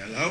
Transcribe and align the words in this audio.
Hello? 0.00 0.30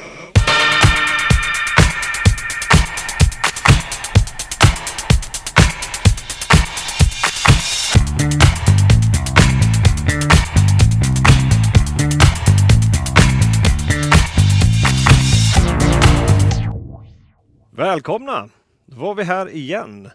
Välkomna! 17.71 18.49
Då 18.85 18.95
var 18.95 19.15
vi 19.15 19.23
här 19.23 19.49
igen. 19.49 20.09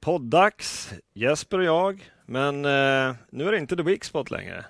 Poddags, 0.00 0.92
Jesper 1.14 1.58
och 1.58 1.64
jag. 1.64 2.10
Men 2.26 2.64
eh, 2.64 3.14
nu 3.30 3.48
är 3.48 3.52
det 3.52 3.58
inte 3.58 3.76
The 3.76 3.82
Weak 3.82 4.04
Spot 4.04 4.30
längre. 4.30 4.64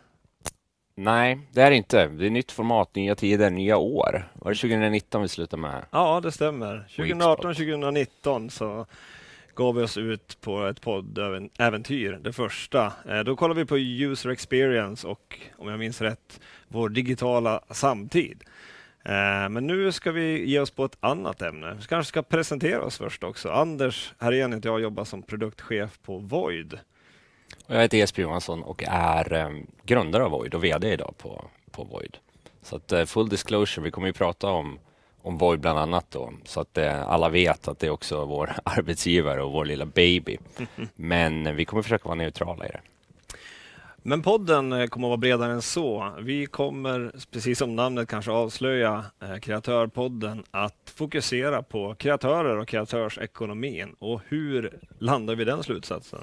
Nej, 0.97 1.39
det 1.53 1.63
är 1.63 1.71
det 1.71 1.77
inte. 1.77 2.07
Det 2.07 2.27
är 2.27 2.31
nytt 2.31 2.53
format, 2.53 2.95
nya 2.95 3.15
tider, 3.15 3.51
nya 3.51 3.77
år. 3.77 4.29
Var 4.35 4.51
det 4.51 4.57
2019 4.57 5.23
vi 5.23 5.29
slutade 5.29 5.63
med? 5.63 5.85
Ja, 5.91 6.21
det 6.21 6.33
stämmer. 6.33 6.87
2018-2019 6.89 8.49
så 8.49 8.87
gav 9.55 9.75
vi 9.75 9.83
oss 9.83 9.97
ut 9.99 10.39
på 10.41 10.67
ett 10.67 10.81
poddäventyr, 10.81 12.19
det 12.23 12.33
första. 12.33 12.93
Eh, 13.09 13.21
då 13.21 13.37
kollade 13.37 13.61
vi 13.61 13.67
på 13.67 13.79
user 13.79 14.31
experience 14.31 15.07
och, 15.07 15.39
om 15.57 15.69
jag 15.69 15.79
minns 15.79 16.01
rätt, 16.01 16.41
vår 16.69 16.89
digitala 16.89 17.61
samtid. 17.71 18.45
Eh, 19.05 19.49
men 19.49 19.67
nu 19.67 19.93
ska 19.93 20.13
vi 20.13 20.51
ge 20.51 20.59
oss 20.59 20.71
på 20.71 20.85
ett 20.85 20.97
annat 21.01 21.43
ämne. 21.43 21.75
Vi 21.81 21.87
kanske 21.87 22.09
ska 22.09 22.23
presentera 22.23 22.83
oss 22.83 22.99
först 22.99 23.25
också. 23.25 23.51
Anders 23.51 24.15
Herén 24.19 24.53
heter 24.53 24.69
jag, 24.69 24.81
jobbar 24.81 25.05
som 25.05 25.23
produktchef 25.23 25.99
på 26.03 26.19
Void. 26.19 26.79
Jag 27.67 27.83
heter 27.83 27.99
Jesper 27.99 28.23
Johansson 28.23 28.63
och 28.63 28.85
är 28.87 29.33
eh, 29.33 29.51
grundare 29.83 30.25
av 30.25 30.31
Void 30.31 30.55
och 30.55 30.65
VD 30.65 30.93
idag 30.93 31.15
på, 31.19 31.45
på 31.71 31.85
Void. 31.85 32.17
Så 32.63 32.77
att 32.77 32.93
eh, 32.93 33.05
full 33.05 33.29
disclosure, 33.29 33.85
vi 33.85 33.91
kommer 33.91 34.07
ju 34.07 34.13
prata 34.13 34.49
om, 34.49 34.79
om 35.23 35.39
Void 35.39 35.61
bland 35.61 35.79
annat 35.79 36.11
då, 36.11 36.33
så 36.45 36.61
att 36.61 36.79
eh, 36.79 37.09
alla 37.09 37.29
vet 37.29 37.69
att 37.69 37.79
det 37.79 37.87
är 37.87 37.91
också 37.91 38.25
vår 38.25 38.53
arbetsgivare 38.65 39.43
och 39.43 39.53
vår 39.53 39.65
lilla 39.65 39.87
baby. 39.87 40.39
Men 40.95 41.57
vi 41.57 41.65
kommer 41.65 41.83
försöka 41.83 42.09
vara 42.09 42.15
neutrala 42.15 42.67
i 42.67 42.69
det. 42.69 42.81
Men 44.07 44.23
podden 44.23 44.73
eh, 44.73 44.87
kommer 44.87 45.07
att 45.07 45.11
vara 45.11 45.17
bredare 45.17 45.53
än 45.53 45.63
så. 45.63 46.13
Vi 46.21 46.47
kommer, 46.47 47.13
precis 47.31 47.59
som 47.59 47.77
namnet 47.77 48.09
kanske 48.09 48.31
avslöja, 48.31 49.05
eh, 49.23 49.37
Kreatörpodden, 49.37 50.45
att 50.51 50.93
fokusera 50.95 51.63
på 51.63 51.95
kreatörer 51.95 52.59
och 52.59 52.69
kreatörsekonomin. 52.69 53.97
Och 53.99 54.21
hur 54.29 54.79
landar 54.99 55.35
vi 55.35 55.45
den 55.45 55.63
slutsatsen? 55.63 56.21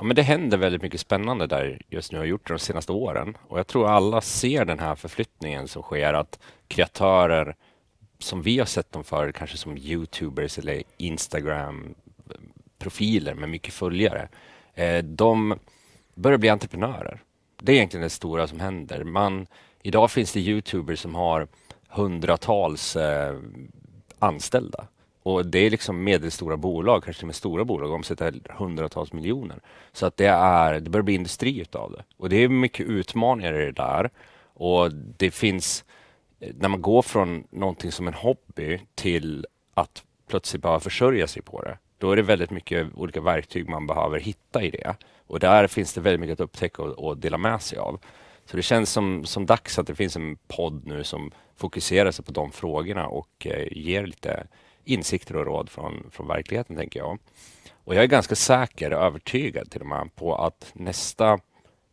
Ja, 0.00 0.04
men 0.04 0.16
det 0.16 0.22
händer 0.22 0.58
väldigt 0.58 0.82
mycket 0.82 1.00
spännande 1.00 1.46
där 1.46 1.80
just 1.88 2.12
nu 2.12 2.18
och 2.18 2.22
har 2.22 2.26
gjort 2.26 2.48
det 2.48 2.54
de 2.54 2.58
senaste 2.58 2.92
åren. 2.92 3.36
Och 3.48 3.58
jag 3.58 3.66
tror 3.66 3.88
alla 3.88 4.20
ser 4.20 4.64
den 4.64 4.78
här 4.78 4.94
förflyttningen 4.94 5.68
som 5.68 5.82
sker 5.82 6.14
att 6.14 6.38
kreatörer 6.68 7.56
som 8.18 8.42
vi 8.42 8.58
har 8.58 8.66
sett 8.66 8.92
dem 8.92 9.04
för, 9.04 9.32
kanske 9.32 9.56
som 9.56 9.78
Youtubers 9.78 10.58
eller 10.58 10.82
Instagram-profiler 10.96 13.34
med 13.34 13.48
mycket 13.48 13.74
följare. 13.74 14.28
Eh, 14.74 15.04
de 15.04 15.58
börjar 16.14 16.38
bli 16.38 16.48
entreprenörer. 16.48 17.22
Det 17.62 17.72
är 17.72 17.76
egentligen 17.76 18.04
det 18.04 18.10
stora 18.10 18.46
som 18.46 18.60
händer. 18.60 19.04
Man, 19.04 19.46
idag 19.82 20.10
finns 20.10 20.32
det 20.32 20.40
Youtubers 20.40 20.98
som 20.98 21.14
har 21.14 21.48
hundratals 21.88 22.96
eh, 22.96 23.38
anställda. 24.18 24.86
Och 25.22 25.46
det 25.46 25.58
är 25.58 25.70
liksom 25.70 26.04
medelstora 26.04 26.56
bolag, 26.56 27.04
kanske 27.04 27.26
med 27.26 27.34
stora 27.34 27.64
bolag, 27.64 27.92
omsätter 27.92 28.40
hundratals 28.48 29.12
miljoner. 29.12 29.60
Så 29.92 30.06
att 30.06 30.16
det, 30.16 30.26
är, 30.26 30.80
det 30.80 30.90
börjar 30.90 31.04
bli 31.04 31.14
industri 31.14 31.60
utav 31.60 31.92
det. 31.92 32.04
Och 32.16 32.28
det 32.28 32.36
är 32.36 32.48
mycket 32.48 32.86
utmaningar 32.86 33.60
i 33.60 33.64
det 33.64 33.72
där. 33.72 34.10
Och 34.54 34.92
det 34.92 35.30
finns, 35.30 35.84
eh, 36.40 36.54
när 36.58 36.68
man 36.68 36.82
går 36.82 37.02
från 37.02 37.44
någonting 37.50 37.92
som 37.92 38.08
en 38.08 38.14
hobby 38.14 38.80
till 38.94 39.46
att 39.74 40.04
plötsligt 40.28 40.62
behöva 40.62 40.80
försörja 40.80 41.26
sig 41.26 41.42
på 41.42 41.62
det, 41.62 41.78
då 41.98 42.12
är 42.12 42.16
det 42.16 42.22
väldigt 42.22 42.50
mycket 42.50 42.86
olika 42.94 43.20
verktyg 43.20 43.68
man 43.68 43.86
behöver 43.86 44.20
hitta 44.20 44.62
i 44.62 44.70
det. 44.70 44.94
Och 45.26 45.40
där 45.40 45.66
finns 45.66 45.92
det 45.94 46.00
väldigt 46.00 46.20
mycket 46.20 46.32
att 46.32 46.44
upptäcka 46.44 46.82
och, 46.82 46.88
och 46.88 47.16
dela 47.16 47.38
med 47.38 47.62
sig 47.62 47.78
av. 47.78 48.00
Så 48.44 48.56
det 48.56 48.62
känns 48.62 48.90
som, 48.90 49.24
som 49.24 49.46
dags 49.46 49.78
att 49.78 49.86
det 49.86 49.94
finns 49.94 50.16
en 50.16 50.36
podd 50.48 50.86
nu 50.86 51.04
som 51.04 51.30
fokuserar 51.56 52.10
sig 52.10 52.24
på 52.24 52.32
de 52.32 52.52
frågorna 52.52 53.06
och 53.06 53.46
eh, 53.46 53.68
ger 53.70 54.06
lite 54.06 54.46
insikter 54.90 55.36
och 55.36 55.46
råd 55.46 55.70
från, 55.70 56.06
från 56.10 56.28
verkligheten, 56.28 56.76
tänker 56.76 57.00
jag. 57.00 57.18
Och 57.84 57.94
jag 57.94 58.02
är 58.02 58.08
ganska 58.08 58.34
säker, 58.34 58.90
övertygad 58.90 59.70
till 59.70 59.80
och 59.80 59.86
med, 59.86 60.14
på 60.14 60.36
att 60.36 60.70
nästa 60.74 61.38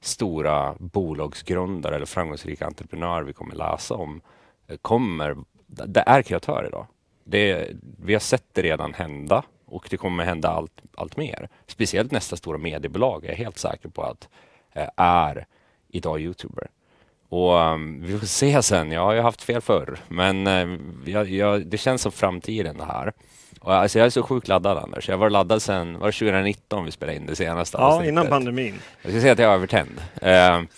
stora 0.02 0.76
bolagsgrundare 0.80 1.96
eller 1.96 2.06
framgångsrika 2.06 2.66
entreprenör 2.66 3.24
vi 3.24 3.34
kommer 3.34 3.56
läsa 3.56 3.96
om 3.96 4.22
eh, 4.68 4.78
kommer, 4.78 5.36
det 5.66 6.04
är 6.06 6.22
kreatör 6.22 6.66
idag. 6.68 6.88
Det, 7.24 7.70
vi 8.04 8.14
har 8.14 8.20
sett 8.20 8.54
det 8.54 8.62
redan 8.62 8.94
hända 8.94 9.44
och 9.66 9.88
det 9.90 9.98
kommer 9.98 10.26
hända 10.26 10.50
allt, 10.50 10.82
allt 10.96 11.18
mer. 11.18 11.50
Speciellt 11.68 12.12
nästa 12.12 12.36
stora 12.36 12.58
mediebolag 12.58 13.26
är 13.26 13.30
jag 13.30 13.36
helt 13.36 13.58
säker 13.58 13.90
på 13.90 14.04
att 14.04 14.30
eh, 14.74 14.90
är 14.96 15.46
idag 15.88 16.20
youtuber. 16.20 16.68
Och 17.30 17.54
um, 17.54 18.02
vi 18.04 18.18
får 18.20 18.26
se 18.28 18.64
sen. 18.64 18.92
Jag 18.92 19.02
har 19.02 19.14
ju 19.14 19.22
haft 19.22 19.42
fel 19.42 19.62
förr, 19.62 19.98
men 20.08 20.48
uh, 20.48 20.80
jag, 21.06 21.30
jag, 21.30 21.66
det 21.68 21.78
känns 21.78 22.02
som 22.02 22.12
framtiden 22.12 22.78
det 22.78 22.86
här. 22.86 23.14
Och, 23.62 23.74
alltså, 23.74 24.00
jag 24.00 24.06
är 24.06 24.10
så 24.10 24.24
sjukt 24.24 24.48
laddad 24.48 24.78
Anders. 24.78 25.10
Jag 25.10 25.18
var 25.18 25.30
laddad 25.30 25.62
sen, 25.62 26.00
var 26.00 26.06
det 26.08 26.12
2019 26.14 26.86
vi 26.86 26.92
spelade 26.92 27.18
in 27.18 27.26
det 27.26 27.36
senaste 27.36 27.78
Ja, 27.78 27.84
avsnittet? 27.84 28.12
innan 28.12 28.28
pandemin. 28.28 28.76
Jag 29.02 29.12
ska 29.12 29.22
säga 29.22 29.34
att 29.34 29.40
jag 29.40 29.50
är 29.52 29.54
övertänd. 29.56 30.02
Uh, 30.24 30.30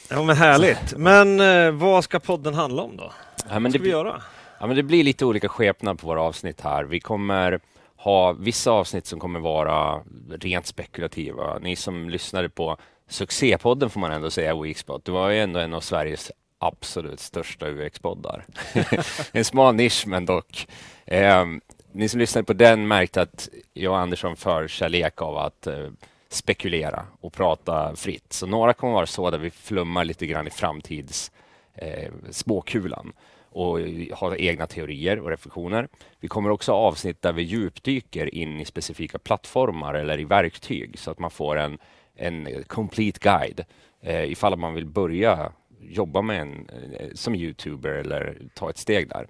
Ja, 0.10 0.24
men 0.24 0.36
härligt. 0.36 0.98
Men 0.98 1.40
eh, 1.40 1.72
vad 1.72 2.04
ska 2.04 2.20
podden 2.20 2.54
handla 2.54 2.82
om 2.84 2.98
då? 2.98 3.12
ja, 3.50 3.60
Vad 3.60 3.72
ska 3.72 3.82
vi 3.82 3.90
göra? 3.90 4.22
ja, 4.60 4.68
men 4.68 4.76
det 4.76 4.84
blir 4.84 5.04
lite 5.04 5.26
olika 5.26 5.50
skepnad 5.50 6.00
på 6.00 6.08
våra 6.08 6.22
avsnitt 6.22 6.62
här. 6.62 6.84
Vi 6.84 7.00
kommer 7.00 7.60
ha 7.98 8.32
vissa 8.32 8.72
avsnitt 8.72 9.06
som 9.06 9.20
kommer 9.20 9.40
vara 9.40 10.02
rent 10.40 10.66
spekulativa. 10.68 11.60
Ni 11.60 11.76
som 11.76 12.10
lyssnade 12.10 12.50
på 12.50 12.78
succépodden 13.10 13.90
får 13.90 14.00
man 14.00 14.12
ändå 14.12 14.32
säga, 14.32 14.62
Weekspot. 14.62 15.06
Det 15.06 15.12
var 15.12 15.30
ju 15.30 15.40
ändå 15.40 15.60
en 15.60 15.74
av 15.74 15.82
Sveriges 15.82 16.32
absolut 16.60 17.20
största 17.20 17.70
UX-poddar. 17.70 18.46
en 19.32 19.46
smal 19.46 19.76
nisch, 19.76 20.08
men 20.08 20.26
dock. 20.26 20.68
Eh, 21.06 21.46
ni 21.92 22.10
som 22.10 22.20
lyssnade 22.20 22.46
på 22.46 22.54
den 22.54 22.88
märkte 22.88 23.22
att 23.22 23.50
jag 23.74 23.94
och 23.94 24.00
Andersson 24.00 24.36
för 24.36 24.68
kärlek 24.68 25.22
av 25.22 25.38
att 25.38 25.68
eh, 25.68 25.90
spekulera 26.30 27.06
och 27.22 27.34
prata 27.34 27.96
fritt. 27.96 28.34
Så 28.34 28.48
några 28.48 28.74
kommer 28.74 28.94
vara 28.94 29.06
så 29.06 29.30
där 29.30 29.38
vi 29.38 29.50
flummar 29.50 30.06
lite 30.06 30.26
grann 30.26 30.48
i 30.48 30.50
framtids 30.50 31.32
eh, 31.76 32.12
spåkulan 32.30 33.14
och 33.52 33.80
har 34.14 34.42
egna 34.42 34.68
teorier 34.68 35.20
och 35.20 35.30
reflektioner. 35.30 35.88
Vi 36.20 36.28
kommer 36.28 36.50
också 36.50 36.72
ha 36.72 36.80
avsnitt 36.80 37.22
där 37.22 37.34
vi 37.34 37.42
djupdyker 37.42 38.36
in 38.36 38.60
i 38.60 38.66
specifika 38.66 39.20
plattformar 39.20 39.94
eller 39.94 40.20
i 40.20 40.24
verktyg 40.24 41.00
så 41.00 41.12
att 41.12 41.20
man 41.20 41.32
får 41.32 41.56
en, 41.56 41.78
en 42.20 42.64
complete 42.68 43.20
guide 43.22 43.66
eh, 44.02 44.32
ifall 44.32 44.58
man 44.58 44.74
vill 44.74 44.86
börja 44.86 45.52
jobba 45.82 46.22
med 46.22 46.42
en 46.42 46.70
eh, 47.00 47.10
som 47.14 47.36
youtuber 47.36 47.90
eller 47.90 48.38
ta 48.54 48.70
ett 48.70 48.78
steg 48.78 49.10
där. 49.10 49.28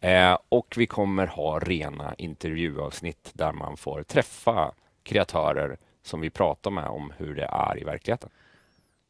Eh, 0.00 0.38
och 0.48 0.74
vi 0.76 0.86
kommer 0.86 1.26
ha 1.26 1.58
rena 1.58 2.14
intervjuavsnitt 2.18 3.30
där 3.32 3.52
man 3.52 3.76
får 3.76 4.02
träffa 4.02 4.72
kreatörer 5.02 5.76
som 6.02 6.20
vi 6.20 6.30
pratar 6.30 6.70
med 6.70 6.86
om 6.86 7.12
hur 7.16 7.34
det 7.34 7.48
är 7.52 7.80
i 7.80 7.84
verkligheten. 7.84 8.30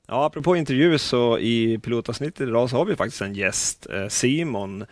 Ja, 0.08 0.24
apropå 0.24 0.56
intervju 0.56 0.98
så 0.98 1.38
i 1.38 1.78
pilotavsnittet 1.78 2.48
idag 2.48 2.70
så 2.70 2.76
har 2.76 2.84
vi 2.84 2.96
faktiskt 2.96 3.22
en 3.22 3.34
gäst, 3.34 3.86
eh, 3.90 4.08
Simon, 4.08 4.86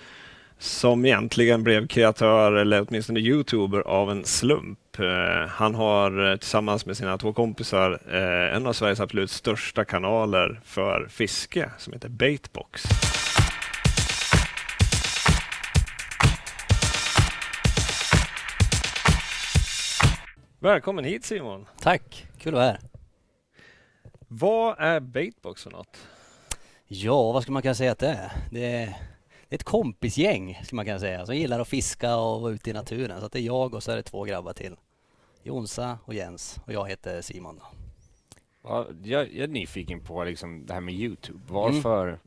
som 0.58 1.04
egentligen 1.04 1.62
blev 1.62 1.86
kreatör 1.86 2.52
eller 2.52 2.86
åtminstone 2.88 3.20
youtuber 3.20 3.80
av 3.80 4.10
en 4.10 4.24
slump. 4.24 4.98
Eh, 4.98 5.48
Han 5.48 5.74
har 5.74 6.30
eh, 6.30 6.36
tillsammans 6.36 6.86
med 6.86 6.96
sina 6.96 7.18
två 7.18 7.32
kompisar 7.32 7.98
eh, 8.12 8.56
en 8.56 8.66
av 8.66 8.72
Sveriges 8.72 9.00
absolut 9.00 9.30
största 9.30 9.84
kanaler 9.84 10.60
för 10.64 11.06
fiske 11.10 11.70
som 11.78 11.92
heter 11.92 12.08
Baitbox. 12.08 12.82
Välkommen 20.58 21.04
hit 21.04 21.24
Simon! 21.24 21.66
Tack, 21.80 22.26
kul 22.38 22.54
att 22.54 22.58
vara 22.58 22.64
här. 22.66 22.78
Vad 24.28 24.78
är 24.78 25.00
Baitbox 25.00 25.62
för 25.62 25.70
något? 25.70 26.08
Ja, 26.86 27.32
vad 27.32 27.42
skulle 27.42 27.52
man 27.52 27.62
kunna 27.62 27.74
säga 27.74 27.92
att 27.92 27.98
det 27.98 28.08
är? 28.08 28.30
Det 28.50 28.64
är, 28.66 28.86
det 28.86 28.86
är 28.86 28.94
ett 29.54 29.64
kompisgäng, 29.64 30.60
skulle 30.62 30.76
man 30.76 30.84
kunna 30.84 30.98
säga, 30.98 31.26
som 31.26 31.36
gillar 31.36 31.60
att 31.60 31.68
fiska 31.68 32.16
och 32.16 32.40
vara 32.40 32.52
ute 32.52 32.70
i 32.70 32.72
naturen. 32.72 33.20
Så 33.20 33.28
det 33.28 33.38
är 33.38 33.42
jag 33.42 33.74
och 33.74 33.82
så 33.82 33.92
är 33.92 33.96
det 33.96 34.02
två 34.02 34.24
grabbar 34.24 34.52
till. 34.52 34.76
Jonsa 35.42 35.98
och 36.04 36.14
Jens 36.14 36.58
och 36.66 36.72
jag 36.72 36.88
heter 36.88 37.22
Simon. 37.22 37.60
Ja, 38.62 38.86
jag, 39.02 39.32
jag 39.32 39.44
är 39.44 39.48
nyfiken 39.48 40.00
på 40.00 40.24
liksom 40.24 40.66
det 40.66 40.74
här 40.74 40.80
med 40.80 40.94
Youtube. 40.94 41.40
Varför, 41.48 42.18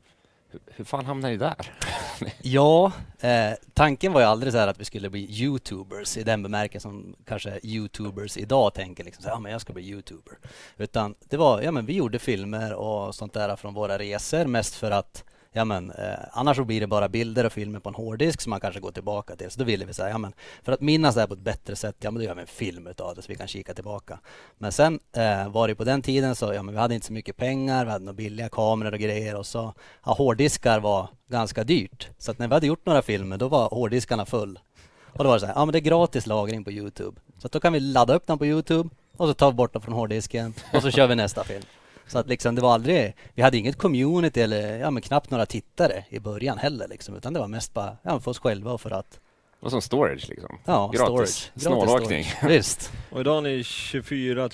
hur, 0.49 0.59
hur 0.65 0.85
fan 0.85 1.05
hamnade 1.05 1.33
ni 1.33 1.37
där? 1.37 1.71
Ja, 2.41 2.91
eh, 3.19 3.51
tanken 3.73 4.13
var 4.13 4.21
ju 4.21 4.27
aldrig 4.27 4.53
så 4.53 4.59
här 4.59 4.67
att 4.67 4.79
vi 4.79 4.85
skulle 4.85 5.09
bli 5.09 5.41
Youtubers 5.41 6.17
i 6.17 6.23
den 6.23 6.43
bemärkelsen 6.43 6.91
som 6.91 7.15
kanske 7.25 7.59
Youtubers 7.63 8.37
idag 8.37 8.73
tänker 8.73 9.03
liksom 9.03 9.23
så 9.23 9.29
här, 9.29 9.35
ja 9.35 9.39
men 9.39 9.51
jag 9.51 9.61
ska 9.61 9.73
bli 9.73 9.83
Youtuber. 9.83 10.37
Utan 10.77 11.15
det 11.29 11.37
var, 11.37 11.61
ja 11.61 11.71
men 11.71 11.85
vi 11.85 11.93
gjorde 11.93 12.19
filmer 12.19 12.73
och 12.73 13.15
sånt 13.15 13.33
där 13.33 13.55
från 13.55 13.73
våra 13.73 13.97
resor 13.97 14.45
mest 14.45 14.75
för 14.75 14.91
att 14.91 15.23
ja 15.57 15.65
men 15.65 15.91
eh, 15.91 16.19
annars 16.31 16.57
så 16.57 16.63
blir 16.63 16.79
det 16.79 16.87
bara 16.87 17.09
bilder 17.09 17.45
och 17.45 17.53
filmer 17.53 17.79
på 17.79 17.89
en 17.89 17.95
hårddisk 17.95 18.41
som 18.41 18.49
man 18.49 18.59
kanske 18.59 18.79
går 18.79 18.91
tillbaka 18.91 19.35
till. 19.35 19.51
Så 19.51 19.59
då 19.59 19.65
ville 19.65 19.85
vi 19.85 19.93
säga, 19.93 20.09
ja 20.09 20.17
men 20.17 20.33
för 20.63 20.71
att 20.71 20.81
minnas 20.81 21.15
det 21.15 21.21
här 21.21 21.27
på 21.27 21.33
ett 21.33 21.39
bättre 21.39 21.75
sätt, 21.75 21.95
ja 21.99 22.11
men 22.11 22.19
då 22.19 22.25
gör 22.25 22.35
vi 22.35 22.41
en 22.41 22.47
film 22.47 22.87
utav 22.87 23.15
det 23.15 23.21
så 23.21 23.27
vi 23.27 23.35
kan 23.35 23.47
kika 23.47 23.73
tillbaka. 23.73 24.19
Men 24.57 24.71
sen 24.71 24.99
eh, 25.15 25.49
var 25.49 25.67
det 25.67 25.75
på 25.75 25.83
den 25.83 26.01
tiden 26.01 26.35
så, 26.35 26.53
ja 26.53 26.63
men 26.63 26.73
vi 26.73 26.79
hade 26.79 26.95
inte 26.95 27.07
så 27.07 27.13
mycket 27.13 27.37
pengar, 27.37 27.85
vi 27.85 27.91
hade 27.91 28.05
några 28.05 28.15
billiga 28.15 28.49
kameror 28.49 28.91
och 28.93 28.99
grejer 28.99 29.35
och 29.35 29.45
så, 29.45 29.73
ja 30.05 30.13
hårddiskar 30.13 30.79
var 30.79 31.09
ganska 31.29 31.63
dyrt. 31.63 32.09
Så 32.17 32.31
att 32.31 32.39
när 32.39 32.47
vi 32.47 32.53
hade 32.53 32.67
gjort 32.67 32.85
några 32.85 33.01
filmer 33.01 33.37
då 33.37 33.47
var 33.47 33.69
hårddiskarna 33.69 34.25
full. 34.25 34.59
Och 35.05 35.23
då 35.23 35.29
var 35.29 35.35
det 35.35 35.39
så 35.39 35.45
här, 35.45 35.53
ja 35.53 35.65
men 35.65 35.73
det 35.73 35.79
är 35.79 35.81
gratis 35.81 36.27
lagring 36.27 36.63
på 36.63 36.71
Youtube. 36.71 37.21
Så 37.37 37.47
då 37.47 37.59
kan 37.59 37.73
vi 37.73 37.79
ladda 37.79 38.15
upp 38.15 38.27
den 38.27 38.37
på 38.37 38.45
Youtube 38.45 38.89
och 39.17 39.27
så 39.27 39.33
tar 39.33 39.51
vi 39.51 39.55
bort 39.55 39.73
dem 39.73 39.81
från 39.81 39.93
hårddisken 39.93 40.53
och 40.73 40.81
så 40.81 40.91
kör 40.91 41.07
vi 41.07 41.15
nästa 41.15 41.43
film. 41.43 41.63
Så 42.07 42.19
att 42.19 42.27
liksom 42.27 42.55
det 42.55 42.61
var 42.61 42.73
aldrig, 42.73 43.15
vi 43.33 43.41
hade 43.41 43.57
inget 43.57 43.77
community 43.77 44.41
eller 44.41 44.79
ja, 44.79 44.91
men 44.91 45.01
knappt 45.01 45.31
några 45.31 45.45
tittare 45.45 46.05
i 46.09 46.19
början 46.19 46.57
heller 46.57 46.87
liksom, 46.87 47.15
utan 47.15 47.33
det 47.33 47.39
var 47.39 47.47
mest 47.47 47.73
bara 47.73 47.97
ja, 48.01 48.19
för 48.19 48.31
oss 48.31 48.39
själva 48.39 48.71
och 48.71 48.81
för 48.81 48.91
att 48.91 49.19
och 49.59 49.71
som 49.71 49.81
storage 49.81 50.29
liksom? 50.29 50.59
Ja, 50.65 50.91
Gratis. 50.93 51.51
Snålåkning. 51.55 52.25
Visst. 52.43 52.91
och 53.11 53.19
idag 53.19 53.33
har 53.33 53.41
ni 53.41 53.63
24 53.63 54.49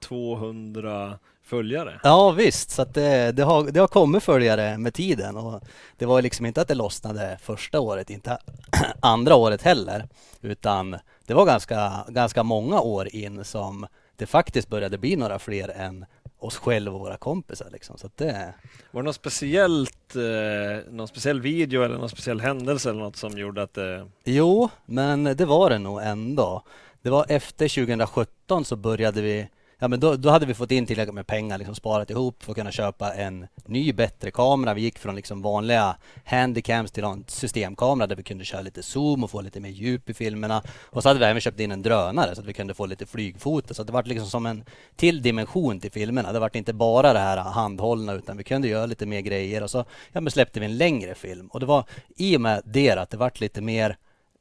200 0.00 1.18
följare. 1.46 2.00
Ja 2.02 2.30
visst, 2.30 2.70
så 2.70 2.82
att 2.82 2.94
det, 2.94 3.32
det, 3.32 3.42
har, 3.42 3.70
det 3.70 3.80
har 3.80 3.88
kommit 3.88 4.22
följare 4.22 4.78
med 4.78 4.94
tiden 4.94 5.36
och 5.36 5.62
det 5.96 6.06
var 6.06 6.22
liksom 6.22 6.46
inte 6.46 6.60
att 6.60 6.68
det 6.68 6.74
lossnade 6.74 7.38
första 7.42 7.80
året, 7.80 8.10
inte 8.10 8.38
andra 9.00 9.34
året 9.34 9.62
heller, 9.62 10.08
utan 10.40 10.96
det 11.26 11.34
var 11.34 11.46
ganska, 11.46 12.04
ganska 12.08 12.42
många 12.42 12.80
år 12.80 13.08
in 13.16 13.44
som 13.44 13.86
det 14.16 14.26
faktiskt 14.26 14.68
började 14.68 14.98
bli 14.98 15.16
några 15.16 15.38
fler 15.38 15.68
än 15.68 16.06
oss 16.46 16.56
själva 16.56 16.94
och 16.94 17.00
våra 17.00 17.16
kompisar. 17.16 17.68
Liksom. 17.72 17.98
Så 17.98 18.10
det... 18.14 18.54
Var 18.90 19.02
det 19.02 19.06
något 19.06 19.16
speciellt, 19.16 20.16
eh, 20.16 20.92
någon 20.92 21.08
speciell 21.08 21.40
video 21.40 21.82
eller 21.82 21.98
någon 21.98 22.08
speciell 22.08 22.40
händelse 22.40 22.90
eller 22.90 23.00
något 23.00 23.16
som 23.16 23.38
gjorde 23.38 23.62
att 23.62 23.74
det... 23.74 24.06
Jo, 24.24 24.68
men 24.86 25.24
det 25.24 25.44
var 25.44 25.70
det 25.70 25.78
nog 25.78 26.02
ändå. 26.02 26.62
Det 27.02 27.10
var 27.10 27.26
efter 27.28 27.68
2017 27.68 28.64
så 28.64 28.76
började 28.76 29.22
vi 29.22 29.48
Ja 29.78 29.88
men 29.88 30.00
då, 30.00 30.16
då 30.16 30.30
hade 30.30 30.46
vi 30.46 30.54
fått 30.54 30.70
in 30.70 30.86
tillräckligt 30.86 31.14
med 31.14 31.26
pengar, 31.26 31.58
liksom 31.58 31.74
sparat 31.74 32.10
ihop 32.10 32.42
för 32.42 32.52
att 32.52 32.56
kunna 32.56 32.72
köpa 32.72 33.14
en 33.14 33.46
ny 33.64 33.92
bättre 33.92 34.30
kamera. 34.30 34.74
Vi 34.74 34.80
gick 34.80 34.98
från 34.98 35.16
liksom 35.16 35.42
vanliga 35.42 35.96
handycams 36.24 36.90
till 36.90 37.04
en 37.04 37.24
systemkamera 37.28 38.06
där 38.06 38.16
vi 38.16 38.22
kunde 38.22 38.44
köra 38.44 38.62
lite 38.62 38.82
zoom 38.82 39.24
och 39.24 39.30
få 39.30 39.40
lite 39.40 39.60
mer 39.60 39.70
djup 39.70 40.10
i 40.10 40.14
filmerna. 40.14 40.62
Och 40.80 41.02
så 41.02 41.08
hade 41.08 41.18
vi 41.18 41.26
även 41.26 41.40
köpt 41.40 41.60
in 41.60 41.72
en 41.72 41.82
drönare 41.82 42.34
så 42.34 42.40
att 42.40 42.46
vi 42.46 42.52
kunde 42.52 42.74
få 42.74 42.86
lite 42.86 43.06
flygfoto. 43.06 43.74
Så 43.74 43.82
det 43.82 43.92
var 43.92 44.02
liksom 44.02 44.28
som 44.28 44.46
en 44.46 44.64
till 44.96 45.22
dimension 45.22 45.80
till 45.80 45.92
filmerna. 45.92 46.32
Det 46.32 46.38
var 46.38 46.56
inte 46.56 46.72
bara 46.72 47.12
det 47.12 47.18
här 47.18 47.36
handhållna 47.36 48.12
utan 48.12 48.36
vi 48.36 48.44
kunde 48.44 48.68
göra 48.68 48.86
lite 48.86 49.06
mer 49.06 49.20
grejer 49.20 49.62
och 49.62 49.70
så 49.70 49.84
ja, 50.12 50.20
men 50.20 50.30
släppte 50.30 50.60
vi 50.60 50.66
en 50.66 50.76
längre 50.76 51.14
film. 51.14 51.46
Och 51.46 51.60
det 51.60 51.66
var 51.66 51.84
i 52.16 52.36
och 52.36 52.40
med 52.40 52.62
det 52.64 52.90
att 52.90 53.10
det 53.10 53.16
vart 53.16 53.40
lite 53.40 53.60
mer 53.60 53.96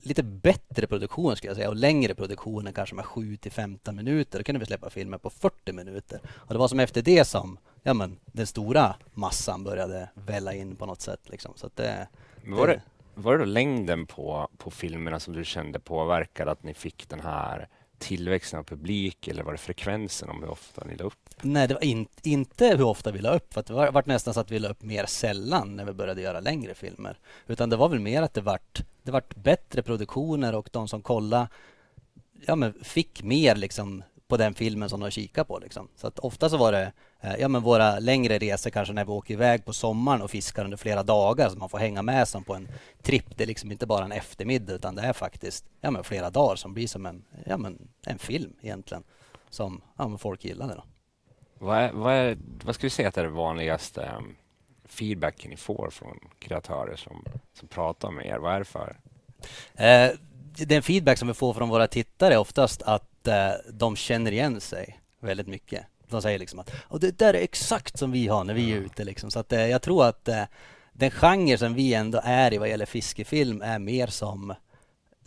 lite 0.05 0.23
bättre 0.23 0.87
produktion 0.87 1.35
skulle 1.35 1.49
jag 1.49 1.57
säga 1.57 1.69
och 1.69 1.75
längre 1.75 2.15
produktioner 2.15 2.71
kanske 2.71 2.95
med 2.95 3.05
7 3.05 3.37
till 3.37 3.51
15 3.51 3.95
minuter. 3.95 4.39
Då 4.39 4.43
kunde 4.43 4.59
vi 4.59 4.65
släppa 4.65 4.89
filmer 4.89 5.17
på 5.17 5.29
40 5.29 5.73
minuter. 5.73 6.19
Och 6.27 6.53
det 6.53 6.59
var 6.59 6.67
som 6.67 6.79
efter 6.79 7.01
det 7.01 7.25
som 7.25 7.57
ja, 7.85 7.93
men, 7.93 8.17
den 8.25 8.47
stora 8.47 8.95
massan 9.13 9.63
började 9.63 10.09
välla 10.13 10.53
in 10.53 10.75
på 10.75 10.85
något 10.85 11.01
sätt. 11.01 11.29
Liksom. 11.29 11.53
Så 11.55 11.69
det, 11.75 12.07
var, 12.45 12.67
det, 12.67 12.81
var 13.15 13.31
det 13.33 13.39
då 13.39 13.45
längden 13.45 14.05
på, 14.05 14.49
på 14.57 14.71
filmerna 14.71 15.19
som 15.19 15.33
du 15.33 15.45
kände 15.45 15.79
påverkade 15.79 16.51
att 16.51 16.63
ni 16.63 16.73
fick 16.73 17.09
den 17.09 17.19
här 17.19 17.67
tillväxten 18.05 18.59
av 18.59 18.63
publik 18.63 19.27
eller 19.27 19.43
var 19.43 19.51
det 19.51 19.57
frekvensen 19.57 20.29
om 20.29 20.41
hur 20.41 20.49
ofta 20.49 20.85
ni 20.85 20.95
la 20.95 21.03
upp? 21.03 21.29
Nej, 21.41 21.67
det 21.67 21.73
var 21.73 21.83
in, 21.83 22.07
inte 22.23 22.67
hur 22.67 22.81
ofta 22.81 23.11
vi 23.11 23.19
la 23.19 23.35
upp. 23.35 23.53
För 23.53 23.63
det 23.67 23.73
var, 23.73 23.91
var 23.91 24.03
nästan 24.05 24.33
så 24.33 24.39
att 24.39 24.51
vi 24.51 24.59
la 24.59 24.69
upp 24.69 24.83
mer 24.83 25.05
sällan 25.05 25.75
när 25.75 25.85
vi 25.85 25.93
började 25.93 26.21
göra 26.21 26.39
längre 26.39 26.73
filmer. 26.73 27.19
Utan 27.47 27.69
det 27.69 27.75
var 27.75 27.89
väl 27.89 27.99
mer 27.99 28.21
att 28.21 28.33
det 28.33 28.41
vart, 28.41 28.81
det 29.03 29.11
vart 29.11 29.35
bättre 29.35 29.83
produktioner 29.83 30.55
och 30.55 30.69
de 30.71 30.87
som 30.87 31.01
kollade 31.01 31.47
ja, 32.45 32.55
men 32.55 32.73
fick 32.83 33.23
mer 33.23 33.55
liksom 33.55 34.03
på 34.27 34.37
den 34.37 34.53
filmen 34.53 34.89
som 34.89 34.99
de 34.99 35.11
kikade 35.11 35.45
på. 35.45 35.59
Liksom. 35.59 35.87
Så 35.95 36.07
att 36.07 36.19
ofta 36.19 36.49
så 36.49 36.57
var 36.57 36.71
det 36.71 36.91
eh, 37.21 37.35
ja, 37.39 37.47
men 37.47 37.61
våra 37.61 37.99
längre 37.99 38.37
resor 38.37 38.69
kanske 38.69 38.93
när 38.93 39.05
vi 39.05 39.11
åker 39.11 39.33
iväg 39.33 39.65
på 39.65 39.73
sommaren 39.73 40.21
och 40.21 40.31
fiskar 40.31 40.63
under 40.63 40.77
flera 40.77 41.03
dagar 41.03 41.49
så 41.49 41.57
man 41.57 41.69
får 41.69 41.77
hänga 41.77 42.01
med 42.01 42.27
som 42.27 42.43
på 42.43 42.53
en 42.53 42.67
tripp. 43.01 43.37
Det 43.37 43.43
är 43.43 43.47
liksom 43.47 43.71
inte 43.71 43.85
bara 43.85 44.05
en 44.05 44.11
eftermiddag 44.11 44.73
utan 44.73 44.95
det 44.95 45.01
är 45.01 45.13
faktiskt 45.13 45.65
ja, 45.81 45.91
men 45.91 46.03
flera 46.03 46.29
dagar 46.29 46.55
som 46.55 46.73
blir 46.73 46.87
som 46.87 47.05
en, 47.05 47.23
ja, 47.45 47.57
men 47.57 47.87
en 48.05 48.19
film 48.19 48.53
egentligen 48.61 49.03
som 49.49 49.81
ja, 49.97 50.07
men 50.07 50.17
folk 50.17 50.45
gillar. 50.45 50.67
Det 50.67 50.73
då. 50.73 50.83
Vad, 51.59 51.77
är, 51.77 51.91
vad, 51.91 52.13
är, 52.13 52.37
vad 52.63 52.75
skulle 52.75 52.87
du 52.87 52.89
säga 52.89 53.07
att 53.07 53.17
är 53.17 53.23
det 53.23 53.29
vanligaste 53.29 54.11
um, 54.17 54.35
feedbacken 54.85 55.49
ni 55.49 55.57
får 55.57 55.89
från 55.89 56.19
kreatörer 56.39 56.95
som, 56.95 57.25
som 57.53 57.67
pratar 57.67 58.11
med 58.11 58.25
er? 58.25 58.37
Vad 58.37 58.53
är 58.53 58.59
det 58.59 58.65
för? 58.65 58.97
Eh, 59.73 60.09
den 60.67 60.83
feedback 60.83 61.17
som 61.17 61.27
vi 61.27 61.33
får 61.33 61.53
från 61.53 61.69
våra 61.69 61.87
tittare 61.87 62.33
är 62.33 62.37
oftast 62.37 62.81
att 62.81 63.14
eh, 63.27 63.51
de 63.73 63.95
känner 63.95 64.31
igen 64.31 64.61
sig 64.61 64.99
väldigt 65.19 65.47
mycket. 65.47 65.85
De 66.09 66.21
säger 66.21 66.39
liksom 66.39 66.59
att 66.59 66.71
och 66.81 66.99
det 66.99 67.17
där 67.17 67.33
är 67.33 67.41
exakt 67.41 67.99
som 67.99 68.11
vi 68.11 68.27
har 68.27 68.43
när 68.43 68.53
vi 68.53 68.71
är 68.71 68.75
ute. 68.77 69.03
Liksom. 69.03 69.31
Så 69.31 69.39
att, 69.39 69.53
eh, 69.53 69.67
jag 69.67 69.81
tror 69.81 70.05
att 70.05 70.27
eh, 70.27 70.43
den 70.93 71.11
genre 71.11 71.57
som 71.57 71.73
vi 71.73 71.93
ändå 71.93 72.21
är 72.23 72.53
i 72.53 72.57
vad 72.57 72.69
gäller 72.69 72.85
fiskefilm 72.85 73.61
är 73.61 73.79
mer 73.79 74.07
som 74.07 74.53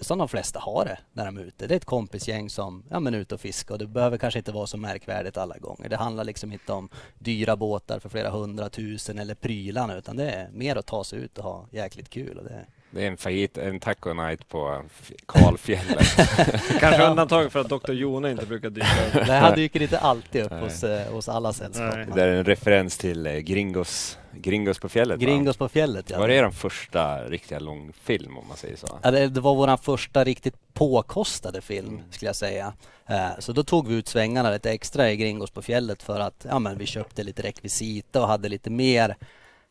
som 0.00 0.18
de 0.18 0.28
flesta 0.28 0.58
har 0.58 0.84
det 0.84 0.98
när 1.12 1.26
de 1.26 1.36
är 1.36 1.40
ute. 1.40 1.66
Det 1.66 1.74
är 1.74 1.76
ett 1.76 1.84
kompisgäng 1.84 2.50
som 2.50 2.84
ja, 2.90 3.00
men 3.00 3.14
är 3.14 3.18
ute 3.18 3.34
och 3.34 3.40
fiskar 3.40 3.74
och 3.74 3.78
det 3.78 3.86
behöver 3.86 4.18
kanske 4.18 4.38
inte 4.38 4.52
vara 4.52 4.66
så 4.66 4.76
märkvärdigt 4.76 5.36
alla 5.36 5.58
gånger. 5.58 5.88
Det 5.88 5.96
handlar 5.96 6.24
liksom 6.24 6.52
inte 6.52 6.72
om 6.72 6.88
dyra 7.18 7.56
båtar 7.56 7.98
för 7.98 8.08
flera 8.08 8.30
hundratusen 8.30 9.18
eller 9.18 9.34
prylarna 9.34 9.96
utan 9.96 10.16
det 10.16 10.30
är 10.30 10.50
mer 10.50 10.76
att 10.76 10.86
ta 10.86 11.04
sig 11.04 11.18
ut 11.18 11.38
och 11.38 11.44
ha 11.44 11.66
jäkligt 11.70 12.10
kul. 12.10 12.38
Och 12.38 12.44
det, 12.44 12.66
det 12.90 13.02
är 13.02 13.06
en 13.06 13.16
fajit, 13.16 13.58
en 13.58 13.80
taco 13.80 14.12
night 14.12 14.48
på 14.48 14.82
kalfjället. 15.26 16.06
Kanske 16.80 17.06
undantag 17.06 17.52
för 17.52 17.60
att 17.60 17.68
Dr. 17.68 17.92
Jone 17.92 18.30
inte 18.30 18.46
brukar 18.46 18.70
dyka 18.70 18.86
upp. 18.86 19.14
Nej, 19.28 19.40
han 19.40 19.54
dyker 19.54 19.82
inte 19.82 19.98
alltid 19.98 20.44
upp 20.44 20.52
hos, 20.52 20.84
eh, 20.84 21.12
hos 21.12 21.28
alla 21.28 21.52
sällskap. 21.52 21.94
Det 22.14 22.22
är 22.22 22.28
en 22.28 22.44
referens 22.44 22.98
till 22.98 23.26
eh, 23.26 23.32
Gringos, 23.32 24.18
Gringos 24.32 24.78
på 24.78 24.88
fjället. 24.88 25.20
Gringos 25.20 25.60
va? 25.60 25.66
på 25.66 25.68
fjället, 25.68 26.10
ja. 26.10 26.18
Var 26.18 26.28
det 26.28 26.34
er 26.34 26.50
första 26.50 27.24
riktiga 27.24 27.58
långfilm 27.58 28.38
om 28.38 28.48
man 28.48 28.56
säger 28.56 28.76
så? 28.76 28.98
Ja, 29.02 29.10
det, 29.10 29.28
det 29.28 29.40
var 29.40 29.54
vår 29.54 29.76
första 29.76 30.24
riktigt 30.24 30.54
påkostade 30.74 31.60
film 31.60 31.88
mm. 31.88 32.00
skulle 32.10 32.28
jag 32.28 32.36
säga. 32.36 32.72
Eh, 33.06 33.38
så 33.38 33.52
då 33.52 33.64
tog 33.64 33.88
vi 33.88 33.94
ut 33.94 34.08
svängarna 34.08 34.50
lite 34.50 34.70
extra 34.70 35.10
i 35.10 35.16
Gringos 35.16 35.50
på 35.50 35.62
fjället 35.62 36.02
för 36.02 36.20
att 36.20 36.46
ja, 36.48 36.58
men 36.58 36.78
vi 36.78 36.86
köpte 36.86 37.22
lite 37.22 37.42
rekvisita 37.42 38.22
och 38.22 38.28
hade 38.28 38.48
lite 38.48 38.70
mer 38.70 39.16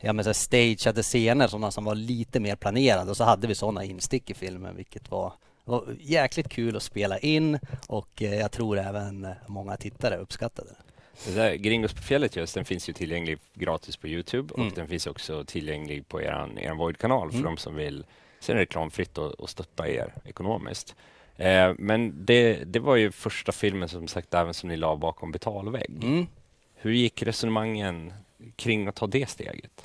ja, 0.01 0.13
men 0.13 0.25
så 0.25 0.33
stageade 0.33 1.03
scener, 1.03 1.47
sådana 1.47 1.71
som 1.71 1.85
var 1.85 1.95
lite 1.95 2.39
mer 2.39 2.55
planerade 2.55 3.11
och 3.11 3.17
så 3.17 3.23
hade 3.23 3.47
vi 3.47 3.55
sådana 3.55 3.83
instick 3.83 4.29
i 4.29 4.33
filmen 4.33 4.75
vilket 4.75 5.11
var, 5.11 5.33
var 5.65 5.83
jäkligt 5.99 6.49
kul 6.49 6.75
att 6.75 6.83
spela 6.83 7.19
in 7.19 7.59
och 7.87 8.21
eh, 8.21 8.35
jag 8.35 8.51
tror 8.51 8.77
även 8.77 9.27
många 9.47 9.77
tittare 9.77 10.17
uppskattade 10.17 10.69
det. 10.69 10.87
Det 11.25 11.31
där 11.31 11.55
Gringos 11.55 11.93
på 11.93 12.01
fjället 12.01 12.35
just, 12.35 12.53
den 12.55 12.65
finns 12.65 12.89
ju 12.89 12.93
tillgänglig 12.93 13.39
gratis 13.53 13.97
på 13.97 14.07
Youtube 14.07 14.53
och 14.53 14.59
mm. 14.59 14.73
den 14.75 14.87
finns 14.87 15.07
också 15.07 15.43
tillgänglig 15.43 16.07
på 16.07 16.21
er, 16.21 16.49
er 16.57 16.73
Void-kanal 16.73 17.31
för 17.31 17.37
mm. 17.37 17.45
de 17.45 17.57
som 17.57 17.75
vill 17.75 18.05
se 18.39 18.53
den 18.53 18.59
reklamfritt 18.59 19.17
och, 19.17 19.31
och 19.31 19.49
stötta 19.49 19.89
er 19.89 20.13
ekonomiskt. 20.25 20.95
Eh, 21.37 21.73
men 21.77 22.25
det, 22.25 22.63
det 22.65 22.79
var 22.79 22.95
ju 22.95 23.11
första 23.11 23.51
filmen 23.51 23.89
som 23.89 24.07
sagt 24.07 24.33
även 24.33 24.53
som 24.53 24.69
ni 24.69 24.77
la 24.77 24.95
bakom 24.95 25.31
betalvägg. 25.31 26.03
Mm. 26.03 26.27
Hur 26.75 26.91
gick 26.91 27.23
resonemangen 27.23 28.13
kring 28.55 28.87
att 28.87 28.95
ta 28.95 29.07
det 29.07 29.29
steget? 29.29 29.81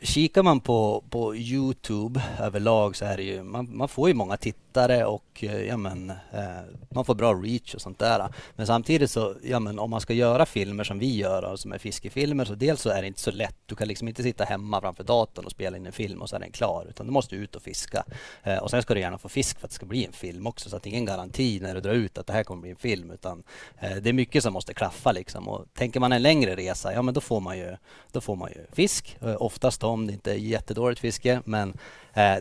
Kikar 0.00 0.42
man 0.42 0.60
på, 0.60 1.04
på 1.10 1.36
Youtube 1.36 2.22
överlag 2.40 2.96
så 2.96 3.04
är 3.04 3.16
det 3.16 3.22
ju, 3.22 3.42
man, 3.42 3.76
man 3.76 3.88
får 3.88 4.08
ju 4.08 4.14
många 4.14 4.36
tittare 4.36 4.67
och 5.06 5.44
eh, 5.44 5.62
ja, 5.62 5.76
men, 5.76 6.10
eh, 6.10 6.60
man 6.90 7.04
får 7.04 7.14
bra 7.14 7.34
reach 7.34 7.74
och 7.74 7.80
sånt 7.80 7.98
där. 7.98 8.28
Men 8.56 8.66
samtidigt 8.66 9.10
så, 9.10 9.34
ja, 9.42 9.60
men, 9.60 9.78
om 9.78 9.90
man 9.90 10.00
ska 10.00 10.12
göra 10.12 10.46
filmer 10.46 10.84
som 10.84 10.98
vi 10.98 11.16
gör, 11.16 11.56
som 11.56 11.72
är 11.72 11.78
fiskefilmer, 11.78 12.44
så 12.44 12.54
dels 12.54 12.80
så 12.80 12.90
är 12.90 13.00
det 13.02 13.08
inte 13.08 13.20
så 13.20 13.30
lätt. 13.30 13.56
Du 13.66 13.74
kan 13.74 13.88
liksom 13.88 14.08
inte 14.08 14.22
sitta 14.22 14.44
hemma 14.44 14.80
framför 14.80 15.04
datorn 15.04 15.44
och 15.44 15.50
spela 15.50 15.76
in 15.76 15.86
en 15.86 15.92
film 15.92 16.22
och 16.22 16.28
så 16.28 16.36
är 16.36 16.40
den 16.40 16.52
klar, 16.52 16.86
utan 16.90 17.06
du 17.06 17.12
måste 17.12 17.36
ut 17.36 17.56
och 17.56 17.62
fiska. 17.62 18.04
Eh, 18.42 18.58
och 18.58 18.70
sen 18.70 18.82
ska 18.82 18.94
du 18.94 19.00
gärna 19.00 19.18
få 19.18 19.28
fisk 19.28 19.58
för 19.58 19.66
att 19.66 19.70
det 19.70 19.74
ska 19.74 19.86
bli 19.86 20.06
en 20.06 20.12
film 20.12 20.46
också, 20.46 20.70
så 20.70 20.76
att 20.76 20.82
det 20.82 20.88
är 20.88 20.90
ingen 20.90 21.04
garanti 21.04 21.60
när 21.62 21.74
du 21.74 21.80
drar 21.80 21.92
ut 21.92 22.18
att 22.18 22.26
det 22.26 22.32
här 22.32 22.44
kommer 22.44 22.62
bli 22.62 22.70
en 22.70 22.76
film, 22.76 23.10
utan 23.10 23.42
eh, 23.78 23.96
det 23.96 24.08
är 24.08 24.12
mycket 24.12 24.42
som 24.42 24.52
måste 24.52 24.74
klaffa 24.74 25.12
liksom. 25.12 25.48
Och 25.48 25.64
tänker 25.74 26.00
man 26.00 26.12
en 26.12 26.22
längre 26.22 26.56
resa, 26.56 26.92
ja 26.92 27.02
men 27.02 27.14
då 27.14 27.20
får 27.20 27.40
man 27.40 27.58
ju, 27.58 27.76
då 28.12 28.20
får 28.20 28.36
man 28.36 28.50
ju 28.50 28.66
fisk, 28.72 29.16
eh, 29.20 29.42
oftast 29.42 29.84
om 29.84 30.06
det 30.06 30.12
inte 30.12 30.32
är 30.32 30.36
jättedåligt 30.36 31.00
fiske, 31.00 31.42
men 31.44 31.74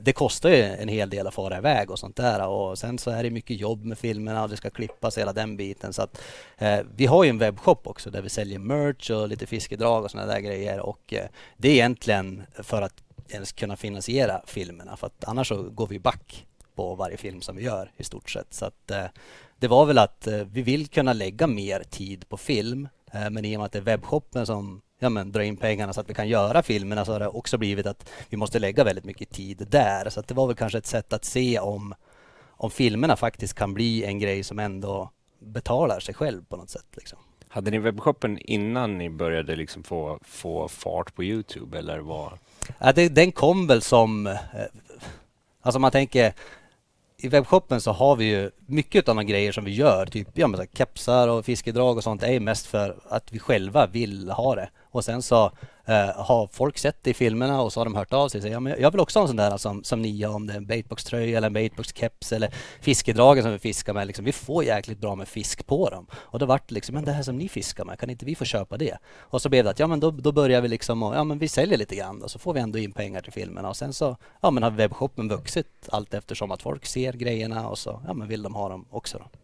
det 0.02 0.14
kostar 0.14 0.50
ju 0.50 0.64
en 0.64 0.88
hel 0.88 1.10
del 1.10 1.28
att 1.28 1.34
fara 1.34 1.58
iväg 1.58 1.92
och 1.92 2.00
sånt 2.00 2.16
där. 2.16 2.27
Och 2.48 2.78
sen 2.78 2.98
så 2.98 3.12
är 3.12 3.24
det 3.24 3.30
mycket 3.30 3.60
jobb 3.60 3.86
med 3.86 3.98
filmerna 3.98 4.44
och 4.44 4.50
det 4.50 4.58
ska 4.58 4.70
klippas 4.70 5.18
hela 5.18 5.34
den 5.34 5.58
biten. 5.58 5.94
Så 5.94 6.02
att, 6.02 6.22
eh, 6.58 6.80
vi 6.96 7.06
har 7.06 7.24
ju 7.24 7.30
en 7.30 7.38
webbshop 7.38 7.88
också 7.88 8.10
där 8.10 8.22
vi 8.22 8.30
säljer 8.30 8.60
merch 8.60 9.10
och 9.10 9.28
lite 9.28 9.46
fiskedrag 9.46 10.04
och 10.04 10.12
sådana 10.12 10.34
där 10.34 10.40
grejer. 10.40 10.80
Och 10.80 11.14
eh, 11.14 11.26
det 11.58 11.70
är 11.70 11.74
egentligen 11.74 12.44
för 12.64 12.82
att 12.82 13.04
ens 13.30 13.52
kunna 13.52 13.76
finansiera 13.76 14.42
filmerna. 14.46 14.98
För 14.98 15.08
att 15.08 15.24
annars 15.24 15.48
så 15.48 15.64
går 15.64 15.88
vi 15.88 16.00
back 16.00 16.46
på 16.76 16.96
varje 16.96 17.18
film 17.18 17.42
som 17.42 17.56
vi 17.56 17.64
gör 17.64 17.92
i 17.98 18.04
stort 18.04 18.30
sett. 18.30 18.54
Så 18.54 18.66
att, 18.66 18.92
eh, 18.92 19.06
det 19.60 19.68
var 19.68 19.86
väl 19.86 19.98
att 19.98 20.28
eh, 20.28 20.38
vi 20.38 20.62
vill 20.62 20.88
kunna 20.88 21.14
lägga 21.14 21.48
mer 21.48 21.84
tid 21.90 22.30
på 22.30 22.38
film. 22.38 22.90
Eh, 23.12 23.30
men 23.30 23.46
i 23.46 23.56
och 23.56 23.60
med 23.60 23.66
att 23.66 23.72
det 23.72 23.80
är 23.80 23.84
webbshoppen 23.84 24.46
som 24.46 24.82
ja, 25.00 25.10
men, 25.10 25.32
dra 25.32 25.44
in 25.44 25.58
pengarna 25.58 25.94
så 25.94 26.02
att 26.02 26.10
vi 26.10 26.14
kan 26.14 26.28
göra 26.28 26.64
filmerna 26.64 27.06
så 27.06 27.12
har 27.12 27.20
det 27.20 27.28
också 27.28 27.58
blivit 27.58 27.86
att 27.86 28.10
vi 28.30 28.38
måste 28.38 28.60
lägga 28.60 28.84
väldigt 28.84 29.06
mycket 29.06 29.30
tid 29.30 29.68
där. 29.70 30.10
Så 30.10 30.20
att 30.20 30.28
det 30.28 30.34
var 30.34 30.48
väl 30.48 30.56
kanske 30.56 30.78
ett 30.78 30.86
sätt 30.86 31.14
att 31.14 31.26
se 31.26 31.60
om, 31.60 31.94
om 32.58 32.72
filmerna 32.72 33.16
faktiskt 33.16 33.54
kan 33.54 33.74
bli 33.74 34.04
en 34.04 34.20
grej 34.20 34.44
som 34.44 34.60
ändå 34.60 35.12
betalar 35.40 36.00
sig 36.00 36.16
själv 36.16 36.46
på 36.46 36.58
något 36.58 36.70
sätt. 36.70 36.86
Liksom. 36.96 37.20
Hade 37.50 37.72
ni 37.72 37.78
webbshoppen 37.78 38.38
innan 38.38 38.98
ni 38.98 39.10
började 39.10 39.56
liksom 39.56 39.84
få, 39.84 40.20
få 40.22 40.68
fart 40.68 41.16
på 41.16 41.24
Youtube 41.24 41.78
eller 41.78 42.00
vad? 42.00 42.32
Ja, 42.80 42.94
det, 42.94 43.10
den 43.10 43.32
kom 43.32 43.68
väl 43.68 43.82
som... 43.82 44.28
Eh, 44.28 44.34
alltså 45.62 45.80
man 45.80 45.92
tänker 45.92 46.34
i 47.18 47.28
webbshoppen 47.28 47.82
så 47.82 47.92
har 47.92 48.16
vi 48.16 48.26
ju 48.26 48.52
mycket 48.66 49.10
av 49.10 49.16
de 49.16 49.26
grejer 49.26 49.52
som 49.52 49.66
vi 49.66 49.72
gör, 49.72 50.06
typ 50.06 50.28
ja, 50.34 50.48
men 50.48 50.60
så 50.60 50.66
kepsar 50.74 51.28
och 51.28 51.46
fiskedrag 51.46 51.98
och 51.98 52.04
sånt, 52.04 52.24
är 52.24 52.40
mest 52.40 52.66
för 52.66 53.00
att 53.10 53.34
vi 53.34 53.40
själva 53.40 53.88
vill 53.88 54.30
ha 54.30 54.56
det. 54.56 54.70
Och 54.84 55.06
sen 55.06 55.22
så 55.22 55.52
eh, 55.88 56.26
har 56.26 56.50
folk 56.52 56.78
sett 56.78 57.04
det 57.04 57.10
i 57.10 57.14
filmerna 57.14 57.62
och 57.62 57.74
så 57.74 57.80
har 57.80 57.86
de 57.86 57.96
hört 57.96 58.14
av 58.14 58.30
sig 58.30 58.40
och 58.40 58.42
säger 58.42 58.56
ja, 58.56 58.60
men 58.60 58.76
jag 58.80 58.92
vill 58.92 59.00
också 59.00 59.20
ha 59.20 59.24
en 59.24 59.28
sån 59.28 59.38
där 59.38 59.52
alltså, 59.52 59.70
som, 59.70 59.84
som 59.84 60.02
ni 60.02 60.24
har, 60.24 60.36
om 60.36 60.48
det 60.48 60.54
är 60.54 60.58
en 60.58 60.66
baitbox-tröja 60.66 61.38
eller 61.38 61.48
en 61.48 61.58
baitbox-keps 61.58 62.34
eller 62.34 62.54
fiskedragen 62.82 63.44
som 63.44 63.52
vi 63.52 63.60
fiskar 63.60 63.94
med. 63.94 64.08
Liksom, 64.08 64.26
vi 64.26 64.32
får 64.32 64.64
jäkligt 64.64 65.00
bra 65.00 65.16
med 65.16 65.28
fisk 65.28 65.68
på 65.68 65.90
dem. 65.90 66.08
Och 66.14 66.40
då 66.40 66.46
vart 66.46 66.70
det 66.70 66.76
liksom, 66.76 66.96
men 66.96 67.06
det 67.06 67.12
här 67.12 67.24
som 67.24 67.38
ni 67.38 67.50
fiskar 67.50 67.86
med, 67.86 68.00
kan 68.00 68.10
inte 68.10 68.26
vi 68.26 68.36
få 68.36 68.46
köpa 68.46 68.78
det? 68.78 68.98
Och 69.20 69.42
så 69.42 69.50
blev 69.50 69.64
det 69.64 69.70
att, 69.70 69.80
ja 69.80 69.88
men 69.88 70.00
då, 70.00 70.12
då 70.12 70.32
börjar 70.32 70.62
vi 70.62 70.68
liksom, 70.68 71.04
och, 71.04 71.16
ja 71.16 71.24
men 71.24 71.40
vi 71.40 71.48
säljer 71.48 71.78
lite 71.78 71.96
grann 71.96 72.24
och 72.24 72.32
så 72.32 72.40
får 72.40 72.54
vi 72.54 72.60
ändå 72.60 72.80
in 72.80 72.92
pengar 72.92 73.22
till 73.22 73.34
filmerna 73.34 73.70
och 73.70 73.78
sen 73.78 73.94
så, 73.94 74.18
ja 74.42 74.52
men 74.52 74.64
har 74.64 74.72
webbshoppen 74.72 75.30
vuxit 75.30 75.90
allt 75.90 76.14
eftersom 76.14 76.52
att 76.52 76.62
folk 76.62 76.86
ser 76.86 77.14
grejerna 77.14 77.70
och 77.70 77.78
så, 77.78 78.02
ja 78.08 78.14
men 78.14 78.28
vill 78.28 78.44
de 78.44 78.56
ha 78.56 78.70
dem 78.70 78.86
också 78.90 79.18
då. 79.18 79.40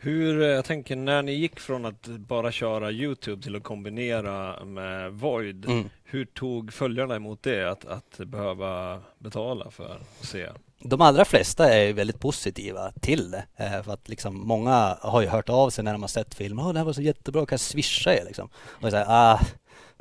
Hur, 0.00 0.42
eh, 0.42 0.48
jag 0.48 0.64
tänker 0.64 0.96
när 0.96 1.22
ni 1.22 1.32
gick 1.32 1.60
från 1.60 1.84
att 1.84 2.06
bara 2.06 2.52
köra 2.52 2.90
Youtube 2.90 3.42
till 3.42 3.56
att 3.56 3.62
kombinera 3.62 4.64
med 4.64 5.12
Void, 5.12 5.64
mm. 5.64 5.88
hur 6.04 6.24
tog 6.24 6.72
följarna 6.72 7.16
emot 7.16 7.42
det? 7.42 7.70
Att, 7.70 7.84
att 7.84 8.18
behöva 8.18 9.00
betala 9.18 9.70
för 9.70 9.84
att 9.84 10.26
se? 10.26 10.48
De 10.82 11.00
allra 11.00 11.24
flesta 11.24 11.74
är 11.74 11.92
väldigt 11.92 12.20
positiva 12.20 12.92
till 13.00 13.30
det. 13.30 13.44
Eh, 13.56 13.82
för 13.82 13.92
att 13.92 14.08
liksom, 14.08 14.46
många 14.46 14.98
har 15.00 15.22
ju 15.22 15.28
hört 15.28 15.48
av 15.48 15.70
sig 15.70 15.84
när 15.84 15.92
de 15.92 16.02
har 16.02 16.08
sett 16.08 16.34
filmen. 16.34 16.64
Oh, 16.64 16.72
det 16.72 16.78
här 16.78 16.86
var 16.86 16.92
så 16.92 17.02
jättebra, 17.02 17.46
kan 17.46 17.54
jag 17.54 17.60
swisha 17.60 18.14
er? 18.14 18.24
Liksom. 18.24 18.48
Och 18.66 18.82
jag 18.82 18.90
säger, 18.90 19.06
ah, 19.08 19.40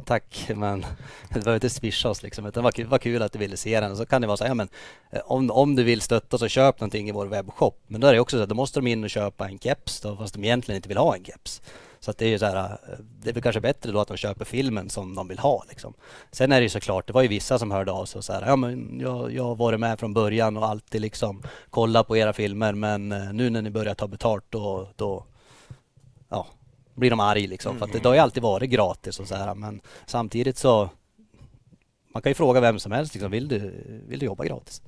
tack 0.06 0.52
men 0.56 0.86
du 1.34 1.40
behöver 1.40 1.54
inte 1.54 1.70
swisha 1.70 2.10
oss 2.10 2.24
liksom. 2.24 2.46
Utan 2.46 2.72
det 2.76 2.84
var 2.84 2.98
kul 2.98 3.22
att 3.22 3.32
du 3.32 3.40
ville 3.40 3.58
se 3.58 3.80
den. 3.80 3.98
Så 3.98 4.06
kan 4.06 4.22
det 4.22 4.28
vara 4.28 4.38
så 4.38 4.44
här, 4.44 4.52
ja, 4.52 4.56
men 4.56 4.70
eh, 5.12 5.22
om, 5.26 5.52
om 5.52 5.76
du 5.76 5.84
vill 5.84 6.02
stötta 6.02 6.38
så 6.38 6.48
köp 6.48 6.80
någonting 6.80 7.10
i 7.10 7.12
vår 7.12 7.26
webbshop. 7.26 7.82
Men 7.88 8.02
då 8.02 8.08
är 8.08 8.14
det 8.14 8.20
också 8.20 8.38
så 8.38 8.44
att 8.44 8.50
då 8.50 8.56
måste 8.56 8.80
de 8.80 8.88
in 8.88 9.04
och 9.04 9.10
köpa 9.10 9.48
en 9.48 9.60
keps 9.60 10.02
då, 10.02 10.16
fast 10.16 10.34
de 10.34 10.44
egentligen 10.44 10.76
inte 10.76 10.90
vill 10.90 10.98
ha 10.98 11.16
en 11.16 11.24
keps. 11.26 11.62
Så 12.00 12.12
att 12.12 12.18
det 12.18 12.26
är 12.26 12.30
ju 12.30 12.40
så 12.40 12.46
här, 12.46 12.56
eh, 12.56 13.00
det 13.22 13.30
är 13.30 13.34
väl 13.34 13.44
kanske 13.44 13.62
bättre 13.62 13.92
då 13.92 14.00
att 14.00 14.08
de 14.08 14.18
köper 14.18 14.46
filmen 14.46 14.90
som 14.90 15.16
de 15.16 15.28
vill 15.28 15.40
ha 15.40 15.64
liksom. 15.70 15.94
Sen 16.32 16.52
är 16.52 16.56
det 16.56 16.64
ju 16.64 16.70
såklart, 16.70 17.08
det 17.08 17.14
var 17.14 17.22
ju 17.22 17.28
vissa 17.28 17.60
som 17.60 17.72
hörde 17.72 17.92
av 17.92 18.06
sig 18.06 18.20
och 18.20 18.26
så 18.26 18.34
här, 18.34 18.48
ja 18.48 18.56
men 18.56 19.00
jag, 19.00 19.34
jag 19.34 19.44
har 19.44 19.56
varit 19.56 19.80
med 19.80 20.00
från 20.00 20.14
början 20.14 20.58
och 20.58 20.68
alltid 20.68 21.02
liksom 21.02 21.44
kollat 21.70 22.08
på 22.08 22.18
era 22.18 22.34
filmer 22.34 22.74
men 22.74 23.12
eh, 23.12 23.34
nu 23.34 23.50
när 23.50 23.62
ni 23.62 23.70
börjar 23.70 23.94
ta 23.94 24.08
betalt 24.08 24.46
då, 24.50 24.90
då 24.96 25.26
ja, 26.30 26.48
blir 27.00 27.10
de 27.10 27.20
arg 27.20 27.48
liksom. 27.48 27.78
För 27.78 27.86
att 27.86 27.94
det, 27.94 28.06
har 28.06 28.14
ju 28.14 28.20
alltid 28.20 28.44
varit 28.44 28.70
gratis 28.70 29.20
och 29.20 29.28
så 29.28 29.36
här. 29.36 29.56
Men 29.56 29.82
samtidigt 30.06 30.58
så 30.58 30.90
man 32.14 32.22
kan 32.22 32.30
ju 32.30 32.34
fråga 32.34 32.62
vem 32.62 32.80
som 32.80 32.92
helst 32.92 33.14
liksom, 33.14 33.32
vill 33.32 33.48
du, 33.48 33.84
vill 34.08 34.20
du 34.20 34.26
jobba 34.26 34.46
gratis? 34.46 34.82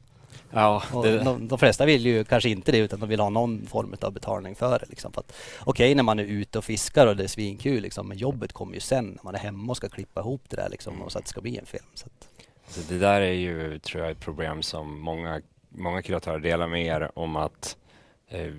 Ja, 0.50 0.84
det... 1.04 1.18
de, 1.18 1.48
de, 1.48 1.60
flesta 1.60 1.86
vill 1.86 2.06
ju 2.06 2.24
kanske 2.24 2.50
inte 2.50 2.72
det 2.72 2.78
utan 2.78 3.00
de 3.00 3.10
vill 3.10 3.20
ha 3.20 3.30
någon 3.30 3.66
form 3.66 3.96
av 4.02 4.12
betalning 4.14 4.56
för 4.56 4.80
det. 4.80 4.86
Liksom. 4.90 5.12
Okej 5.16 5.26
okay, 5.66 5.96
när 5.96 6.04
man 6.04 6.20
är 6.20 6.24
ute 6.24 6.58
och 6.58 6.66
fiskar 6.66 7.08
och 7.08 7.16
det 7.16 7.24
är 7.24 7.28
svinkul 7.28 7.82
liksom, 7.82 8.08
men 8.08 8.18
jobbet 8.18 8.54
kommer 8.54 8.74
ju 8.74 8.80
sen 8.80 9.06
när 9.06 9.24
man 9.24 9.36
är 9.36 9.40
hemma 9.40 9.72
och 9.72 9.78
ska 9.78 9.90
klippa 9.90 10.22
ihop 10.22 10.42
det 10.50 10.56
där 10.56 10.70
liksom, 10.70 11.02
och 11.02 11.12
så 11.12 11.18
att 11.18 11.26
det 11.26 11.30
ska 11.30 11.42
bli 11.42 11.58
en 11.58 11.66
film. 11.66 11.86
Så, 11.94 12.06
att... 12.06 12.48
så 12.68 12.82
det 12.90 13.00
där 13.00 13.22
är 13.22 13.32
ju 13.32 13.80
tror 13.80 14.04
jag 14.04 14.12
ett 14.12 14.20
problem 14.20 14.64
som 14.64 15.00
många, 15.00 15.42
många 15.70 16.02
kreatörer 16.02 16.40
delar 16.40 16.68
med 16.68 16.86
er 16.86 17.12
om 17.16 17.36
att 17.36 17.78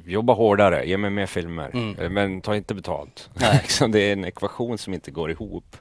jobba 0.07 0.33
hårdare, 0.33 0.85
ge 0.85 0.97
mig 0.97 1.11
mer 1.11 1.26
filmer, 1.26 1.71
mm. 1.75 1.99
Eh, 1.99 2.11
men 2.11 2.41
ta 2.41 2.57
inte 2.57 2.75
betalt. 2.75 3.31
det 3.88 4.00
är 4.00 4.12
en 4.12 4.25
ekvation 4.25 4.79
som 4.79 4.95
inte 4.95 5.11
går 5.11 5.31
ihop. 5.31 5.76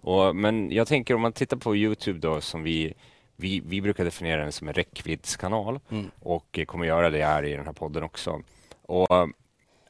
Och, 0.00 0.36
men 0.36 0.70
jag 0.72 0.88
tänker 0.88 1.14
om 1.14 1.20
man 1.20 1.32
tittar 1.32 1.56
på 1.56 1.76
Youtube 1.76 2.18
då 2.18 2.40
som 2.40 2.62
vi 2.62 2.94
vi, 3.36 3.60
vi 3.60 3.80
brukar 3.80 4.04
definiera 4.04 4.42
den 4.42 4.52
som 4.52 4.68
en 4.68 4.74
räckviddskanal 4.74 5.80
mm. 5.90 6.10
och 6.20 6.58
kommer 6.66 6.86
göra 6.86 7.10
det 7.10 7.24
här 7.24 7.44
i 7.44 7.56
den 7.56 7.66
här 7.66 7.72
podden 7.72 8.02
också. 8.02 8.42
Och 8.82 9.16
eh, 9.16 9.26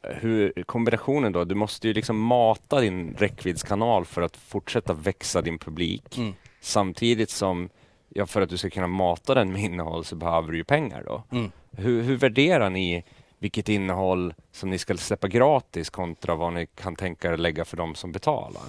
hur, 0.03 0.63
kombinationen 0.67 1.33
då, 1.33 1.45
du 1.45 1.55
måste 1.55 1.89
ju 1.89 1.95
liksom 1.95 2.21
mata 2.21 2.81
din 2.81 3.15
räckviddskanal 3.19 4.05
för 4.05 4.23
att 4.23 4.37
fortsätta 4.37 4.93
växa 4.93 5.43
din 5.43 5.59
publik 5.59 6.19
mm. 6.19 6.33
samtidigt 6.61 7.31
som, 7.31 7.69
ja, 8.09 8.27
för 8.27 8.41
att 8.41 8.51
du 8.51 8.57
ska 8.57 8.71
kunna 8.71 8.87
mata 8.87 9.35
den 9.35 9.53
med 9.53 9.63
innehåll 9.63 10.05
så 10.05 10.17
behöver 10.17 10.53
du 10.53 10.57
ju 10.57 10.65
pengar 10.65 11.03
då. 11.07 11.23
Mm. 11.31 11.53
Hur, 11.77 12.03
hur 12.03 12.17
värderar 12.17 12.71
ni 12.71 13.05
vilket 13.39 13.69
innehåll 13.69 14.35
som 14.53 14.71
ni 14.71 14.79
ska 14.79 14.97
släppa 14.97 15.29
gratis 15.29 15.91
kontra 15.91 16.35
vad 16.35 16.53
ni 16.53 16.67
kan 16.67 16.97
tänka 16.97 17.33
er 17.33 17.37
lägga 17.37 17.65
för 17.65 17.77
de 17.77 17.95
som 17.95 18.13
betalar? 18.13 18.63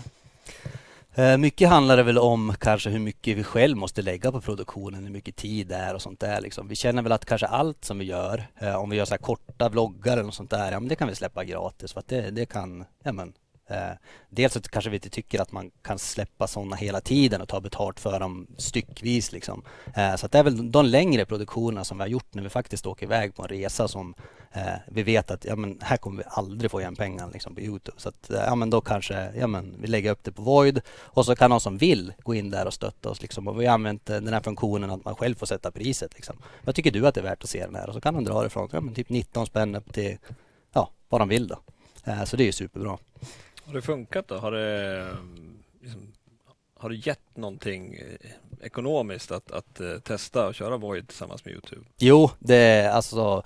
Eh, 1.18 1.38
mycket 1.38 1.70
handlar 1.70 1.98
det 1.98 2.04
väl 2.04 2.18
om 2.18 2.54
kanske 2.60 2.90
hur 2.90 3.00
mycket 3.00 3.38
vi 3.38 3.44
själv 3.44 3.78
måste 3.78 4.02
lägga 4.02 4.32
på 4.32 4.42
produktionen, 4.42 5.04
hur 5.04 5.12
mycket 5.12 5.36
tid 5.36 5.68
det 5.68 5.76
är 5.76 5.94
och 5.94 6.02
sånt 6.02 6.20
där. 6.20 6.42
Liksom. 6.42 6.68
Vi 6.68 6.76
känner 6.76 7.02
väl 7.02 7.12
att 7.12 7.26
kanske 7.26 7.48
allt 7.48 7.86
som 7.86 8.00
vi 8.00 8.06
gör, 8.06 8.48
eh, 8.62 8.76
om 8.76 8.90
vi 8.90 8.98
gör 8.98 9.06
så 9.06 9.18
korta 9.18 9.70
vloggar 9.70 10.14
eller 10.14 10.24
något 10.24 10.34
sånt 10.34 10.50
där, 10.50 10.72
ja 10.72 10.80
men 10.80 10.90
det 10.90 10.96
kan 10.96 11.08
vi 11.08 11.16
släppa 11.16 11.44
gratis 11.44 11.94
för 11.94 12.00
att 12.00 12.08
det, 12.08 12.32
det 12.32 12.46
kan, 12.46 12.86
ja 13.04 13.12
men 13.12 13.34
Eh, 13.68 13.92
dels 14.30 14.58
att 14.58 14.70
kanske 14.70 14.90
vi 14.90 14.96
inte 14.96 15.10
tycker 15.10 15.42
att 15.42 15.52
man 15.52 15.72
kan 15.82 16.00
släppa 16.00 16.48
sådana 16.48 16.76
hela 16.76 17.02
tiden 17.02 17.42
och 17.42 17.48
ta 17.48 17.62
betalt 17.62 18.00
för 18.00 18.20
dem 18.20 18.48
styckvis. 18.58 19.32
Liksom. 19.32 19.64
Eh, 19.96 20.16
så 20.16 20.26
att 20.26 20.32
det 20.32 20.40
är 20.40 20.44
väl 20.44 20.72
de 20.72 20.86
längre 20.86 21.26
produktionerna 21.26 21.84
som 21.84 21.98
vi 21.98 22.02
har 22.02 22.08
gjort 22.08 22.34
när 22.34 22.44
vi 22.44 22.50
faktiskt 22.50 22.86
åker 22.86 23.06
iväg 23.06 23.36
på 23.36 23.42
en 23.42 23.48
resa 23.48 23.88
som 23.88 24.14
eh, 24.52 24.74
vi 24.88 25.04
vet 25.04 25.32
att 25.32 25.46
ja, 25.46 25.56
men 25.56 25.80
här 25.82 25.98
kommer 25.98 26.18
vi 26.18 26.24
aldrig 26.28 26.72
få 26.72 26.82
igen 26.82 26.96
pengar 26.96 27.30
liksom, 27.34 27.56
på 27.56 27.62
Youtube. 27.62 27.98
Så 27.98 28.10
att, 28.10 28.30
ja, 28.30 28.56
men 28.56 28.70
då 28.70 28.82
kanske 28.82 29.32
ja, 29.36 29.48
men 29.48 29.76
vi 29.82 29.88
lägger 29.88 30.12
upp 30.12 30.24
det 30.24 30.32
på 30.32 30.42
Void 30.42 30.82
och 30.90 31.26
så 31.26 31.36
kan 31.36 31.50
någon 31.50 31.62
som 31.62 31.78
vill 31.78 32.14
gå 32.24 32.34
in 32.34 32.50
där 32.50 32.66
och 32.66 32.74
stötta 32.74 33.10
oss. 33.10 33.22
Liksom. 33.22 33.48
Och 33.48 33.62
vi 33.62 33.66
har 33.66 33.74
använt 33.74 34.06
den 34.06 34.34
här 34.34 34.42
funktionen 34.42 34.90
att 34.90 35.06
man 35.06 35.16
själv 35.16 35.36
får 35.36 35.46
sätta 35.46 35.72
priset. 35.72 36.16
Liksom. 36.16 36.38
Vad 36.64 36.76
tycker 36.76 36.92
du 36.92 37.08
att 37.08 37.16
det 37.16 37.22
är 37.22 37.26
värt 37.26 37.44
att 37.44 37.50
se 37.50 37.66
den 37.66 37.76
här? 37.76 37.88
Och 37.88 37.94
så 37.94 38.02
kan 38.02 38.14
de 38.14 38.24
dra 38.24 38.44
det 38.44 38.50
från 38.50 38.70
ja, 38.72 38.82
men 38.82 38.94
typ 38.94 39.10
19 39.10 39.46
spänn 39.46 39.76
upp 39.76 39.94
till 39.94 40.18
ja, 40.74 40.90
vad 41.10 41.22
de 41.22 41.30
vill. 41.30 41.48
Då. 41.48 41.60
Så 42.26 42.38
det 42.38 42.44
är 42.44 42.46
ju 42.46 42.52
superbra. 42.52 42.98
Har 43.66 43.74
det 43.74 43.82
funkat 43.82 44.28
då? 44.28 44.38
Har 44.38 44.52
det, 44.52 44.98
eh, 44.98 45.18
liksom, 45.82 46.14
har 46.74 46.90
det 46.90 46.96
gett 46.96 47.38
någonting 47.38 47.96
eh, 47.96 48.66
ekonomiskt 48.66 49.32
att, 49.32 49.52
att 49.52 49.80
eh, 49.80 49.98
testa 50.00 50.48
och 50.48 50.56
köra 50.56 50.78
Void 50.78 51.08
tillsammans 51.08 51.46
med 51.46 51.52
Youtube? 51.52 51.86
Jo, 51.98 52.30
det 52.40 52.56
är 52.56 52.90
alltså 52.90 53.44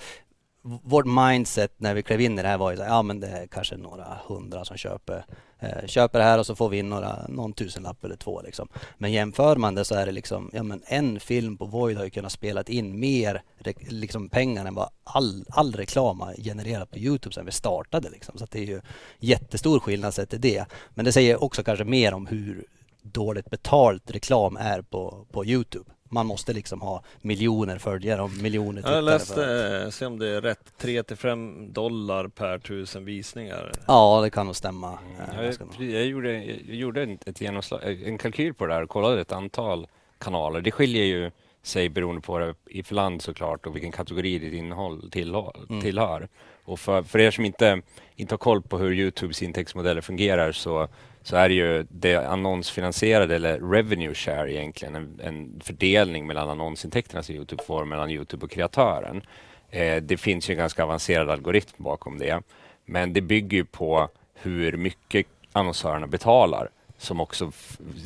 vårt 0.61 1.05
mindset 1.05 1.73
när 1.77 1.93
vi 1.93 2.03
klev 2.03 2.21
in 2.21 2.39
i 2.39 2.41
det 2.41 2.47
här 2.47 2.57
var 2.57 2.71
ju 2.71 2.77
så 2.77 2.83
ja 2.83 3.01
men 3.01 3.19
det 3.19 3.27
är 3.27 3.47
kanske 3.47 3.77
några 3.77 4.17
hundra 4.27 4.65
som 4.65 4.77
köper, 4.77 5.25
Eh, 5.59 5.87
köper 5.87 6.19
det 6.19 6.25
här 6.25 6.39
och 6.39 6.45
så 6.45 6.55
får 6.55 6.69
vi 6.69 6.77
in 6.77 6.89
några, 6.89 7.25
någon 7.29 7.53
tusenlapp 7.53 8.03
eller 8.03 8.15
två 8.15 8.41
liksom. 8.41 8.67
Men 8.97 9.11
jämför 9.11 9.55
man 9.55 9.75
det 9.75 9.85
så 9.85 9.95
är 9.95 10.05
det 10.05 10.11
liksom, 10.11 10.49
ja 10.53 10.63
men 10.63 10.81
en 10.85 11.19
film 11.19 11.57
på 11.57 11.65
Void 11.65 11.97
har 11.97 12.03
ju 12.03 12.09
kunnat 12.09 12.31
spela 12.31 12.63
in 12.63 12.99
mer 12.99 13.43
liksom 13.89 14.29
pengar 14.29 14.65
än 14.65 14.75
vad 14.75 14.89
all, 15.03 15.45
all 15.49 15.73
reklam 15.73 16.19
har 16.19 16.33
genererat 16.33 16.91
på 16.91 16.97
Youtube 16.97 17.35
sedan 17.35 17.45
vi 17.45 17.51
startade 17.51 18.09
liksom. 18.09 18.37
Så 18.37 18.47
det 18.51 18.59
är 18.59 18.65
ju 18.65 18.81
jättestor 19.19 19.79
skillnad 19.79 20.13
sett 20.13 20.29
till 20.29 20.41
det. 20.41 20.65
Men 20.89 21.05
det 21.05 21.11
säger 21.11 21.43
också 21.43 21.63
kanske 21.63 21.85
mer 21.85 22.13
om 22.13 22.27
hur 22.27 22.65
dåligt 23.01 23.49
betalt 23.49 24.11
reklam 24.11 24.57
är 24.57 24.81
på, 24.81 25.25
på 25.31 25.45
Youtube 25.45 25.91
man 26.09 26.25
måste 26.25 26.53
liksom 26.53 26.81
ha 26.81 27.03
miljoner 27.21 27.77
följare 27.77 28.21
och 28.21 28.31
miljoner 28.31 28.81
tittare. 28.81 28.95
Jag 28.95 29.03
läste, 29.03 29.81
eh, 29.83 29.89
se 29.89 30.05
om 30.05 30.19
det 30.19 30.27
är 30.27 30.41
rätt, 30.41 30.73
3-5 30.81 31.73
dollar 31.73 32.27
per 32.27 32.59
tusen 32.59 33.05
visningar. 33.05 33.71
Ja, 33.87 34.21
det 34.23 34.29
kan 34.29 34.45
nog 34.45 34.55
stämma. 34.55 34.99
Mm. 35.27 35.45
Jag, 35.45 35.55
jag, 35.91 36.05
gjorde, 36.05 36.43
jag 36.43 36.75
gjorde 36.75 37.17
ett 37.25 37.41
genomslag, 37.41 38.03
en 38.03 38.17
kalkyl 38.17 38.53
på 38.53 38.65
det 38.65 38.73
där 38.73 38.83
och 38.83 38.89
kollade 38.89 39.21
ett 39.21 39.31
antal 39.31 39.87
kanaler. 40.17 40.61
Det 40.61 40.71
skiljer 40.71 41.03
ju 41.03 41.31
sig 41.61 41.89
beroende 41.89 42.21
på 42.21 42.39
det 42.39 42.55
i 42.65 42.83
för 42.83 42.95
land 42.95 43.21
såklart 43.21 43.65
och 43.65 43.75
vilken 43.75 43.91
kategori 43.91 44.39
ditt 44.39 44.53
innehåll 44.53 45.11
tillhör. 45.11 45.65
Mm. 45.69 45.81
tillhör. 45.81 46.27
Och 46.63 46.79
för, 46.79 47.03
för 47.03 47.19
er 47.19 47.31
som 47.31 47.45
inte, 47.45 47.81
inte 48.15 48.33
har 48.33 48.37
koll 48.37 48.61
på 48.61 48.77
hur 48.77 48.93
Youtubes 48.93 49.43
intäktsmodeller 49.43 50.01
fungerar 50.01 50.51
så 50.51 50.87
så 51.29 51.35
är 51.35 51.49
det 51.49 51.55
ju 51.55 51.85
det 51.89 52.15
annonsfinansierade 52.15 53.35
eller 53.35 53.59
revenue 53.59 54.13
share 54.13 54.53
egentligen, 54.53 54.95
en, 54.95 55.19
en 55.23 55.61
fördelning 55.63 56.27
mellan 56.27 56.49
annonsintäkterna 56.49 57.23
som 57.23 57.35
Youtube 57.35 57.63
får 57.63 57.85
mellan 57.85 58.09
Youtube 58.09 58.45
och 58.45 58.51
kreatören. 58.51 59.21
Eh, 59.69 60.03
det 60.03 60.17
finns 60.17 60.49
ju 60.49 60.51
en 60.51 60.57
ganska 60.57 60.83
avancerad 60.83 61.29
algoritm 61.29 61.83
bakom 61.83 62.17
det, 62.17 62.41
men 62.85 63.13
det 63.13 63.21
bygger 63.21 63.57
ju 63.57 63.65
på 63.65 64.09
hur 64.33 64.77
mycket 64.77 65.25
annonsörerna 65.51 66.07
betalar 66.07 66.69
som 66.97 67.21
också 67.21 67.51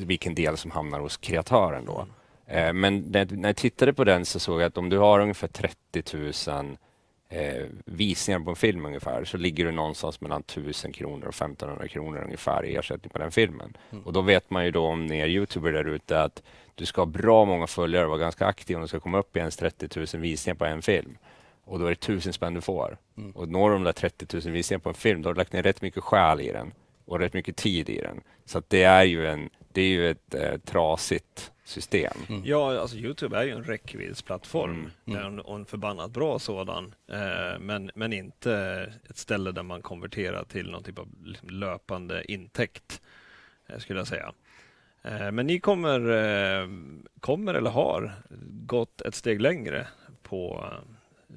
vilken 0.05 0.35
del 0.35 0.57
som 0.57 0.71
hamnar 0.71 0.99
hos 0.99 1.17
kreatören 1.17 1.85
då. 1.85 2.05
Eh, 2.47 2.73
men 2.73 2.99
när, 2.99 3.25
när 3.25 3.49
jag 3.49 3.55
tittade 3.55 3.93
på 3.93 4.03
den 4.03 4.25
så 4.25 4.39
såg 4.39 4.61
jag 4.61 4.67
att 4.67 4.77
om 4.77 4.89
du 4.89 4.97
har 4.97 5.19
ungefär 5.19 5.47
30 5.47 6.51
000 6.51 6.77
eh, 7.33 7.65
visningar 7.85 8.39
på 8.39 8.49
en 8.49 8.55
film 8.55 8.85
ungefär 8.85 9.25
så 9.25 9.37
ligger 9.37 9.65
det 9.65 9.71
någonstans 9.71 10.21
mellan 10.21 10.41
1000 10.41 10.91
kronor 10.91 11.27
och 11.27 11.33
1500 11.33 11.87
kronor 11.87 12.21
ungefär 12.23 12.65
i 12.65 12.75
ersättning 12.75 13.09
på 13.09 13.19
den 13.19 13.31
filmen. 13.31 13.77
Mm. 13.91 14.03
Och 14.03 14.13
då 14.13 14.21
vet 14.21 14.49
man 14.49 14.65
ju 14.65 14.71
då 14.71 14.85
om 14.85 15.05
ni 15.05 15.19
är 15.19 15.27
youtuber 15.27 15.73
där 15.73 15.87
ute 15.87 16.21
att 16.21 16.43
du 16.75 16.85
ska 16.85 17.01
ha 17.01 17.05
bra 17.05 17.45
många 17.45 17.67
följare 17.67 18.03
och 18.03 18.09
vara 18.09 18.19
ganska 18.19 18.45
aktiv 18.45 18.75
om 18.75 18.81
du 18.81 18.87
ska 18.87 18.99
komma 18.99 19.19
upp 19.19 19.35
i 19.35 19.39
ens 19.39 19.57
30 19.57 19.99
000 20.13 20.21
visningar 20.21 20.55
på 20.55 20.65
en 20.65 20.81
film. 20.81 21.17
Och 21.65 21.79
då 21.79 21.85
är 21.85 21.89
det 21.89 21.95
tusen 21.95 22.33
spänn 22.33 22.53
du 22.53 22.61
får. 22.61 22.97
Mm. 23.17 23.31
Och 23.31 23.49
når 23.49 23.71
de 23.71 23.83
där 23.83 23.91
30 23.91 24.25
000 24.45 24.53
visningar 24.53 24.79
på 24.79 24.89
en 24.89 24.95
film, 24.95 25.21
då 25.21 25.29
har 25.29 25.33
du 25.33 25.37
lagt 25.37 25.53
ner 25.53 25.63
rätt 25.63 25.81
mycket 25.81 26.03
själ 26.03 26.41
i 26.41 26.51
den 26.51 26.73
och 27.05 27.19
rätt 27.19 27.33
mycket 27.33 27.55
tid 27.55 27.89
i 27.89 27.97
den. 27.97 28.21
Så 28.45 28.61
det 28.67 28.83
är 28.83 29.03
ju, 29.03 29.27
en, 29.27 29.49
det 29.71 29.81
är 29.81 29.87
ju 29.87 30.09
ett 30.09 30.35
eh, 30.35 30.57
trasigt 30.57 31.52
system. 31.63 32.17
Mm. 32.29 32.41
Ja, 32.45 32.79
alltså 32.79 32.97
Youtube 32.97 33.37
är 33.37 33.43
ju 33.43 33.51
en 33.51 33.63
räckviddsplattform 33.63 34.91
mm. 35.05 35.19
mm. 35.19 35.39
och 35.39 35.55
en 35.55 35.65
förbannat 35.65 36.11
bra 36.11 36.39
sådan. 36.39 36.95
Eh, 37.07 37.59
men, 37.59 37.91
men 37.95 38.13
inte 38.13 38.53
ett 39.09 39.17
ställe 39.17 39.51
där 39.51 39.63
man 39.63 39.81
konverterar 39.81 40.43
till 40.43 40.71
någon 40.71 40.83
typ 40.83 40.99
av 40.99 41.07
löpande 41.41 42.31
intäkt, 42.31 43.01
eh, 43.67 43.77
skulle 43.77 43.99
jag 43.99 44.07
säga. 44.07 44.33
Eh, 45.03 45.31
men 45.31 45.47
ni 45.47 45.59
kommer, 45.59 45.99
eh, 46.09 46.67
kommer 47.19 47.53
eller 47.53 47.69
har 47.69 48.13
gått 48.65 49.01
ett 49.01 49.15
steg 49.15 49.41
längre 49.41 49.87
på 50.23 50.69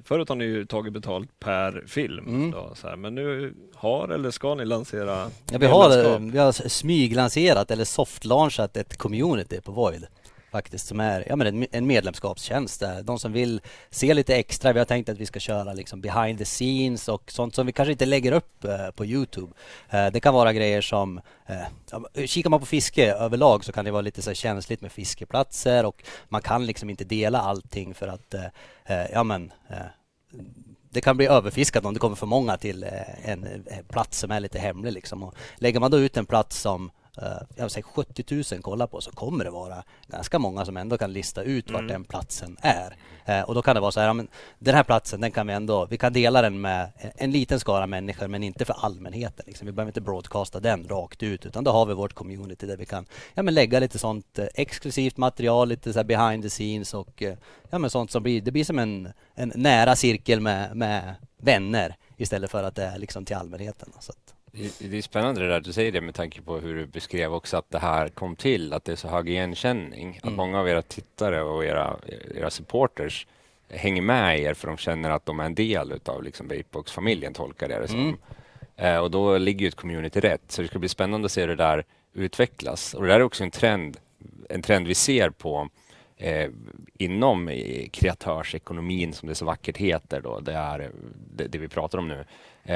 Förut 0.03 0.29
har 0.29 0.35
ni 0.35 0.45
ju 0.45 0.65
tagit 0.65 0.93
betalt 0.93 1.39
per 1.39 1.83
film. 1.87 2.27
Mm. 2.27 2.51
Då, 2.51 2.71
så 2.75 2.87
här. 2.87 2.95
Men 2.95 3.15
nu 3.15 3.53
har 3.75 4.09
eller 4.09 4.31
ska 4.31 4.55
ni 4.55 4.65
lansera 4.65 5.29
ja, 5.51 5.57
vi, 5.57 5.65
har, 5.65 6.19
vi 6.31 6.37
har 6.37 6.51
smyglanserat 6.51 7.71
eller 7.71 7.85
softlaunchat 7.85 8.77
ett 8.77 8.97
community 8.97 9.61
på 9.61 9.71
Void 9.71 10.07
faktiskt 10.51 10.87
som 10.87 10.99
är 10.99 11.23
ja, 11.27 11.35
men 11.35 11.67
en 11.71 11.87
medlemskapstjänst 11.87 12.79
där. 12.79 13.03
De 13.03 13.19
som 13.19 13.31
vill 13.31 13.61
se 13.89 14.13
lite 14.13 14.35
extra, 14.35 14.73
vi 14.73 14.79
har 14.79 14.85
tänkt 14.85 15.09
att 15.09 15.17
vi 15.17 15.25
ska 15.25 15.39
köra 15.39 15.73
liksom 15.73 16.01
behind 16.01 16.39
the 16.39 16.45
scenes 16.45 17.07
och 17.07 17.31
sånt 17.31 17.55
som 17.55 17.65
vi 17.65 17.71
kanske 17.71 17.91
inte 17.91 18.05
lägger 18.05 18.31
upp 18.31 18.63
eh, 18.63 18.89
på 18.91 19.05
Youtube. 19.05 19.53
Eh, 19.89 20.07
det 20.07 20.19
kan 20.19 20.33
vara 20.33 20.53
grejer 20.53 20.81
som, 20.81 21.21
eh, 21.45 22.25
kikar 22.25 22.49
man 22.49 22.59
på 22.59 22.65
fiske 22.65 23.13
överlag 23.13 23.65
så 23.65 23.71
kan 23.71 23.85
det 23.85 23.91
vara 23.91 24.01
lite 24.01 24.21
så 24.21 24.33
känsligt 24.33 24.81
med 24.81 24.91
fiskeplatser 24.91 25.85
och 25.85 26.03
man 26.29 26.41
kan 26.41 26.65
liksom 26.65 26.89
inte 26.89 27.03
dela 27.03 27.41
allting 27.41 27.93
för 27.93 28.07
att, 28.07 28.33
eh, 28.33 28.45
eh, 28.85 29.11
ja 29.13 29.23
men 29.23 29.51
eh, 29.69 29.77
det 30.89 31.01
kan 31.01 31.17
bli 31.17 31.25
överfiskat 31.25 31.85
om 31.85 31.93
det 31.93 31.99
kommer 31.99 32.15
för 32.15 32.25
många 32.25 32.57
till 32.57 32.85
en 33.23 33.47
plats 33.89 34.19
som 34.19 34.31
är 34.31 34.39
lite 34.39 34.59
hemlig 34.59 34.93
liksom. 34.93 35.23
Och 35.23 35.35
lägger 35.55 35.79
man 35.79 35.91
då 35.91 35.99
ut 35.99 36.17
en 36.17 36.25
plats 36.25 36.61
som 36.61 36.91
jag 37.55 37.71
säger 37.71 37.83
70 37.83 38.53
000 38.53 38.61
kollar 38.61 38.87
på 38.87 39.01
så 39.01 39.11
kommer 39.11 39.43
det 39.43 39.51
vara 39.51 39.83
ganska 40.07 40.39
många 40.39 40.65
som 40.65 40.77
ändå 40.77 40.97
kan 40.97 41.13
lista 41.13 41.43
ut 41.43 41.71
vart 41.71 41.81
mm. 41.81 41.91
den 41.91 42.03
platsen 42.03 42.57
är. 42.61 42.97
Eh, 43.25 43.41
och 43.41 43.55
då 43.55 43.61
kan 43.61 43.75
det 43.75 43.81
vara 43.81 43.91
så 43.91 43.99
här, 43.99 44.13
men 44.13 44.27
den 44.59 44.75
här 44.75 44.83
platsen 44.83 45.21
den 45.21 45.31
kan 45.31 45.47
vi 45.47 45.53
ändå, 45.53 45.85
vi 45.85 45.97
kan 45.97 46.13
dela 46.13 46.41
den 46.41 46.61
med 46.61 46.91
en 47.15 47.31
liten 47.31 47.59
skara 47.59 47.87
människor 47.87 48.27
men 48.27 48.43
inte 48.43 48.65
för 48.65 48.75
allmänheten. 48.79 49.43
Liksom. 49.47 49.65
Vi 49.65 49.71
behöver 49.71 49.89
inte 49.89 50.01
broadcasta 50.01 50.59
den 50.59 50.87
rakt 50.87 51.23
ut 51.23 51.45
utan 51.45 51.63
då 51.63 51.71
har 51.71 51.85
vi 51.85 51.93
vårt 51.93 52.13
community 52.13 52.67
där 52.67 52.77
vi 52.77 52.85
kan 52.85 53.05
ja, 53.33 53.43
men 53.43 53.53
lägga 53.53 53.79
lite 53.79 53.99
sånt 53.99 54.39
eh, 54.39 54.47
exklusivt 54.55 55.17
material, 55.17 55.67
lite 55.67 55.93
så 55.93 56.03
behind 56.03 56.43
the 56.43 56.49
scenes 56.49 56.93
och 56.93 57.23
ja, 57.69 57.79
men 57.79 57.89
sånt 57.89 58.11
som 58.11 58.23
blir, 58.23 58.41
det 58.41 58.51
blir 58.51 58.63
som 58.63 58.79
en, 58.79 59.13
en 59.35 59.51
nära 59.55 59.95
cirkel 59.95 60.41
med, 60.41 60.75
med 60.75 61.15
vänner 61.37 61.95
istället 62.17 62.51
för 62.51 62.63
att 62.63 62.75
det 62.75 62.83
är 62.83 62.97
liksom 62.97 63.25
till 63.25 63.35
allmänheten. 63.35 63.89
Så 63.99 64.11
att, 64.11 64.36
det 64.79 64.97
är 64.97 65.01
spännande 65.01 65.41
det 65.41 65.47
där 65.47 65.59
du 65.59 65.73
säger 65.73 65.91
det 65.91 66.01
med 66.01 66.15
tanke 66.15 66.41
på 66.41 66.57
hur 66.57 66.75
du 66.75 66.85
beskrev 66.85 67.33
också 67.33 67.57
att 67.57 67.71
det 67.71 67.79
här 67.79 68.07
kom 68.09 68.35
till, 68.35 68.73
att 68.73 68.85
det 68.85 68.91
är 68.91 68.95
så 68.95 69.07
hög 69.07 69.29
igenkänning. 69.29 70.07
Mm. 70.07 70.19
Att 70.23 70.37
många 70.37 70.59
av 70.59 70.69
era 70.69 70.81
tittare 70.81 71.41
och 71.41 71.65
era, 71.65 71.97
era 72.35 72.49
supporters 72.49 73.27
hänger 73.69 74.01
med 74.01 74.39
er 74.39 74.53
för 74.53 74.67
de 74.67 74.77
känner 74.77 75.09
att 75.09 75.25
de 75.25 75.39
är 75.39 75.45
en 75.45 75.55
del 75.55 75.91
utav 75.91 76.23
liksom 76.23 76.47
Vapebox-familjen, 76.47 77.33
tolkar 77.33 77.67
det 77.67 77.87
som. 77.87 77.99
Mm. 77.99 78.17
Eh, 78.75 78.97
och 78.97 79.11
då 79.11 79.37
ligger 79.37 79.61
ju 79.61 79.67
ett 79.67 79.75
community 79.75 80.19
rätt, 80.19 80.51
så 80.51 80.61
det 80.61 80.67
ska 80.67 80.79
bli 80.79 80.89
spännande 80.89 81.25
att 81.25 81.31
se 81.31 81.45
det 81.45 81.55
där 81.55 81.85
utvecklas. 82.13 82.93
Och 82.93 83.01
det 83.01 83.07
där 83.07 83.19
är 83.19 83.23
också 83.23 83.43
en 83.43 83.51
trend, 83.51 83.97
en 84.49 84.61
trend 84.61 84.87
vi 84.87 84.95
ser 84.95 85.29
på 85.29 85.69
eh, 86.17 86.49
inom 86.97 87.51
kreatörsekonomin 87.91 89.13
som 89.13 89.29
det 89.29 89.35
så 89.35 89.45
vackert 89.45 89.77
heter 89.77 90.21
då, 90.21 90.39
det 90.39 90.53
är 90.53 90.91
det, 91.35 91.47
det 91.47 91.57
vi 91.57 91.67
pratar 91.67 91.97
om 91.97 92.07
nu, 92.07 92.25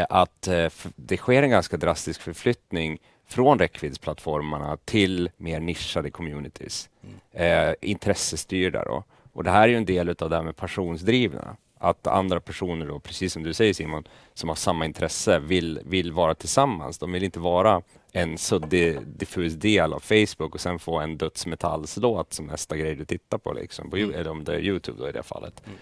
att 0.10 0.48
eh, 0.48 0.70
det 0.96 1.18
sker 1.18 1.44
en 1.44 1.50
ganska 1.50 1.78
drastisk 1.78 2.22
förflyttning 2.22 3.00
från 3.28 3.60
räckviddsplattformarna 3.60 4.78
till 4.86 5.30
mer 5.38 5.60
nischade 5.60 6.12
communities. 6.12 6.90
Mm. 7.34 7.70
Eh, 7.70 7.76
intressestyrda 7.82 8.86
då. 8.86 9.04
Och 9.34 9.44
det 9.44 9.52
här 9.52 9.64
är 9.64 9.68
ju 9.68 9.78
en 9.78 9.86
del 9.86 10.10
av 10.10 10.30
det 10.30 10.36
här 10.36 10.44
med 10.44 10.56
passionsdrivna. 10.56 11.56
Att 11.78 12.08
andra 12.08 12.40
personer 12.40 12.86
då, 12.86 13.00
precis 13.00 13.34
som 13.34 13.44
du 13.44 13.54
säger 13.54 13.74
Simon, 13.74 14.04
som 14.34 14.50
har 14.50 14.56
samma 14.56 14.86
intresse 14.86 15.40
vill, 15.40 15.80
vill 15.86 16.12
vara 16.12 16.36
tillsammans. 16.36 16.98
De 16.98 17.12
vill 17.12 17.24
inte 17.24 17.40
vara 17.40 17.82
en 18.12 18.38
suddig, 18.38 19.02
diffus 19.08 19.54
del 19.54 19.94
av 19.94 20.00
Facebook 20.00 20.56
och 20.56 20.62
sen 20.62 20.80
få 20.80 21.00
en 21.00 21.18
dödsmetallslåt 21.18 22.34
som 22.34 22.46
nästa 22.46 22.78
grej 22.78 22.96
du 22.96 23.06
tittar 23.06 23.38
på, 23.38 23.54
liksom, 23.54 23.90
på 23.90 23.98
mm. 23.98 24.14
eller 24.14 24.32
om 24.32 24.44
det 24.44 24.56
är 24.56 24.60
Youtube 24.60 24.98
då 25.02 25.10
i 25.10 25.12
det 25.12 25.24
fallet. 25.24 25.64
Mm. 25.66 25.78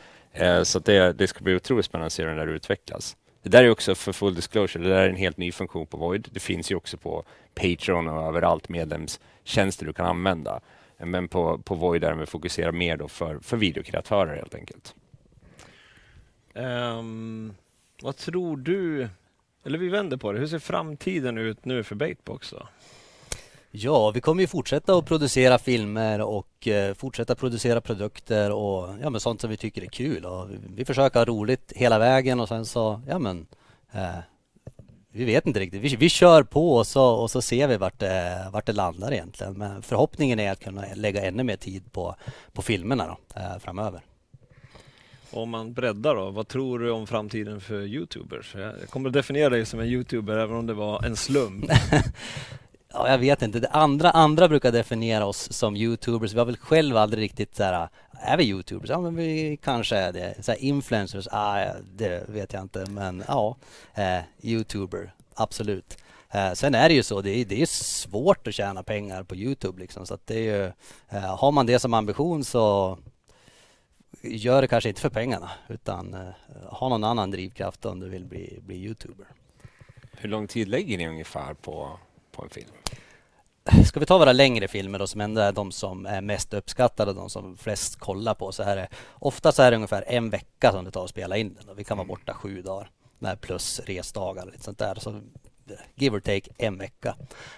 Eh, 0.57 0.63
så 0.63 0.79
det, 0.79 1.13
det 1.13 1.27
ska 1.27 1.43
bli 1.43 1.55
otroligt 1.55 1.85
spännande 1.85 2.07
att 2.07 2.13
se 2.13 2.23
hur 2.23 2.29
den 2.29 2.37
där 2.37 2.53
utvecklas. 2.53 3.17
Det 3.41 3.49
där 3.49 3.63
är 3.63 3.69
också 3.69 3.95
för 3.95 4.13
full 4.13 4.35
disclosure, 4.35 4.83
det 4.83 4.89
där 4.89 5.01
är 5.01 5.09
en 5.09 5.15
helt 5.15 5.37
ny 5.37 5.51
funktion 5.51 5.87
på 5.87 5.97
Void. 5.97 6.27
Det 6.31 6.39
finns 6.39 6.71
ju 6.71 6.75
också 6.75 6.97
på 6.97 7.23
Patreon 7.55 8.07
och 8.07 8.27
överallt 8.27 8.69
medlemstjänster 8.69 9.85
du 9.85 9.93
kan 9.93 10.05
använda. 10.05 10.59
Men 10.97 11.27
på, 11.27 11.57
på 11.57 11.75
Void 11.75 12.03
är 12.03 12.13
vi 12.13 12.25
fokuserar 12.25 12.71
mer 12.71 12.97
då 12.97 13.07
för, 13.07 13.39
för 13.39 13.57
videokreatörer 13.57 14.35
helt 14.35 14.55
enkelt. 14.55 14.95
Um, 16.53 17.53
vad 18.01 18.17
tror 18.17 18.57
du 18.57 19.09
eller 19.63 19.77
vi 19.77 19.89
vänder 19.89 20.17
på 20.17 20.31
det. 20.31 20.39
Hur 20.39 20.47
ser 20.47 20.59
framtiden 20.59 21.37
ut 21.37 21.65
nu 21.65 21.83
för 21.83 21.95
Baitbox 21.95 22.49
då? 22.49 22.67
Ja, 23.71 24.11
vi 24.11 24.21
kommer 24.21 24.41
ju 24.41 24.47
fortsätta 24.47 24.97
att 24.97 25.05
producera 25.05 25.59
filmer 25.59 26.21
och 26.21 26.67
eh, 26.67 26.93
fortsätta 26.93 27.35
producera 27.35 27.81
produkter 27.81 28.51
och 28.51 28.89
ja, 29.01 29.09
men 29.09 29.21
sånt 29.21 29.41
som 29.41 29.49
vi 29.49 29.57
tycker 29.57 29.81
är 29.81 29.87
kul. 29.87 30.25
Och 30.25 30.47
vi 30.75 30.85
försöker 30.85 31.19
ha 31.19 31.25
roligt 31.25 31.73
hela 31.75 31.99
vägen 31.99 32.39
och 32.39 32.47
sen 32.47 32.65
så, 32.65 33.01
ja 33.07 33.19
men 33.19 33.47
eh, 33.91 34.17
vi 35.11 35.25
vet 35.25 35.47
inte 35.47 35.59
riktigt. 35.59 35.81
Vi, 35.81 35.95
vi 35.95 36.09
kör 36.09 36.43
på 36.43 36.75
och 36.75 36.87
så, 36.87 37.05
och 37.05 37.31
så 37.31 37.41
ser 37.41 37.67
vi 37.67 37.77
vart 37.77 37.99
det, 37.99 38.47
vart 38.51 38.65
det 38.65 38.73
landar 38.73 39.11
egentligen. 39.11 39.53
Men 39.53 39.81
förhoppningen 39.81 40.39
är 40.39 40.51
att 40.51 40.59
kunna 40.59 40.83
lägga 40.95 41.25
ännu 41.25 41.43
mer 41.43 41.57
tid 41.57 41.91
på, 41.91 42.15
på 42.53 42.61
filmerna 42.61 43.07
då, 43.07 43.39
eh, 43.39 43.59
framöver. 43.59 44.01
Om 45.31 45.49
man 45.49 45.73
breddar 45.73 46.15
då, 46.15 46.29
vad 46.29 46.47
tror 46.47 46.79
du 46.79 46.91
om 46.91 47.07
framtiden 47.07 47.61
för 47.61 47.81
Youtubers? 47.81 48.55
Jag 48.55 48.89
kommer 48.89 49.09
att 49.09 49.13
definiera 49.13 49.49
dig 49.49 49.65
som 49.65 49.79
en 49.79 49.87
Youtuber 49.87 50.37
även 50.37 50.57
om 50.57 50.65
det 50.65 50.73
var 50.73 51.05
en 51.05 51.15
slump. 51.15 51.65
ja, 52.93 53.09
jag 53.09 53.17
vet 53.17 53.41
inte. 53.41 53.59
Det 53.59 53.67
andra, 53.67 54.11
andra 54.11 54.47
brukar 54.47 54.71
definiera 54.71 55.25
oss 55.25 55.53
som 55.53 55.75
Youtubers. 55.75 56.33
Vi 56.33 56.39
har 56.39 56.45
väl 56.45 56.57
själva 56.57 57.01
aldrig 57.01 57.23
riktigt 57.23 57.55
så 57.55 57.63
här, 57.63 57.89
är 58.11 58.37
vi 58.37 58.43
Youtubers? 58.43 58.89
Ja, 58.89 59.01
men 59.01 59.15
vi 59.15 59.59
kanske 59.63 59.95
är 59.95 60.13
det. 60.13 60.45
Så 60.45 60.51
här, 60.51 60.59
influencers? 60.59 61.27
Ah, 61.31 61.65
det 61.93 62.29
vet 62.29 62.53
jag 62.53 62.61
inte, 62.61 62.85
men 62.89 63.23
ja, 63.27 63.57
eh, 63.95 64.19
Youtuber, 64.41 65.13
absolut. 65.33 65.97
Eh, 66.31 66.53
sen 66.53 66.75
är 66.75 66.89
det 66.89 66.95
ju 66.95 67.03
så, 67.03 67.21
det 67.21 67.29
är, 67.29 67.45
det 67.45 67.61
är 67.61 67.65
svårt 67.65 68.47
att 68.47 68.53
tjäna 68.53 68.83
pengar 68.83 69.23
på 69.23 69.35
Youtube 69.35 69.79
liksom, 69.79 70.05
så 70.05 70.13
att 70.13 70.27
det 70.27 70.35
är 70.35 70.57
ju, 70.57 70.65
eh, 71.09 71.37
har 71.37 71.51
man 71.51 71.65
det 71.65 71.79
som 71.79 71.93
ambition 71.93 72.43
så 72.43 72.97
gör 74.21 74.61
det 74.61 74.67
kanske 74.67 74.89
inte 74.89 75.01
för 75.01 75.09
pengarna 75.09 75.51
utan 75.67 76.13
eh, 76.13 76.29
ha 76.69 76.89
någon 76.89 77.03
annan 77.03 77.31
drivkraft 77.31 77.85
om 77.85 77.99
du 77.99 78.09
vill 78.09 78.25
bli, 78.25 78.59
bli 78.61 78.75
Youtuber. 78.75 79.27
Hur 80.11 80.29
lång 80.29 80.47
tid 80.47 80.67
lägger 80.67 80.97
ni 80.97 81.07
ungefär 81.07 81.53
på, 81.53 81.99
på 82.31 82.43
en 82.43 82.49
film? 82.49 82.69
Ska 83.85 83.99
vi 83.99 84.05
ta 84.05 84.17
våra 84.17 84.33
längre 84.33 84.67
filmer 84.67 84.99
då 84.99 85.07
som 85.07 85.21
ändå 85.21 85.41
är 85.41 85.51
de 85.51 85.71
som 85.71 86.05
är 86.05 86.21
mest 86.21 86.53
uppskattade 86.53 87.11
och 87.11 87.17
de 87.17 87.29
som 87.29 87.57
flest 87.57 87.95
kollar 87.95 88.33
på 88.33 88.51
så 88.51 88.63
är 88.63 88.75
det 88.75 88.87
ofta 89.13 89.51
så 89.51 89.61
är 89.61 89.71
det 89.71 89.75
ungefär 89.75 90.03
en 90.07 90.29
vecka 90.29 90.71
som 90.71 90.85
det 90.85 90.91
tar 90.91 91.03
att 91.03 91.09
spela 91.09 91.37
in 91.37 91.53
den 91.53 91.69
och 91.69 91.79
vi 91.79 91.83
kan 91.83 91.97
vara 91.97 92.07
borta 92.07 92.33
sju 92.33 92.61
dagar 92.61 92.89
plus 93.41 93.79
resdagar 93.79 94.45
och 94.45 94.51
lite 94.51 94.63
sånt 94.63 94.77
där. 94.77 94.95
Så 94.95 95.21
give 95.95 96.17
or 96.17 96.19
take 96.19 96.51
en 96.57 96.77
vecka. 96.77 97.15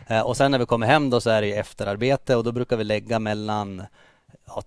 Eh, 0.07 0.21
och 0.21 0.37
sen 0.37 0.51
när 0.51 0.59
vi 0.59 0.65
kommer 0.65 0.87
hem 0.87 1.09
då 1.09 1.21
så 1.21 1.29
är 1.29 1.41
det 1.41 1.57
efterarbete 1.57 2.35
och 2.35 2.43
då 2.43 2.51
brukar 2.51 2.77
vi 2.77 2.83
lägga 2.83 3.19
mellan 3.19 3.83
ja, 4.45 4.63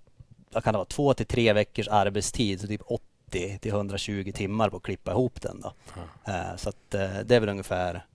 vad 0.50 0.64
kan 0.64 0.72
det 0.72 0.78
vara, 0.78 0.86
två 0.86 1.14
till 1.14 1.26
tre 1.26 1.52
veckors 1.52 1.88
arbetstid, 1.88 2.60
så 2.60 2.66
typ 2.66 2.82
80 2.86 3.58
till 3.58 3.70
120 3.70 4.32
timmar 4.34 4.70
på 4.70 4.76
att 4.76 4.82
klippa 4.82 5.10
ihop 5.10 5.42
den. 5.42 5.60
Då. 5.60 5.72
Mm. 6.26 6.58
Så 6.58 6.68
att, 6.68 6.94
eh, 6.94 7.18
det 7.24 7.36
är 7.36 7.40
väl 7.40 7.48
ungefär 7.48 8.06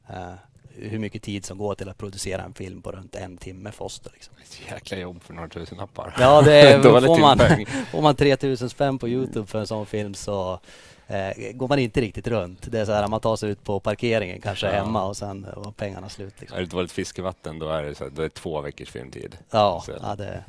hur 0.76 1.00
mycket 1.00 1.24
tid 1.24 1.46
som 1.46 1.58
går 1.58 1.76
till 1.76 1.90
att 1.90 1.98
producera 1.98 2.42
en 2.42 2.54
film 2.54 2.82
på 2.82 2.92
runt 2.92 3.16
en 3.16 3.38
timme 3.38 3.72
oss. 3.78 4.02
Liksom. 4.14 4.34
Ett 4.44 4.72
jäkla 4.72 4.98
jobb 4.98 5.24
för 5.24 5.34
några 5.34 5.50
tusen 5.50 5.80
appar. 5.80 6.16
Ja, 6.20 6.42
det 6.42 6.54
är, 6.54 6.82
får, 7.02 7.20
man, 7.20 7.40
får 7.92 8.02
man 8.02 8.16
3000 8.16 8.70
spänn 8.70 9.00
på 9.00 9.08
Youtube 9.08 9.48
för 9.48 9.60
en 9.60 9.68
sån 9.68 9.86
film 9.86 10.14
så 10.14 10.60
eh, 11.08 11.52
går 11.54 11.68
man 11.68 11.80
inte 11.80 12.02
riktigt 12.02 12.28
runt. 12.28 12.72
Det 12.72 12.80
är 12.80 12.86
så 12.86 12.92
här, 12.92 13.08
man 13.08 13.20
tar 13.20 13.36
sig 13.36 13.50
ut 13.50 13.64
på 13.64 13.80
parkeringen 13.80 14.42
kanske 14.42 14.68
ja. 14.68 14.74
hemma 14.74 15.06
och 15.06 15.18
sen 15.18 15.48
var 15.56 15.72
pengarna 15.72 16.10
slut. 16.10 16.34
Liksom. 16.40 16.58
Är 16.58 16.62
det 16.62 16.68
dåligt 16.68 16.92
fiskevatten 16.92 17.60
då 17.60 17.70
är 17.70 17.84
det, 17.84 17.96
så, 17.96 18.10
då 18.10 18.22
är 18.22 18.24
det 18.24 18.34
två 18.34 18.62
veckors 18.62 18.90
filmtid. 18.90 19.38
Ja, 19.52 19.84
ja 20.02 20.16
det 20.16 20.44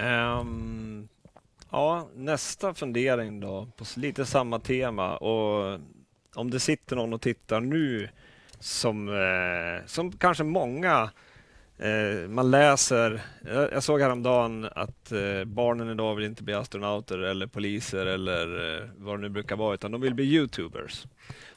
Um, 0.00 1.08
Ja, 1.70 2.08
nästa 2.14 2.74
fundering 2.74 3.40
då, 3.40 3.68
på 3.76 3.84
lite 3.96 4.26
samma 4.26 4.58
tema. 4.58 5.16
Och 5.16 5.80
om 6.34 6.50
det 6.50 6.60
sitter 6.60 6.96
någon 6.96 7.12
och 7.12 7.20
tittar 7.20 7.60
nu 7.60 8.08
som, 8.60 9.08
eh, 9.08 9.86
som 9.86 10.12
kanske 10.12 10.44
många 10.44 11.10
eh, 11.78 12.28
man 12.28 12.50
läser, 12.50 13.22
jag, 13.44 13.72
jag 13.72 13.82
såg 13.82 14.00
häromdagen 14.00 14.68
att 14.74 15.12
eh, 15.12 15.44
barnen 15.44 15.90
idag 15.90 16.14
vill 16.14 16.24
inte 16.24 16.42
bli 16.42 16.54
astronauter 16.54 17.18
eller 17.18 17.46
poliser 17.46 18.06
eller 18.06 18.76
eh, 18.76 18.88
vad 18.96 19.18
det 19.18 19.22
nu 19.22 19.28
brukar 19.28 19.56
vara, 19.56 19.74
utan 19.74 19.92
de 19.92 20.00
vill 20.00 20.14
bli 20.14 20.24
Youtubers. 20.24 21.06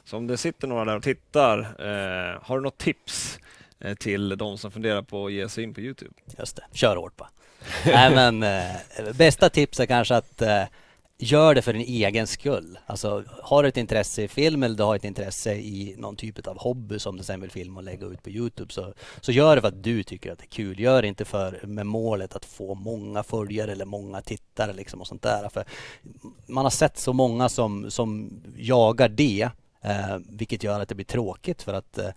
Så 0.04 0.16
om 0.16 0.26
det 0.26 0.36
sitter 0.36 0.68
några 0.68 0.84
där 0.84 0.96
och 0.96 1.02
tittar, 1.02 1.58
eh, 1.58 2.38
har 2.42 2.56
du 2.56 2.62
något 2.62 2.78
tips 2.78 3.38
eh, 3.80 3.94
till 3.94 4.28
de 4.38 4.58
som 4.58 4.70
funderar 4.70 5.02
på 5.02 5.26
att 5.26 5.32
ge 5.32 5.48
sig 5.48 5.64
in 5.64 5.74
på 5.74 5.80
Youtube? 5.80 6.14
Just 6.38 6.56
det, 6.56 6.64
kör 6.72 6.96
hårt 6.96 7.16
bara. 7.16 7.30
Nej 7.84 8.14
men 8.14 8.42
eh, 8.42 9.12
bästa 9.14 9.48
tipset 9.48 9.82
är 9.82 9.86
kanske 9.86 10.16
att 10.16 10.42
eh, 10.42 10.62
gör 11.20 11.54
det 11.54 11.62
för 11.62 11.72
din 11.72 11.82
egen 11.82 12.26
skull. 12.26 12.78
Alltså 12.86 13.24
har 13.42 13.62
du 13.62 13.68
ett 13.68 13.76
intresse 13.76 14.22
i 14.22 14.28
film 14.28 14.62
eller 14.62 14.76
du 14.76 14.82
har 14.82 14.96
ett 14.96 15.04
intresse 15.04 15.54
i 15.54 15.94
någon 15.98 16.16
typ 16.16 16.46
av 16.46 16.58
hobby 16.58 16.98
som 16.98 17.16
du 17.16 17.22
sen 17.22 17.40
vill 17.40 17.50
filma 17.50 17.80
och 17.80 17.84
lägga 17.84 18.06
ut 18.06 18.22
på 18.22 18.30
Youtube 18.30 18.72
så, 18.72 18.94
så 19.20 19.32
gör 19.32 19.56
det 19.56 19.60
för 19.60 19.68
att 19.68 19.82
du 19.82 20.02
tycker 20.02 20.32
att 20.32 20.38
det 20.38 20.44
är 20.44 20.48
kul. 20.48 20.80
Gör 20.80 21.02
det 21.02 21.08
inte 21.08 21.24
för 21.24 21.60
med 21.66 21.86
målet 21.86 22.36
att 22.36 22.44
få 22.44 22.74
många 22.74 23.22
följare 23.22 23.72
eller 23.72 23.84
många 23.84 24.20
tittare 24.20 24.72
liksom 24.72 25.00
och 25.00 25.06
sånt 25.06 25.22
där. 25.22 25.48
För 25.48 25.64
man 26.46 26.64
har 26.64 26.70
sett 26.70 26.98
så 26.98 27.12
många 27.12 27.48
som, 27.48 27.90
som 27.90 28.40
jagar 28.56 29.08
det 29.08 29.50
Eh, 29.82 30.18
vilket 30.28 30.64
gör 30.64 30.80
att 30.80 30.88
det 30.88 30.94
blir 30.94 31.04
tråkigt 31.04 31.62
för 31.62 31.74
att 31.74 31.98
eh, 31.98 32.10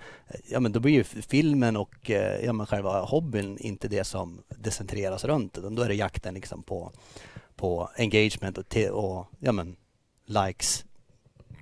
ja, 0.49 0.59
men 0.59 0.71
då 0.71 0.79
blir 0.79 0.93
ju 0.93 1.03
filmen 1.03 1.77
och 1.77 2.11
eh, 2.11 2.45
ja, 2.45 2.53
men 2.53 2.65
själva 2.65 3.01
hobbyn 3.01 3.57
inte 3.57 3.87
det 3.87 4.03
som 4.03 4.41
det 4.49 4.71
centreras 4.71 5.23
runt. 5.23 5.57
Utan 5.57 5.75
då 5.75 5.81
är 5.81 5.87
det 5.87 5.95
jakten 5.95 6.33
liksom 6.33 6.63
på, 6.63 6.91
på 7.63 7.89
engagement 7.97 8.57
och, 8.57 8.75
och 8.91 9.27
ja, 9.39 9.51
men, 9.51 9.75
likes, 10.25 10.85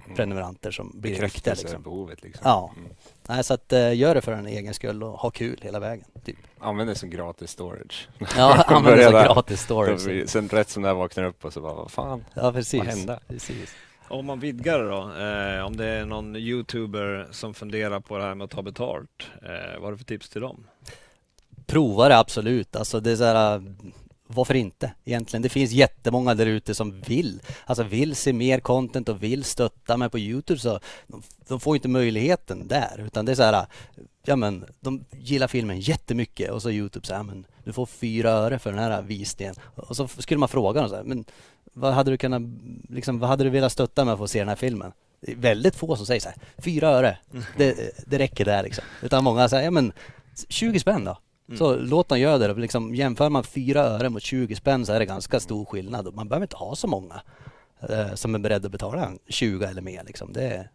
mm. 0.04 0.16
prenumeranter 0.16 0.72
som 0.72 0.92
blir 1.02 1.22
viktiga. 1.22 1.54
Liksom. 1.54 1.82
behovet 1.82 2.24
liksom. 2.24 2.42
Ja. 2.46 2.74
Mm. 2.78 2.90
Nej, 3.28 3.44
så 3.44 3.54
att 3.54 3.74
uh, 3.74 3.96
gör 3.96 4.16
det 4.16 4.22
för 4.22 4.32
en 4.32 4.48
egen 4.48 4.74
skull 4.74 5.04
och 5.04 5.12
ha 5.12 5.30
kul 5.30 5.60
hela 5.62 5.80
vägen. 5.80 6.06
Typ. 6.26 6.38
Använd 6.60 6.90
det 6.90 6.96
som 6.96 7.10
gratis 7.10 7.52
storage. 7.52 8.10
Ja, 8.38 8.64
använd 8.68 8.98
det 8.98 9.04
som 9.04 9.14
gratis 9.14 9.62
storage. 9.62 10.30
Sen 10.30 10.50
rätt 10.50 10.70
som 10.70 10.84
det 10.84 10.94
vaknar 10.94 11.24
upp 11.24 11.46
och 11.46 11.54
så 11.54 11.62
bara, 11.62 11.74
vad 11.74 11.92
fan, 11.92 12.26
ja, 12.34 12.52
precis. 12.52 12.80
vad 12.80 12.88
hände? 12.88 13.20
Precis. 13.28 13.76
Om 14.08 14.26
man 14.26 14.40
vidgar 14.40 14.80
det 14.80 14.90
då, 14.90 15.02
eh, 15.02 15.66
om 15.66 15.78
det 15.78 15.86
är 15.86 16.06
någon 16.06 16.36
youtuber 16.36 17.28
som 17.32 17.54
funderar 17.54 18.00
på 18.00 18.18
det 18.18 18.24
här 18.24 18.36
med 18.36 18.46
att 18.46 18.52
ta 18.52 18.62
betalt, 18.62 19.28
eh, 19.42 19.74
vad 19.74 19.84
har 19.84 19.92
du 19.92 19.98
för 19.98 20.06
tips 20.06 20.30
till 20.30 20.42
dem? 20.42 20.68
Prova 21.66 22.10
det 22.10 22.18
absolut. 22.18 22.76
Alltså 22.76 23.00
det 23.00 23.12
är 23.12 23.16
så 23.16 23.24
här, 23.24 23.62
varför 24.34 24.56
inte 24.56 24.94
egentligen? 25.06 25.42
Det 25.42 25.50
finns 25.50 25.72
jättemånga 25.72 26.36
där 26.36 26.46
ute 26.46 26.76
som 26.76 27.02
vill, 27.02 27.42
alltså 27.66 27.84
vill 27.84 28.16
se 28.16 28.34
mer 28.34 28.60
content 28.60 29.10
och 29.10 29.24
vill 29.24 29.44
stötta 29.44 29.98
mig 29.98 30.10
på 30.10 30.20
Youtube 30.20 30.60
så 30.60 30.80
de, 31.08 31.24
de 31.48 31.60
får 31.60 31.76
inte 31.76 31.88
möjligheten 31.88 32.68
där 32.68 33.04
utan 33.06 33.26
det 33.26 33.32
är 33.32 33.36
så 33.36 33.44
här, 33.44 33.66
ja 34.26 34.36
men 34.36 34.66
de 34.80 35.06
gillar 35.12 35.48
filmen 35.48 35.80
jättemycket 35.80 36.52
och 36.52 36.62
så 36.62 36.72
Youtube 36.72 37.08
säger 37.08 37.24
men 37.24 37.46
du 37.64 37.74
får 37.74 37.86
fyra 37.86 38.30
öre 38.30 38.60
för 38.60 38.70
den 38.72 38.80
här 38.80 39.02
visningen 39.02 39.56
och 39.76 39.96
så 39.96 40.08
skulle 40.08 40.40
man 40.40 40.50
fråga 40.50 40.82
dem 40.82 40.90
så 40.90 40.96
här, 40.96 41.04
men 41.04 41.26
vad 41.74 41.94
hade 41.94 42.12
du 42.12 42.18
kunnat, 42.18 42.42
liksom, 42.90 43.20
vad 43.20 43.30
hade 43.30 43.44
du 43.44 43.50
velat 43.50 43.72
stötta 43.72 44.06
med 44.06 44.18
för 44.18 44.24
att 44.24 44.32
se 44.32 44.40
den 44.40 44.48
här 44.48 44.56
filmen? 44.56 44.92
Det 45.22 45.32
är 45.32 45.36
väldigt 45.36 45.76
få 45.76 45.96
som 45.96 46.06
säger 46.06 46.22
så 46.22 46.30
här, 46.30 46.38
fyra 46.58 46.88
öre, 46.88 47.18
det, 47.58 47.94
det 48.08 48.20
räcker 48.20 48.46
där 48.46 48.64
liksom. 48.64 48.84
Utan 49.02 49.24
många 49.24 49.50
säger, 49.50 49.64
ja 49.64 49.72
men 49.72 49.94
20 50.50 50.80
spänn 50.80 51.06
då. 51.06 51.18
Mm. 51.52 51.58
Så 51.58 51.76
låt 51.76 52.08
dem 52.08 52.20
göra 52.20 52.38
det. 52.38 52.54
Liksom, 52.54 52.96
jämför 52.96 53.30
man 53.30 53.44
fyra 53.44 53.82
öre 53.82 54.10
mot 54.10 54.24
20 54.24 54.56
spänn 54.56 54.86
så 54.86 54.94
är 54.94 55.00
det 55.00 55.06
ganska 55.06 55.40
stor 55.40 55.66
skillnad. 55.66 56.16
Man 56.16 56.28
behöver 56.28 56.44
inte 56.44 56.56
ha 56.56 56.76
så 56.76 56.88
många 56.88 57.22
eh, 57.90 58.14
som 58.14 58.36
är 58.36 58.40
beredda 58.40 58.66
att 58.66 58.72
betala 58.72 59.12
20 59.28 59.66
eller 59.66 59.82
mer. 59.82 60.04
Liksom. 60.04 60.34
Det, 60.34 60.70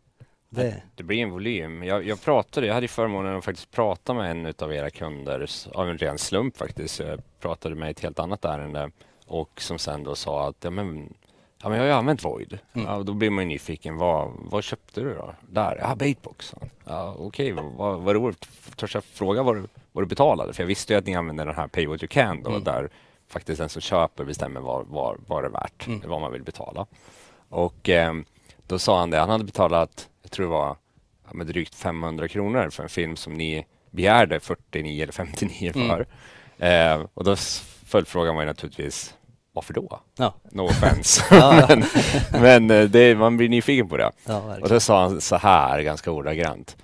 det... 0.48 0.82
det 0.94 1.02
blir 1.02 1.22
en 1.22 1.30
volym. 1.30 1.82
Jag, 1.82 2.06
jag 2.06 2.22
pratade, 2.22 2.66
jag 2.66 2.74
hade 2.74 2.88
förmånen 2.88 3.36
att 3.36 3.44
faktiskt 3.44 3.70
prata 3.70 4.14
med 4.14 4.30
en 4.30 4.54
av 4.58 4.74
era 4.74 4.90
kunder 4.90 5.46
av 5.74 5.88
en 5.88 5.98
ren 5.98 6.18
slump 6.18 6.56
faktiskt. 6.56 7.00
Jag 7.00 7.20
pratade 7.40 7.74
med 7.74 7.90
ett 7.90 8.00
helt 8.00 8.18
annat 8.18 8.44
ärende 8.44 8.90
och 9.26 9.60
som 9.60 9.78
sen 9.78 10.04
då 10.04 10.14
sa 10.14 10.48
att 10.48 10.56
ja, 10.64 10.70
men, 10.70 11.14
ja, 11.62 11.68
men 11.68 11.72
jag 11.72 11.84
har 11.84 11.86
ju 11.86 11.92
använt 11.92 12.24
Void. 12.24 12.58
Mm. 12.72 12.86
Ja, 12.86 13.02
då 13.02 13.14
blir 13.14 13.30
man 13.30 13.44
ju 13.44 13.48
nyfiken. 13.48 13.96
Vad, 13.96 14.32
vad 14.38 14.64
köpte 14.64 15.00
du 15.00 15.14
då? 15.14 15.34
Där? 15.48 15.78
Ja, 15.82 15.94
Baitbox. 15.94 16.54
Ja, 16.84 17.14
Okej, 17.18 17.52
okay, 17.52 17.64
vad, 17.76 18.00
vad 18.00 18.14
roligt. 18.14 18.48
Törs 18.76 18.94
jag 18.94 19.04
fråga 19.04 19.42
vad 19.42 19.56
du, 19.56 19.62
vad 19.92 20.04
du 20.04 20.08
betalade? 20.08 20.52
För 20.52 20.62
jag 20.62 20.68
visste 20.68 20.92
ju 20.92 20.98
att 20.98 21.06
ni 21.06 21.14
använder 21.14 21.46
den 21.46 21.54
här 21.54 21.68
Pay 21.68 21.86
What 21.86 22.02
You 22.02 22.08
Can 22.08 22.42
då, 22.42 22.50
mm. 22.50 22.64
där 22.64 22.90
faktiskt 23.28 23.58
den 23.58 23.68
som 23.68 23.82
köper 23.82 24.24
bestämmer 24.24 24.60
vad, 24.60 24.86
vad, 24.86 25.20
vad 25.26 25.42
det 25.42 25.46
är 25.46 25.50
värt, 25.50 25.86
mm. 25.86 26.00
vad 26.06 26.20
man 26.20 26.32
vill 26.32 26.42
betala. 26.42 26.86
Och 27.48 27.88
eh, 27.88 28.14
då 28.66 28.78
sa 28.78 29.00
han 29.00 29.10
det, 29.10 29.18
han 29.18 29.30
hade 29.30 29.44
betalat, 29.44 30.08
jag 30.22 30.30
tror 30.30 30.46
det 30.46 30.52
var 30.52 30.76
ja, 31.26 31.34
med 31.34 31.46
drygt 31.46 31.74
500 31.74 32.28
kronor 32.28 32.70
för 32.70 32.82
en 32.82 32.88
film 32.88 33.16
som 33.16 33.34
ni 33.34 33.66
begärde 33.90 34.40
49 34.40 35.02
eller 35.02 35.12
59 35.12 35.72
mm. 35.74 35.88
för. 35.88 36.06
Eh, 36.66 37.06
och 37.14 37.24
då 37.24 37.36
följdfrågan 37.86 38.34
var 38.34 38.42
ju 38.42 38.46
naturligtvis 38.46 39.14
varför 39.56 39.74
då? 39.74 40.00
Ja. 40.16 40.34
No 40.50 40.62
offense. 40.62 41.24
men, 41.68 41.84
men 42.32 42.70
eh, 42.70 42.84
det, 42.84 43.14
man 43.14 43.36
blir 43.36 43.48
nyfiken 43.48 43.88
på 43.88 43.96
det. 43.96 44.12
Ja, 44.24 44.56
och 44.62 44.68
då 44.68 44.80
sa 44.80 45.02
han 45.02 45.20
så 45.20 45.36
här 45.36 45.82
ganska 45.82 46.10
ordagrant. 46.10 46.76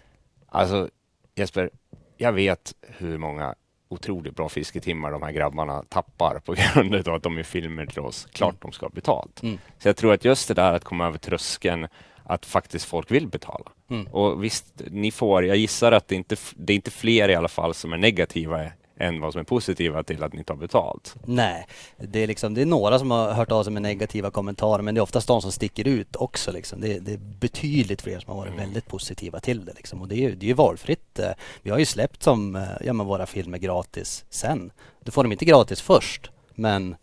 Alltså 0.48 0.88
Jesper, 1.34 1.70
jag 2.16 2.32
vet 2.32 2.74
hur 2.80 3.18
många 3.18 3.54
otroligt 3.88 4.36
bra 4.36 4.48
fisketimmar 4.48 5.10
de 5.10 5.22
här 5.22 5.32
grabbarna 5.32 5.84
tappar 5.88 6.38
på 6.44 6.54
grund 6.74 7.08
av 7.08 7.14
att 7.14 7.22
de 7.22 7.38
är 7.38 7.42
filmer 7.42 7.86
till 7.86 8.00
oss. 8.00 8.28
Klart 8.32 8.52
mm. 8.52 8.58
de 8.60 8.72
ska 8.72 8.86
ha 8.86 8.90
betalt. 8.90 9.42
Mm. 9.42 9.58
Så 9.78 9.88
jag 9.88 9.96
tror 9.96 10.12
att 10.12 10.24
just 10.24 10.48
det 10.48 10.54
där 10.54 10.72
att 10.72 10.84
komma 10.84 11.06
över 11.06 11.18
tröskeln 11.18 11.88
att 12.24 12.46
faktiskt 12.46 12.84
folk 12.84 13.10
vill 13.10 13.28
betala. 13.28 13.70
Mm. 13.90 14.06
Och 14.06 14.44
visst, 14.44 14.82
ni 14.90 15.10
får, 15.10 15.44
jag 15.44 15.56
gissar 15.56 15.92
att 15.92 16.08
det 16.08 16.14
inte 16.14 16.36
det 16.56 16.72
är 16.72 16.74
inte 16.74 16.90
fler 16.90 17.28
i 17.28 17.34
alla 17.34 17.48
fall 17.48 17.74
som 17.74 17.92
är 17.92 17.96
negativa 17.96 18.64
än 19.02 19.20
vad 19.20 19.32
som 19.32 19.40
är 19.40 19.44
positiva 19.44 20.02
till 20.02 20.22
att 20.22 20.32
ni 20.32 20.44
tar 20.44 20.54
betalt. 20.54 21.16
Nej, 21.24 21.66
det 21.96 22.18
är, 22.18 22.26
liksom, 22.26 22.54
det 22.54 22.62
är 22.62 22.66
några 22.66 22.98
som 22.98 23.10
har 23.10 23.32
hört 23.32 23.52
av 23.52 23.64
sig 23.64 23.72
med 23.72 23.82
negativa 23.82 24.30
kommentarer 24.30 24.82
men 24.82 24.94
det 24.94 24.98
är 24.98 25.02
oftast 25.02 25.28
de 25.28 25.42
som 25.42 25.52
sticker 25.52 25.88
ut 25.88 26.16
också. 26.16 26.52
Liksom. 26.52 26.80
Det, 26.80 26.98
det 26.98 27.12
är 27.12 27.20
betydligt 27.40 28.02
fler 28.02 28.20
som 28.20 28.30
har 28.30 28.36
varit 28.36 28.52
mm. 28.52 28.64
väldigt 28.64 28.86
positiva 28.88 29.40
till 29.40 29.64
det. 29.64 29.72
Liksom. 29.72 30.00
Och 30.00 30.08
det 30.08 30.14
är 30.14 30.20
ju 30.20 30.34
det 30.34 30.50
är 30.50 30.54
valfritt. 30.54 31.20
Vi 31.62 31.70
har 31.70 31.78
ju 31.78 31.84
släppt 31.84 32.22
som, 32.22 32.56
eh, 32.56 32.62
ja, 32.84 32.92
men 32.92 33.06
våra 33.06 33.26
filmer 33.26 33.58
gratis 33.58 34.24
sen. 34.30 34.70
Du 35.04 35.10
får 35.10 35.22
dem 35.22 35.32
inte 35.32 35.44
gratis 35.44 35.80
först 35.80 36.30
men 36.54 36.96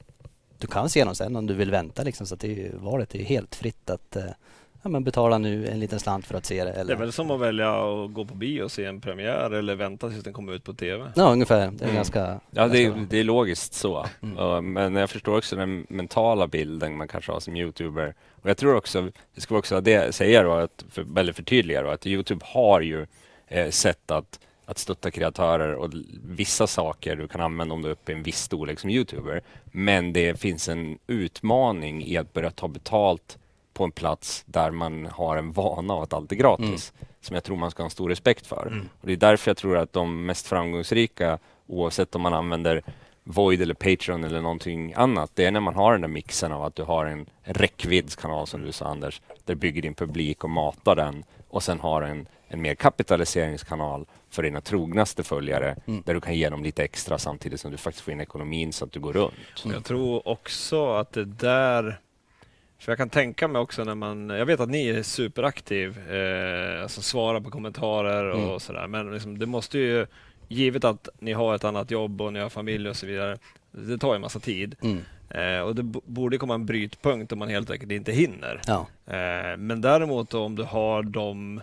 du 0.57 0.67
kan 0.67 0.89
se 0.89 1.03
dem 1.03 1.15
sen 1.15 1.35
om 1.35 1.47
du 1.47 1.53
vill 1.53 1.71
vänta. 1.71 2.03
Liksom. 2.03 2.27
Så 2.27 2.35
det 2.35 2.65
är, 2.65 2.71
valet 2.75 3.15
är 3.15 3.23
helt 3.23 3.55
fritt 3.55 3.89
att 3.89 4.15
eh, 4.15 4.23
ja, 4.81 4.89
men 4.89 5.03
betala 5.03 5.37
nu 5.37 5.67
en 5.67 5.79
liten 5.79 5.99
slant 5.99 6.27
för 6.27 6.37
att 6.37 6.45
se 6.45 6.63
det. 6.63 6.71
Eller... 6.71 6.85
Det 6.85 6.93
är 6.93 6.97
väl 6.97 7.11
som 7.11 7.31
att 7.31 7.39
välja 7.39 7.69
att 7.69 8.13
gå 8.13 8.25
på 8.25 8.35
bio 8.35 8.63
och 8.63 8.71
se 8.71 8.85
en 8.85 9.01
premiär 9.01 9.51
eller 9.51 9.75
vänta 9.75 10.09
tills 10.09 10.23
den 10.23 10.33
kommer 10.33 10.53
ut 10.53 10.63
på 10.63 10.73
TV? 10.73 11.11
Ja, 11.15 11.31
ungefär. 11.31 11.59
Det 11.59 11.83
är 11.83 11.83
mm. 11.83 11.95
ganska... 11.95 12.39
Ja, 12.51 12.67
det 12.67 12.85
är, 12.85 13.05
det 13.09 13.19
är 13.19 13.23
logiskt 13.23 13.73
så. 13.73 14.05
Mm. 14.21 14.73
men 14.73 14.95
jag 14.95 15.09
förstår 15.09 15.37
också 15.37 15.55
den 15.55 15.85
mentala 15.89 16.47
bilden 16.47 16.97
man 16.97 17.07
kanske 17.07 17.31
har 17.31 17.39
som 17.39 17.55
youtuber. 17.55 18.13
Och 18.41 18.49
jag 18.49 18.57
tror 18.57 18.75
också, 18.75 19.11
det 19.35 19.41
ska 19.41 19.57
också 19.57 19.81
det, 19.81 20.15
säga 20.15 20.43
då, 20.43 20.53
att, 20.53 20.85
för, 20.89 21.19
eller 21.19 21.33
förtydliga 21.33 21.81
då, 21.81 21.89
att 21.89 22.07
Youtube 22.07 22.45
har 22.45 22.81
ju 22.81 23.05
eh, 23.47 23.69
sätt 23.69 24.11
att 24.11 24.39
att 24.69 24.77
stötta 24.77 25.11
kreatörer 25.11 25.73
och 25.75 25.91
vissa 26.23 26.67
saker 26.67 27.15
du 27.15 27.27
kan 27.27 27.41
använda 27.41 27.73
om 27.73 27.81
du 27.81 27.87
är 27.87 27.91
uppe 27.91 28.11
i 28.11 28.15
en 28.15 28.23
viss 28.23 28.39
storlek 28.39 28.79
som 28.79 28.89
youtuber. 28.89 29.41
Men 29.63 30.13
det 30.13 30.39
finns 30.39 30.69
en 30.69 30.99
utmaning 31.07 32.05
i 32.05 32.17
att 32.17 32.33
börja 32.33 32.51
ta 32.51 32.67
betalt 32.67 33.37
på 33.79 33.83
en 33.85 33.91
plats 33.91 34.43
där 34.45 34.71
man 34.71 35.05
har 35.05 35.37
en 35.37 35.51
vana 35.51 35.93
av 35.93 36.01
att 36.03 36.13
allt 36.13 36.31
är 36.31 36.35
gratis. 36.35 36.93
Mm. 36.95 37.07
Som 37.21 37.33
jag 37.33 37.43
tror 37.43 37.57
man 37.57 37.71
ska 37.71 37.83
ha 37.83 37.85
en 37.85 37.91
stor 37.91 38.09
respekt 38.09 38.47
för. 38.47 38.67
Mm. 38.67 38.89
Och 39.01 39.07
Det 39.07 39.13
är 39.13 39.17
därför 39.17 39.49
jag 39.49 39.57
tror 39.57 39.77
att 39.77 39.93
de 39.93 40.25
mest 40.25 40.47
framgångsrika, 40.47 41.39
oavsett 41.67 42.15
om 42.15 42.21
man 42.21 42.33
använder 42.33 42.83
Void 43.23 43.61
eller 43.61 43.73
Patreon 43.73 44.23
eller 44.23 44.41
någonting 44.41 44.93
annat, 44.93 45.31
det 45.33 45.45
är 45.45 45.51
när 45.51 45.59
man 45.59 45.75
har 45.75 45.91
den 45.91 46.01
där 46.01 46.07
mixen 46.07 46.51
av 46.51 46.63
att 46.63 46.75
du 46.75 46.83
har 46.83 47.05
en 47.05 47.25
räckviddskanal 47.43 48.47
som 48.47 48.61
du 48.61 48.71
sa 48.71 48.85
Anders, 48.85 49.21
där 49.45 49.53
du 49.53 49.55
bygger 49.55 49.81
din 49.81 49.93
publik 49.93 50.43
och 50.43 50.49
matar 50.49 50.95
den 50.95 51.23
och 51.49 51.63
sen 51.63 51.79
har 51.79 52.01
en, 52.01 52.27
en 52.47 52.61
mer 52.61 52.75
kapitaliseringskanal 52.75 54.05
för 54.29 54.43
dina 54.43 54.61
trognaste 54.61 55.23
följare 55.23 55.75
mm. 55.87 56.03
där 56.05 56.13
du 56.13 56.21
kan 56.21 56.35
ge 56.35 56.49
dem 56.49 56.63
lite 56.63 56.83
extra 56.83 57.17
samtidigt 57.17 57.59
som 57.59 57.71
du 57.71 57.77
faktiskt 57.77 58.05
får 58.05 58.13
in 58.13 58.21
ekonomin 58.21 58.73
så 58.73 58.85
att 58.85 58.91
du 58.91 58.99
går 58.99 59.13
runt. 59.13 59.33
Jag 59.63 59.85
tror 59.85 60.27
också 60.27 60.93
att 60.93 61.11
det 61.11 61.25
där 61.25 61.99
för 62.79 62.91
jag 62.91 62.97
kan 62.97 63.09
tänka 63.09 63.47
mig 63.47 63.61
också 63.61 63.83
när 63.83 63.95
man, 63.95 64.29
jag 64.29 64.45
vet 64.45 64.59
att 64.59 64.69
ni 64.69 64.87
är 64.87 65.03
superaktiv, 65.03 66.11
eh, 66.11 66.81
alltså 66.81 67.01
svarar 67.01 67.39
på 67.39 67.49
kommentarer 67.49 68.29
och 68.29 68.47
mm. 68.47 68.59
sådär, 68.59 68.87
men 68.87 69.11
liksom, 69.13 69.39
det 69.39 69.45
måste 69.45 69.79
ju, 69.79 70.07
givet 70.47 70.83
att 70.83 71.09
ni 71.19 71.33
har 71.33 71.55
ett 71.55 71.63
annat 71.63 71.91
jobb 71.91 72.21
och 72.21 72.33
ni 72.33 72.39
har 72.39 72.49
familj 72.49 72.89
och 72.89 72.95
så 72.95 73.05
vidare, 73.05 73.37
det 73.71 73.97
tar 73.97 74.09
ju 74.09 74.15
en 74.15 74.21
massa 74.21 74.39
tid. 74.39 74.75
Mm. 74.81 74.99
Eh, 75.29 75.61
och 75.61 75.75
det 75.75 75.83
borde 75.83 76.37
komma 76.37 76.53
en 76.53 76.65
brytpunkt 76.65 77.31
om 77.31 77.39
man 77.39 77.49
helt 77.49 77.71
enkelt 77.71 77.91
inte 77.91 78.11
hinner. 78.11 78.61
Ja. 78.67 78.87
Eh, 79.05 79.57
men 79.57 79.81
däremot 79.81 80.33
om 80.33 80.55
du 80.55 80.63
har 80.63 81.03
de 81.03 81.61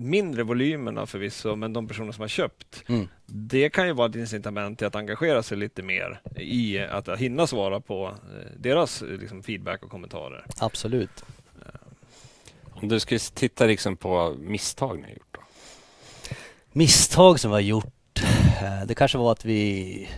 mindre 0.00 0.42
volymerna 0.42 1.06
förvisso, 1.06 1.56
men 1.56 1.72
de 1.72 1.88
personer 1.88 2.12
som 2.12 2.20
har 2.20 2.28
köpt, 2.28 2.82
Mm. 2.88 3.08
det 3.26 3.70
kan 3.70 3.86
ju 3.86 3.92
vara 3.92 4.08
ett 4.08 4.16
incitament 4.16 4.78
till 4.78 4.86
att 4.86 4.94
engagera 4.94 5.42
sig 5.42 5.56
lite 5.58 5.82
mer 5.82 6.20
i 6.36 6.78
att 6.78 7.08
hinna 7.18 7.46
svara 7.46 7.80
på 7.80 8.06
eh, 8.06 8.50
deras 8.58 9.02
eh, 9.02 9.08
liksom, 9.08 9.42
feedback 9.42 9.82
och 9.82 9.90
kommentarer. 9.90 10.44
Absolut. 10.58 11.24
Om 12.82 12.88
du 12.88 13.00
skulle 13.00 13.18
titta 13.20 13.66
liksom 13.66 13.96
på 13.96 14.34
misstag 14.38 14.96
ni 14.98 15.02
har 15.02 15.10
gjort 15.10 15.26
då? 15.32 15.40
Misstag 16.72 17.40
som 17.40 17.50
vi 17.50 17.54
har 17.54 17.60
gjort. 17.60 18.20
eh, 18.62 18.86
Det 18.86 18.94
kanske 18.94 19.18
var 19.18 19.32
att 19.32 19.44
vi 19.44 20.08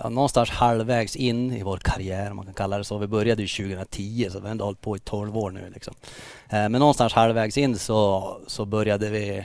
ja, 0.00 0.08
någonstans 0.08 0.50
halvvägs 0.50 1.16
in 1.16 1.52
i 1.52 1.62
vår 1.62 1.76
karriär, 1.78 2.30
om 2.30 2.36
man 2.36 2.44
kan 2.44 2.54
kalla 2.54 2.78
det 2.78 2.84
så. 2.84 2.98
Vi 2.98 3.06
började 3.06 3.42
ju 3.42 3.48
2010 3.48 4.28
så 4.32 4.38
vi 4.38 4.44
har 4.44 4.50
ändå 4.50 4.64
hållit 4.64 4.80
på 4.80 4.96
i 4.96 4.98
12 5.00 5.36
år 5.36 5.50
nu. 5.50 5.70
Liksom. 5.74 5.94
Eh, 6.48 6.68
Men 6.68 6.72
någonstans 6.72 7.12
halvvägs 7.12 7.58
in 7.58 7.78
så, 7.78 8.36
så 8.46 8.64
började 8.64 9.10
vi 9.10 9.44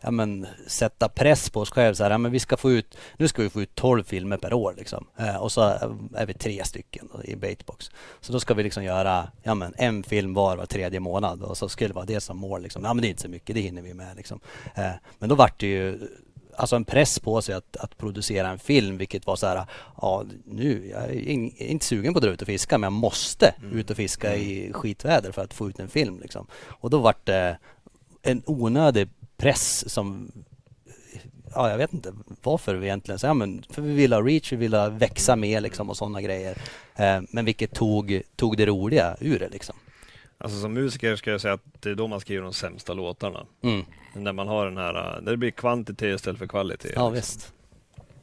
ja, 0.00 0.10
men, 0.10 0.46
sätta 0.66 1.08
press 1.08 1.50
på 1.50 1.60
oss 1.60 1.70
själva. 1.70 1.94
Så 1.94 2.02
här, 2.02 2.10
ja, 2.10 2.18
men 2.18 2.32
vi 2.32 2.38
ska 2.38 2.56
få 2.56 2.70
ut, 2.72 2.96
nu 3.16 3.28
ska 3.28 3.42
vi 3.42 3.50
få 3.50 3.62
ut 3.62 3.74
12 3.74 4.04
filmer 4.04 4.36
per 4.36 4.52
år. 4.52 4.74
Liksom. 4.76 5.06
Eh, 5.18 5.36
Och 5.36 5.52
så 5.52 5.62
eh, 5.68 5.90
är 6.14 6.26
vi 6.26 6.34
tre 6.34 6.64
stycken 6.64 7.08
då, 7.14 7.24
i 7.24 7.36
Baitbox. 7.36 7.90
Så 8.20 8.32
då 8.32 8.40
ska 8.40 8.54
vi 8.54 8.62
liksom 8.62 8.84
göra 8.84 9.28
ja, 9.42 9.54
men, 9.54 9.74
en 9.76 10.02
film 10.02 10.34
var 10.34 10.56
var 10.56 10.66
tredje 10.66 11.00
månad 11.00 11.42
och 11.42 11.56
så 11.58 11.68
skulle 11.68 11.88
det 11.88 11.94
vara 11.94 12.04
det 12.06 12.20
som 12.20 12.36
mål. 12.36 12.62
Liksom. 12.62 12.84
Ja 12.84 12.94
men 12.94 13.02
det 13.02 13.08
är 13.08 13.10
inte 13.10 13.22
så 13.22 13.28
mycket, 13.28 13.54
det 13.54 13.60
hinner 13.60 13.82
vi 13.82 13.94
med. 13.94 14.16
Liksom. 14.16 14.40
Eh, 14.74 14.90
Men 15.18 15.28
då 15.28 15.34
vart 15.34 15.60
det 15.60 15.66
ju 15.66 15.98
alltså 16.58 16.76
en 16.76 16.84
press 16.84 17.18
på 17.18 17.42
sig 17.42 17.54
att, 17.54 17.76
att 17.76 17.98
producera 17.98 18.48
en 18.48 18.58
film 18.58 18.98
vilket 18.98 19.26
var 19.26 19.36
så 19.36 19.46
här, 19.46 19.66
ja 20.02 20.24
nu, 20.44 20.88
jag 20.90 21.02
är 21.04 21.28
in- 21.28 21.54
inte 21.56 21.84
sugen 21.86 22.12
på 22.12 22.18
att 22.18 22.22
dra 22.22 22.30
ut 22.30 22.42
och 22.42 22.46
fiska 22.46 22.78
men 22.78 22.86
jag 22.92 22.92
måste 23.00 23.54
ut 23.72 23.90
och 23.90 23.96
fiska 23.96 24.36
i 24.36 24.72
skitväder 24.72 25.32
för 25.32 25.42
att 25.44 25.54
få 25.54 25.68
ut 25.68 25.78
en 25.78 25.88
film. 25.88 26.20
Liksom. 26.20 26.46
Och 26.66 26.90
då 26.90 26.98
vart 26.98 27.26
det 27.26 27.58
en 28.22 28.42
onödig 28.46 29.08
press 29.36 29.90
som 29.92 30.32
Ja, 31.54 31.70
jag 31.70 31.78
vet 31.78 31.92
inte 31.92 32.12
varför 32.42 32.74
vi 32.74 32.86
egentligen, 32.86 33.18
så, 33.18 33.26
ja, 33.26 33.34
men 33.34 33.62
för 33.70 33.82
vi 33.82 33.94
ville 33.94 34.16
ha 34.16 34.22
reach, 34.22 34.52
vi 34.52 34.56
ville 34.56 34.88
växa 34.88 35.36
mer 35.36 35.60
liksom 35.60 35.90
och 35.90 35.96
sådana 35.96 36.22
grejer. 36.22 36.58
Eh, 36.96 37.20
men 37.30 37.44
vilket 37.44 37.74
tog, 37.74 38.22
tog 38.36 38.56
det 38.56 38.66
roliga 38.66 39.16
ur 39.20 39.38
det 39.38 39.48
liksom. 39.48 39.76
Alltså 40.38 40.60
som 40.60 40.72
musiker 40.72 41.16
ska 41.16 41.30
jag 41.30 41.40
säga 41.40 41.54
att 41.54 41.64
det 41.80 41.90
är 41.90 41.94
då 41.94 42.06
man 42.06 42.20
skriver 42.20 42.42
de 42.42 42.52
sämsta 42.52 42.94
låtarna. 42.94 43.46
Mm. 43.62 43.84
När 44.14 44.32
man 44.32 44.48
har 44.48 44.64
den 44.64 44.76
här, 44.76 44.94
eh, 44.94 45.22
där 45.22 45.30
det 45.30 45.36
blir 45.36 45.50
kvantitet 45.50 46.14
istället 46.14 46.38
för 46.38 46.46
kvalitet. 46.46 46.92
Ja 46.94 47.10
liksom. 47.10 47.14
visst. 47.14 47.52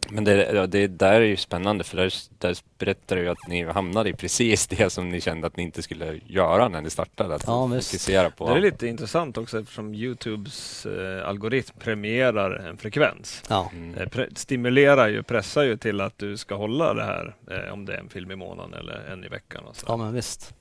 Men 0.10 0.24
det, 0.24 0.68
det 0.68 0.88
där 0.88 1.14
är 1.14 1.26
ju 1.26 1.38
spännande 1.38 1.84
för 1.84 1.98
där, 1.98 2.14
där 2.38 2.58
berättar 2.78 3.16
du 3.16 3.30
att 3.30 3.48
ni 3.48 3.64
hamnade 3.64 4.10
i 4.10 4.14
precis 4.14 4.68
det 4.78 4.90
som 4.90 5.10
ni 5.10 5.22
kände 5.22 5.48
att 5.48 5.58
ni 5.58 5.64
inte 5.64 5.82
skulle 5.82 6.20
göra 6.28 6.68
när 6.68 6.82
ni 6.82 6.90
startade. 6.90 7.36
Att 7.36 7.44
Ja, 7.48 7.68
fokusera 7.70 8.30
på... 8.30 8.48
Det 8.50 8.56
är 8.56 8.62
lite 8.62 8.88
intressant 8.88 9.38
också 9.38 9.60
eftersom 9.60 9.94
Youtubes 9.94 10.86
eh, 10.86 11.28
algoritm 11.28 11.76
premierar 11.80 12.52
en 12.56 12.78
frekvens. 12.78 13.44
Ja. 13.50 13.70
Mm. 13.74 13.98
Eh, 13.98 14.08
pre- 14.08 14.36
stimulerar 14.36 15.08
ju, 15.08 15.24
pressar 15.24 15.64
ju 15.64 15.78
till 15.78 16.02
att 16.02 16.18
du 16.18 16.38
ska 16.38 16.56
hålla 16.56 16.94
det 16.94 17.04
här 17.04 17.36
eh, 17.52 17.74
om 17.74 17.86
det 17.86 17.94
är 17.94 17.98
en 18.00 18.10
film 18.10 18.32
i 18.32 18.36
månaden 18.36 18.74
eller 18.74 19.06
en 19.12 19.24
i 19.24 19.28
veckan. 19.28 19.64
Och 19.66 19.76
så. 19.76 19.86
Ja 19.90 19.98
men 19.98 20.14
visst. 20.14 20.54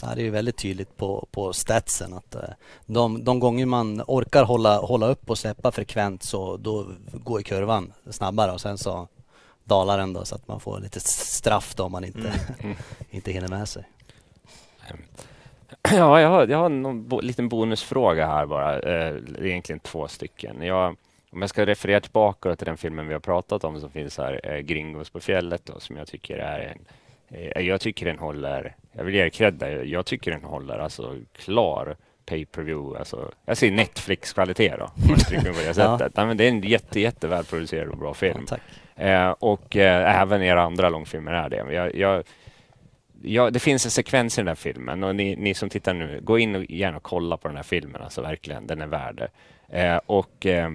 Det 0.00 0.06
är 0.06 0.16
ju 0.16 0.30
väldigt 0.30 0.56
tydligt 0.56 0.96
på, 0.96 1.28
på 1.30 1.52
statsen 1.52 2.14
att 2.14 2.34
eh, 2.34 2.40
de, 2.86 3.24
de 3.24 3.40
gånger 3.40 3.66
man 3.66 4.02
orkar 4.06 4.44
hålla, 4.44 4.78
hålla 4.78 5.06
upp 5.06 5.30
och 5.30 5.38
släppa 5.38 5.72
frekvent 5.72 6.22
så 6.22 6.56
då 6.56 6.86
går 7.12 7.40
ju 7.40 7.44
kurvan 7.44 7.92
snabbare 8.10 8.52
och 8.52 8.60
sen 8.60 8.78
så 8.78 9.08
dalar 9.64 9.98
den 9.98 10.12
då 10.12 10.24
så 10.24 10.34
att 10.34 10.48
man 10.48 10.60
får 10.60 10.80
lite 10.80 11.00
straff 11.00 11.74
då 11.74 11.84
om 11.84 11.92
man 11.92 12.04
inte, 12.04 12.32
Mm. 12.58 12.76
inte 13.10 13.32
hinner 13.32 13.48
med 13.48 13.68
sig. 13.68 13.84
Ja, 15.82 16.20
jag 16.20 16.28
har, 16.28 16.46
jag 16.46 16.58
har 16.58 16.66
en 16.66 17.08
bo, 17.08 17.20
liten 17.20 17.48
bonusfråga 17.48 18.26
här 18.26 18.46
bara. 18.46 18.80
Eh, 18.80 19.16
egentligen 19.40 19.80
två 19.80 20.08
stycken. 20.08 20.62
Jag, 20.62 20.96
om 21.32 21.40
jag 21.40 21.50
ska 21.50 21.66
referera 21.66 22.00
tillbaka 22.00 22.56
till 22.56 22.66
den 22.66 22.76
filmen 22.76 23.06
vi 23.06 23.12
har 23.12 23.20
pratat 23.20 23.64
om 23.64 23.80
som 23.80 23.90
finns 23.90 24.18
här, 24.18 24.40
eh, 24.44 24.58
Gringos 24.58 25.10
på 25.10 25.20
fjället, 25.20 25.66
då, 25.66 25.80
som 25.80 25.96
jag 25.96 26.06
tycker 26.06 26.38
är 26.38 26.58
en 26.58 26.78
jag 27.54 27.80
tycker 27.80 28.06
den 28.06 28.18
håller, 28.18 28.74
jag 28.92 29.04
vill 29.04 29.14
ge 29.14 29.24
er 29.24 29.28
cred 29.28 29.54
där, 29.54 29.84
jag 29.84 30.06
tycker 30.06 30.30
den 30.30 30.44
håller 30.44 30.78
alltså 30.78 31.16
klar 31.38 31.96
pay 32.26 32.46
per 32.46 32.62
view, 32.62 32.98
alltså, 32.98 33.30
jag 33.46 33.56
säger 33.56 33.72
Netflix-kvalitet 33.72 34.74
då, 34.78 34.86
på 34.86 35.14
det 35.30 35.52
Ja. 35.66 35.74
sättet. 35.74 36.16
Nej, 36.16 36.26
men 36.26 36.36
det 36.36 36.44
är 36.44 36.48
en 36.48 36.60
jätte, 36.62 37.00
jätte 37.00 37.28
välproducerad 37.28 37.88
och 37.88 37.98
bra 37.98 38.08
Ja, 38.08 38.14
film. 38.14 38.46
tack. 38.46 38.60
Eh, 38.96 39.30
och 39.30 39.76
eh, 39.76 40.20
även 40.22 40.42
era 40.42 40.62
andra 40.62 40.88
långfilmer 40.88 41.32
är 41.32 41.48
det. 41.48 41.72
Jag, 41.74 41.94
jag, 41.94 42.24
jag, 43.22 43.52
det 43.52 43.58
finns 43.60 43.84
en 43.84 43.90
sekvens 43.90 44.38
i 44.38 44.40
den 44.40 44.48
här 44.48 44.54
filmen 44.54 45.04
och 45.04 45.16
ni, 45.16 45.36
ni 45.36 45.54
som 45.54 45.68
tittar 45.68 45.94
nu, 45.94 46.20
gå 46.22 46.38
in 46.38 46.54
och 46.56 46.70
gärna 46.70 47.00
kolla 47.00 47.36
på 47.36 47.48
den 47.48 47.56
här 47.56 47.64
filmen. 47.64 48.02
Alltså 48.02 48.22
verkligen, 48.22 48.66
den 48.66 48.80
är 48.82 48.86
värd 48.86 49.16
det. 49.68 49.80
Eh, 49.80 50.00
och 50.06 50.46
eh, 50.46 50.70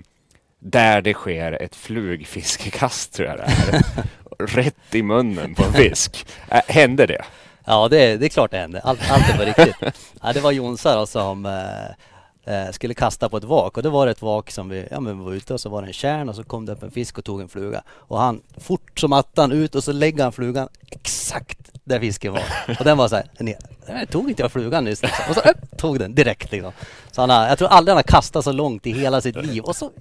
där 0.60 1.02
det 1.02 1.14
sker 1.14 1.52
ett 1.52 1.76
flugfiskekast 1.76 3.14
tror 3.14 3.28
jag 3.28 3.38
det 3.38 3.44
är. 3.44 3.82
Rätt 4.40 4.96
i 4.96 5.04
munnen 5.04 5.56
på 5.56 5.64
en 5.64 5.74
fisk. 5.90 6.28
Eh, 6.50 6.62
hände 6.68 7.06
det? 7.06 7.26
Ja 7.66 7.88
det, 7.88 8.18
det 8.18 8.26
är 8.26 8.30
klart 8.30 8.52
det 8.52 8.58
hände. 8.58 8.82
Allt, 8.84 9.12
allt 9.12 9.38
på 9.38 9.44
riktigt. 9.44 9.76
Ja, 10.22 10.34
det 10.34 10.40
var 10.40 10.52
Jonsa 10.52 10.96
då 10.96 11.06
som 11.06 11.46
eh, 11.46 12.56
eh, 12.56 12.72
skulle 12.72 12.94
kasta 12.94 13.30
på 13.30 13.38
ett 13.38 13.44
vak 13.44 13.78
och 13.78 13.84
det 13.84 13.90
var 13.90 14.08
ett 14.08 14.22
vak 14.22 14.52
som 14.52 14.70
vi, 14.70 14.88
ja 14.92 15.00
men 15.00 15.20
vi 15.20 15.26
var 15.26 15.34
ute 15.34 15.54
och 15.54 15.62
så 15.62 15.70
var 15.70 15.82
det 15.82 15.88
en 15.88 15.94
kärn 15.94 16.30
och 16.30 16.36
så 16.36 16.44
kom 16.44 16.66
det 16.66 16.72
upp 16.72 16.84
en 16.84 16.92
fisk 16.92 17.18
och 17.18 17.26
tog 17.26 17.42
en 17.42 17.50
fluga. 17.50 17.84
Och 17.90 18.20
han, 18.20 18.42
fort 18.58 19.00
som 19.00 19.14
attan 19.14 19.52
ut 19.52 19.76
och 19.76 19.84
så 19.84 19.92
lägger 19.92 20.24
han 20.24 20.32
flugan 20.32 20.70
exakt 20.92 21.60
där 21.88 22.00
fisken 22.00 22.34
var. 22.34 22.44
Och 22.80 22.86
den 22.86 22.98
var 22.98 23.08
så 23.08 23.16
här, 23.16 23.26
"Nej, 23.40 23.58
nej, 23.88 24.08
tog 24.08 24.30
inte 24.30 24.42
jag 24.42 24.52
flugan 24.52 24.84
nyss? 24.84 25.04
Och 25.30 25.36
så 25.36 25.40
upp, 25.40 25.78
tog 25.78 26.00
den 26.00 26.16
direkt 26.16 26.52
liksom. 26.52 26.72
Så 27.12 27.22
han 27.22 27.30
har, 27.30 27.48
jag 27.48 27.58
tror 27.58 27.68
aldrig 27.68 27.92
han 27.92 27.98
har 27.98 28.04
kastat 28.04 28.44
så 28.44 28.52
långt 28.52 28.88
i 28.88 28.92
hela 28.92 29.22
sitt 29.22 29.36
liv 29.36 29.64
och 29.64 29.76
så 29.76 29.92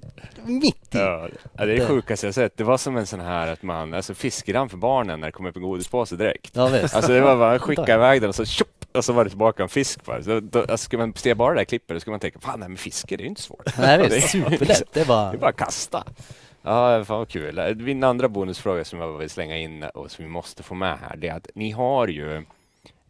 mitt 0.44 0.94
i. 0.94 0.98
Ja, 0.98 1.28
det 1.54 1.62
är 1.62 1.66
det 1.66 1.86
sjukaste 1.86 2.26
jag 2.26 2.34
sett. 2.34 2.56
Det 2.56 2.64
var 2.64 2.78
som 2.78 2.96
en 2.96 3.06
sån 3.06 3.20
här 3.20 3.52
att 3.52 3.62
man, 3.62 3.94
alltså 3.94 4.14
fiskedamm 4.14 4.68
för 4.68 4.76
barnen 4.76 5.20
när 5.20 5.28
det 5.28 5.32
kommer 5.32 5.50
upp 5.50 5.56
en 5.56 5.62
godispåse 5.62 6.16
direkt. 6.16 6.50
Ja 6.56 6.66
visst. 6.66 6.94
Alltså 6.94 7.12
det 7.12 7.20
var 7.20 7.36
bara 7.36 7.52
att 7.54 7.62
skicka 7.62 7.94
iväg 7.94 8.20
den 8.20 8.28
och 8.28 8.34
så 8.34 8.44
tjopp, 8.44 8.68
och 8.94 9.04
så 9.04 9.12
var 9.12 9.24
det 9.24 9.30
tillbaka 9.30 9.62
en 9.62 9.68
fisk 9.68 10.04
bara. 10.04 10.22
Så 10.22 10.40
då, 10.40 10.60
alltså, 10.60 10.76
ska 10.78 10.98
man 10.98 11.14
se 11.16 11.34
bara 11.34 11.54
det 11.54 11.60
där 11.60 11.64
klippet 11.64 11.96
då 11.96 12.00
ska 12.00 12.10
man 12.10 12.20
tänka, 12.20 12.38
fan 12.40 12.60
nej 12.60 12.68
men 12.68 12.78
fiske 12.78 13.16
det 13.16 13.20
är 13.20 13.24
ju 13.24 13.28
inte 13.28 13.42
svårt. 13.42 13.78
Nej 13.78 13.98
Det 13.98 14.16
är- 14.16 14.20
superlätt. 14.28 14.82
Det 14.92 15.04
var... 15.08 15.30
Det 15.30 15.36
är 15.36 15.40
bara 15.40 15.52
kasta. 15.52 16.04
Ja, 16.66 17.04
fan 17.04 17.18
vad 17.18 17.28
kul. 17.28 17.76
Min 17.76 18.04
andra 18.04 18.28
bonusfråga 18.28 18.84
som 18.84 18.98
jag 19.00 19.18
vill 19.18 19.30
slänga 19.30 19.56
in 19.58 19.82
och 19.82 20.10
som 20.10 20.24
vi 20.24 20.30
måste 20.30 20.62
få 20.62 20.74
med 20.74 20.98
här, 20.98 21.16
det 21.16 21.28
är 21.28 21.34
att 21.34 21.48
ni 21.54 21.70
har 21.70 22.08
ju 22.08 22.44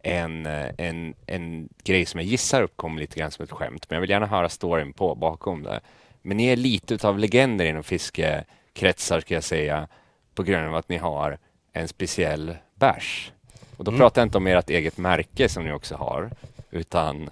en, 0.03 0.45
en, 0.77 1.13
en 1.25 1.69
grej 1.83 2.05
som 2.05 2.19
jag 2.19 2.27
gissar 2.27 2.61
uppkom 2.61 2.97
lite 2.97 3.19
grann 3.19 3.31
som 3.31 3.43
ett 3.43 3.51
skämt, 3.51 3.85
men 3.89 3.95
jag 3.95 4.01
vill 4.01 4.09
gärna 4.09 4.25
höra 4.25 4.49
storyn 4.49 4.93
på 4.93 5.15
bakom 5.15 5.63
det. 5.63 5.79
Men 6.21 6.37
ni 6.37 6.45
är 6.47 6.55
lite 6.55 6.93
utav 6.93 7.19
legender 7.19 7.65
inom 7.65 7.83
fiskekretsar, 7.83 9.19
ska 9.19 9.33
jag 9.33 9.43
säga, 9.43 9.87
på 10.35 10.43
grund 10.43 10.67
av 10.67 10.75
att 10.75 10.89
ni 10.89 10.97
har 10.97 11.37
en 11.73 11.87
speciell 11.87 12.55
bärs. 12.75 13.31
Och 13.77 13.83
då 13.83 13.91
Mm. 13.91 13.99
pratar 13.99 14.21
jag 14.21 14.25
inte 14.25 14.37
om 14.37 14.47
ert 14.47 14.69
eget 14.69 14.97
märke 14.97 15.49
som 15.49 15.63
ni 15.63 15.71
också 15.71 15.95
har, 15.95 16.31
utan 16.71 17.29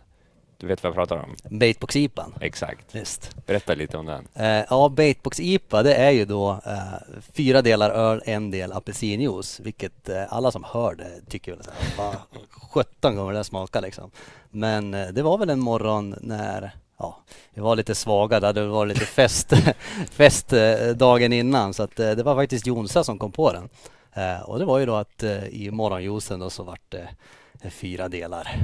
du 0.58 0.68
vet 0.68 0.84
vad 0.84 0.90
jag 0.90 0.96
pratar 0.96 1.16
om? 1.16 1.36
Baitbox-IPan. 1.60 2.34
Exakt. 2.42 2.96
Visst. 2.96 3.46
Berätta 3.46 3.76
lite 3.76 3.98
om 3.98 4.06
den. 4.06 4.28
Eh, 4.34 4.66
ja, 4.70 4.90
Baitbox 4.90 5.40
IPA 5.40 5.84
det 5.84 5.96
är 5.96 6.12
ju 6.12 6.26
då 6.26 6.60
eh, 6.66 7.20
fyra 7.34 7.62
delar 7.62 7.90
öl, 7.90 8.22
en 8.26 8.52
del 8.52 8.72
apelsinjuice. 8.72 9.60
Vilket 9.60 10.10
eh, 10.10 10.34
alla 10.34 10.52
som 10.52 10.64
hör 10.64 10.96
det 10.96 11.30
tycker 11.30 11.52
väl 11.52 11.62
vad 11.98 12.16
sjutton 12.50 13.16
kommer 13.16 13.34
det 13.34 13.44
smaka 13.44 13.80
liksom. 13.82 14.12
Men 14.50 14.94
eh, 14.94 15.08
det 15.08 15.22
var 15.22 15.38
väl 15.38 15.50
en 15.50 15.60
morgon 15.60 16.16
när 16.22 16.72
Ja, 16.98 17.18
vi 17.54 17.62
var 17.62 17.76
lite 17.76 17.96
svaga, 17.96 18.40
det 18.40 18.48
hade 18.48 18.66
varit 18.66 18.94
lite 18.94 19.06
fest, 19.06 19.54
fest 20.12 20.54
eh, 20.54 20.88
dagen 20.96 21.34
innan 21.34 21.74
så 21.74 21.84
att 21.84 22.00
eh, 22.00 22.12
det 22.12 22.24
var 22.24 22.36
faktiskt 22.36 22.68
Jonsa 22.68 23.04
som 23.04 23.20
kom 23.20 23.32
på 23.32 23.52
den. 23.54 23.70
Och 24.46 24.60
det 24.60 24.66
var 24.66 24.80
ju 24.80 24.86
då 24.86 24.96
att 24.96 25.24
i 25.50 25.72
morgonjuicen 25.72 26.40
då 26.40 26.50
så 26.50 26.64
vart 26.64 26.92
det 26.92 27.70
fyra 27.70 28.10
delar 28.10 28.56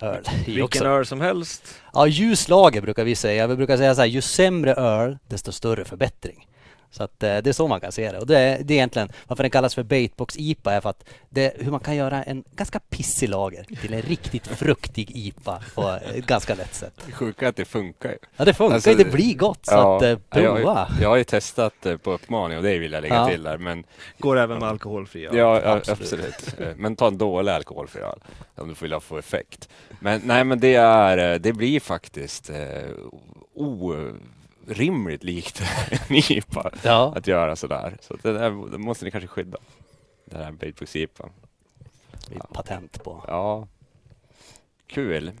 öl 0.00 0.18
också. 0.20 0.30
Vilken 0.46 0.86
öl 0.86 1.06
som 1.06 1.20
helst. 1.20 1.74
Ja, 1.92 2.06
ljus 2.06 2.48
lager 2.48 2.80
brukar 2.80 3.04
vi 3.04 3.14
säga. 3.14 3.46
Vi 3.46 3.56
brukar 3.56 3.76
säga 3.76 3.94
så 3.94 4.00
här, 4.00 4.08
ju 4.08 4.20
sämre 4.20 4.74
öl, 4.74 5.18
desto 5.28 5.52
större 5.52 5.84
förbättring. 5.84 6.46
Så 6.90 7.02
att 7.04 7.22
eh, 7.22 7.36
det 7.38 7.46
är 7.46 7.52
så 7.52 7.68
man 7.68 7.80
kan 7.80 7.92
se 7.92 8.12
det. 8.12 8.18
Och 8.18 8.26
det 8.26 8.38
är, 8.38 8.58
det 8.62 8.74
är 8.74 8.76
egentligen 8.76 9.08
varför 9.26 9.42
den 9.44 9.50
kallas 9.50 9.74
för 9.74 9.82
Baitbox 9.82 10.36
IPA 10.38 10.72
är 10.72 10.80
för 10.80 10.90
att 10.90 11.04
det 11.30 11.54
hur 11.58 11.70
man 11.70 11.80
kan 11.80 11.96
göra 11.96 12.22
en 12.22 12.44
ganska 12.56 12.78
pissig 12.80 13.28
lager 13.28 13.64
till 13.80 13.94
en 13.94 14.02
riktigt 14.02 14.46
fruktig 14.46 15.10
IPA 15.16 15.62
på 15.74 15.98
ett 16.14 16.26
ganska 16.26 16.54
lätt 16.54 16.74
sätt. 16.74 16.92
Det 17.06 17.12
sjuka 17.12 17.44
är 17.44 17.48
att 17.48 17.56
det 17.56 17.64
funkar 17.64 18.08
ju. 18.10 18.18
Ja, 18.36 18.44
det 18.44 18.54
funkar 18.54 18.74
Alltså, 18.74 18.90
ju. 18.90 18.96
Det 18.96 19.04
blir 19.04 19.34
gott. 19.34 19.66
Så 19.66 19.96
att 19.96 20.02
eh, 20.02 20.08
jag, 20.08 20.30
prova. 20.30 20.88
jag 21.00 21.08
har 21.08 21.16
ju 21.16 21.24
testat 21.24 21.86
eh, 21.86 21.96
på 21.96 22.12
uppmaning 22.12 22.56
och 22.58 22.62
det 22.64 22.78
vill 22.78 22.92
jag 22.92 23.02
lägga 23.02 23.14
Ja. 23.14 23.28
till 23.28 23.42
där. 23.42 23.58
Men, 23.58 23.84
Går 24.18 24.38
även 24.38 24.58
med 24.58 24.68
alkoholfria. 24.68 25.30
ja, 25.34 25.60
ja, 25.64 25.72
absolut. 25.72 26.00
absolut. 26.00 26.60
Eh, 26.60 26.68
Men 26.76 26.96
ta 26.96 27.06
en 27.06 27.18
dålig 27.18 27.52
alkoholfri 27.52 28.00
öl 28.02 28.18
om 28.54 28.68
du 28.68 28.74
vill 28.88 29.00
få 29.00 29.18
effekt. 29.18 29.68
Men 30.00 30.20
nej, 30.24 30.44
men 30.44 30.60
det 30.60 30.74
är, 30.74 31.32
eh, 31.32 31.38
det 31.38 31.52
blir 31.52 31.80
faktiskt 31.80 32.50
eh, 32.50 32.56
orimligt 34.68 35.24
likt 35.24 35.62
en 35.90 36.16
IPA 36.16 36.70
Ja, 36.82 37.12
att 37.16 37.26
göra 37.26 37.56
sådär. 37.56 37.96
Så 38.00 38.16
det, 38.22 38.32
där, 38.32 38.70
det 38.70 38.78
måste 38.78 39.04
ni 39.04 39.10
kanske 39.10 39.28
skydda. 39.28 39.58
Det 40.24 40.36
här 40.36 40.52
Baitbox 40.52 40.96
IPA. 40.96 41.28
blir 42.28 42.38
patent 42.38 43.04
på. 43.04 43.24
Ja, 43.26 43.68
kul. 44.86 45.32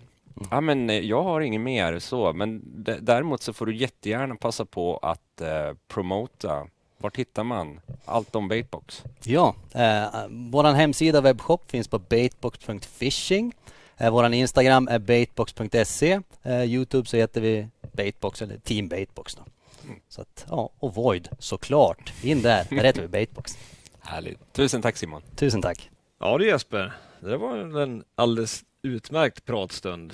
Ja, 0.50 0.60
men 0.60 0.90
eh, 0.90 0.98
jag 0.98 1.22
har 1.22 1.40
inget 1.40 1.60
mer 1.60 1.98
så, 1.98 2.32
men 2.32 2.62
däremot 3.00 3.42
så 3.42 3.52
får 3.52 3.66
du 3.66 3.76
jättegärna 3.76 4.36
passa 4.36 4.64
på 4.64 4.96
att 4.96 5.40
eh, 5.40 5.72
promota. 5.88 6.66
Vart 6.98 7.16
hittar 7.16 7.44
man 7.44 7.80
allt 8.04 8.34
om 8.34 8.48
Baitbox? 8.48 9.04
Ja, 9.22 9.54
eh, 9.74 10.06
vår 10.30 10.64
hemsida 10.74 11.20
webbshop 11.20 11.70
finns 11.70 11.88
på 11.88 11.98
baitbox.fishing. 11.98 13.52
Eh, 13.98 14.10
vår 14.10 14.32
Instagram 14.32 14.88
är 14.88 14.98
baitbox.se. 14.98 16.20
Eh, 16.42 16.64
Youtube 16.64 17.08
så 17.08 17.16
heter 17.16 17.40
vi 17.40 17.68
Baitbox 17.92 18.42
eller 18.42 18.58
Team 18.58 18.88
Baitbox. 18.88 19.34
Då. 19.34 19.42
Mm. 19.84 20.00
Så 20.08 20.20
att, 20.20 20.46
ja, 20.50 20.70
och 20.78 20.94
Void 20.94 21.28
såklart. 21.38 22.12
In 22.22 22.42
där, 22.42 22.66
där 22.70 22.84
heter 22.84 23.02
vi 23.02 23.08
Baitbox. 23.08 23.58
Härligt. 24.00 24.52
Tusen 24.52 24.82
tack 24.82 24.96
Simon. 24.96 25.22
Tusen 25.36 25.62
tack. 25.62 25.90
Ja 26.20 26.38
du 26.38 26.46
Jesper, 26.46 26.92
det 27.20 27.36
var 27.36 27.56
en 27.56 28.04
alldeles 28.14 28.64
utmärkt 28.82 29.44
pratstund. 29.44 30.12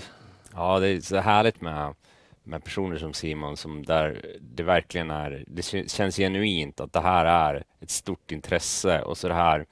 Ja, 0.55 0.79
det 0.79 0.88
är 0.88 1.01
så 1.01 1.16
härligt 1.16 1.61
med, 1.61 1.95
med 2.42 2.64
personer 2.64 2.99
som 2.99 3.12
Simon 3.12 3.57
som 3.57 3.83
där 3.83 4.37
det 4.40 4.62
verkligen 4.62 5.11
är, 5.11 5.45
det 5.47 5.90
känns 5.90 6.16
genuint 6.16 6.81
att 6.81 6.92
det 6.92 7.01
här 7.01 7.25
är 7.25 7.64
ett 7.81 7.90
stort 7.90 8.33
intresse 8.33 9.03
och 9.03 9.18
så 9.18 9.29
det 9.29 9.35
här 9.35 9.66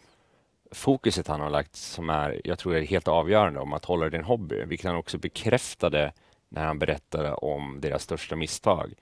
fokuset 0.71 1.29
han 1.29 1.41
har 1.41 1.51
lagt 1.51 1.77
som 1.77 2.11
är, 2.11 2.41
jag 2.45 2.59
tror 2.59 2.77
är 2.77 2.83
helt 2.83 3.09
avgörande 3.09 3.61
om 3.61 3.73
att 3.73 3.85
hålla 3.85 4.09
din 4.09 4.25
hobby, 4.25 4.65
vilket 4.65 4.87
han 4.87 4.97
också 4.97 5.19
bekräftade 5.19 6.13
när 6.49 6.67
han 6.67 6.79
berättade 6.79 7.35
om 7.35 7.81
deras 7.81 8.03
största 8.03 8.37
misstag. 8.37 8.95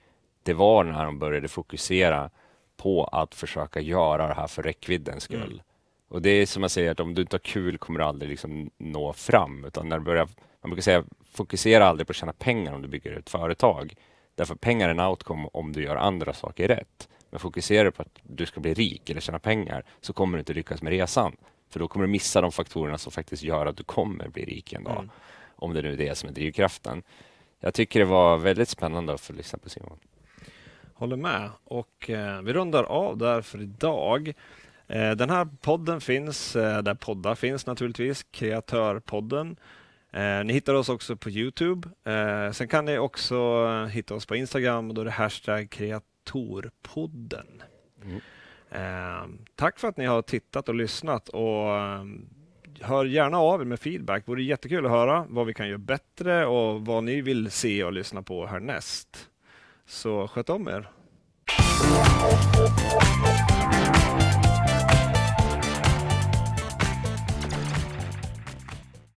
Det 0.43 0.53
var 0.53 0.83
när 0.83 1.05
de 1.05 1.19
började 1.19 1.47
fokusera 1.47 2.29
på 2.77 3.03
att 3.03 3.35
försöka 3.35 3.79
göra 3.79 4.27
det 4.27 4.33
här 4.33 4.47
för 4.47 4.63
räckviddens 4.63 5.23
skull. 5.23 5.43
Mm. 5.43 5.59
Och 6.09 6.21
det 6.21 6.29
är 6.29 6.45
som 6.45 6.61
man 6.61 6.69
säger 6.69 6.91
att 6.91 6.99
om 6.99 7.15
du 7.15 7.21
inte 7.21 7.33
har 7.33 7.39
kul 7.39 7.77
kommer 7.77 7.99
du 7.99 8.05
aldrig 8.05 8.29
liksom 8.29 8.69
nå 8.77 9.13
fram, 9.13 9.65
utan 9.65 9.89
när 9.89 9.99
du 9.99 10.05
börjar, 10.05 10.27
man 10.61 10.69
brukar 10.69 10.81
säga 10.81 11.03
fokusera 11.31 11.87
aldrig 11.87 12.07
på 12.07 12.11
att 12.11 12.17
tjäna 12.17 12.33
pengar 12.33 12.73
om 12.73 12.81
du 12.81 12.87
bygger 12.87 13.19
ett 13.19 13.29
företag. 13.29 13.93
Därför 14.35 14.55
pengar 14.55 14.87
är 14.87 14.91
en 14.91 14.99
outcome 14.99 15.49
om 15.53 15.73
du 15.73 15.83
gör 15.83 15.95
andra 15.95 16.33
saker 16.33 16.67
rätt. 16.67 17.09
Men 17.29 17.39
fokuserar 17.39 17.85
du 17.85 17.91
på 17.91 18.01
att 18.01 18.19
du 18.23 18.45
ska 18.45 18.59
bli 18.59 18.73
rik 18.73 19.09
eller 19.09 19.21
tjäna 19.21 19.39
pengar 19.39 19.83
så 20.01 20.13
kommer 20.13 20.37
du 20.37 20.39
inte 20.39 20.53
lyckas 20.53 20.81
med 20.81 20.91
resan. 20.91 21.35
För 21.69 21.79
då 21.79 21.87
kommer 21.87 22.05
du 22.05 22.11
missa 22.11 22.41
de 22.41 22.51
faktorerna 22.51 22.97
som 22.97 23.11
faktiskt 23.11 23.43
gör 23.43 23.65
att 23.65 23.77
du 23.77 23.83
kommer 23.83 24.27
bli 24.27 24.45
rik 24.45 24.73
en 24.73 24.83
dag. 24.83 24.97
Mm. 24.97 25.09
Om 25.55 25.73
det 25.73 25.81
nu 25.81 25.93
är 25.93 25.97
det 25.97 26.15
som 26.15 26.29
är 26.29 26.33
drivkraften. 26.33 27.03
Jag 27.59 27.73
tycker 27.73 27.99
det 27.99 28.05
var 28.05 28.37
väldigt 28.37 28.69
spännande 28.69 29.13
att 29.13 29.21
få 29.21 29.33
lyssna 29.33 29.59
på 29.59 29.69
Simon. 29.69 29.99
Håller 30.93 31.15
med. 31.15 31.49
Och 31.63 32.09
eh, 32.09 32.41
vi 32.41 32.53
rundar 32.53 32.83
av 32.83 33.17
där 33.17 33.41
för 33.41 33.61
idag. 33.61 34.33
Eh, 34.87 35.11
den 35.11 35.29
här 35.29 35.47
podden 35.61 36.01
finns 36.01 36.55
eh, 36.55 36.81
där 36.81 36.95
poddar 36.95 37.35
finns 37.35 37.65
naturligtvis, 37.65 38.23
Kreatörpodden. 38.31 39.55
Eh, 40.11 40.43
ni 40.43 40.53
hittar 40.53 40.73
oss 40.73 40.89
också 40.89 41.15
på 41.15 41.29
Youtube. 41.29 41.89
Eh, 42.03 42.51
sen 42.51 42.67
kan 42.67 42.85
ni 42.85 42.97
också 42.97 43.65
hitta 43.85 44.15
oss 44.15 44.25
på 44.25 44.35
Instagram 44.35 44.89
och 44.89 44.95
då 44.95 45.01
är 45.01 45.05
det 45.05 45.11
hashtag 45.11 45.69
kreatorpodden. 45.69 47.63
Mm. 48.03 48.21
Ehm, 48.71 49.37
tack 49.55 49.79
för 49.79 49.87
att 49.87 49.97
ni 49.97 50.05
har 50.05 50.21
tittat 50.21 50.69
och 50.69 50.75
lyssnat 50.75 51.29
och 51.29 51.77
eh, 51.77 52.03
hör 52.81 53.05
gärna 53.05 53.37
av 53.37 53.61
er 53.61 53.65
med 53.65 53.79
feedback. 53.79 54.25
Det 54.25 54.31
vore 54.31 54.43
jättekul 54.43 54.85
att 54.85 54.91
höra 54.91 55.25
vad 55.29 55.45
vi 55.45 55.53
kan 55.53 55.67
göra 55.67 55.77
bättre 55.77 56.45
och 56.45 56.85
vad 56.85 57.03
ni 57.03 57.21
vill 57.21 57.51
se 57.51 57.83
och 57.83 57.93
lyssna 57.93 58.21
på 58.21 58.45
härnäst. 58.45 59.29
Så 59.85 60.27
sköt 60.27 60.49
om 60.49 60.67
er. 60.67 60.89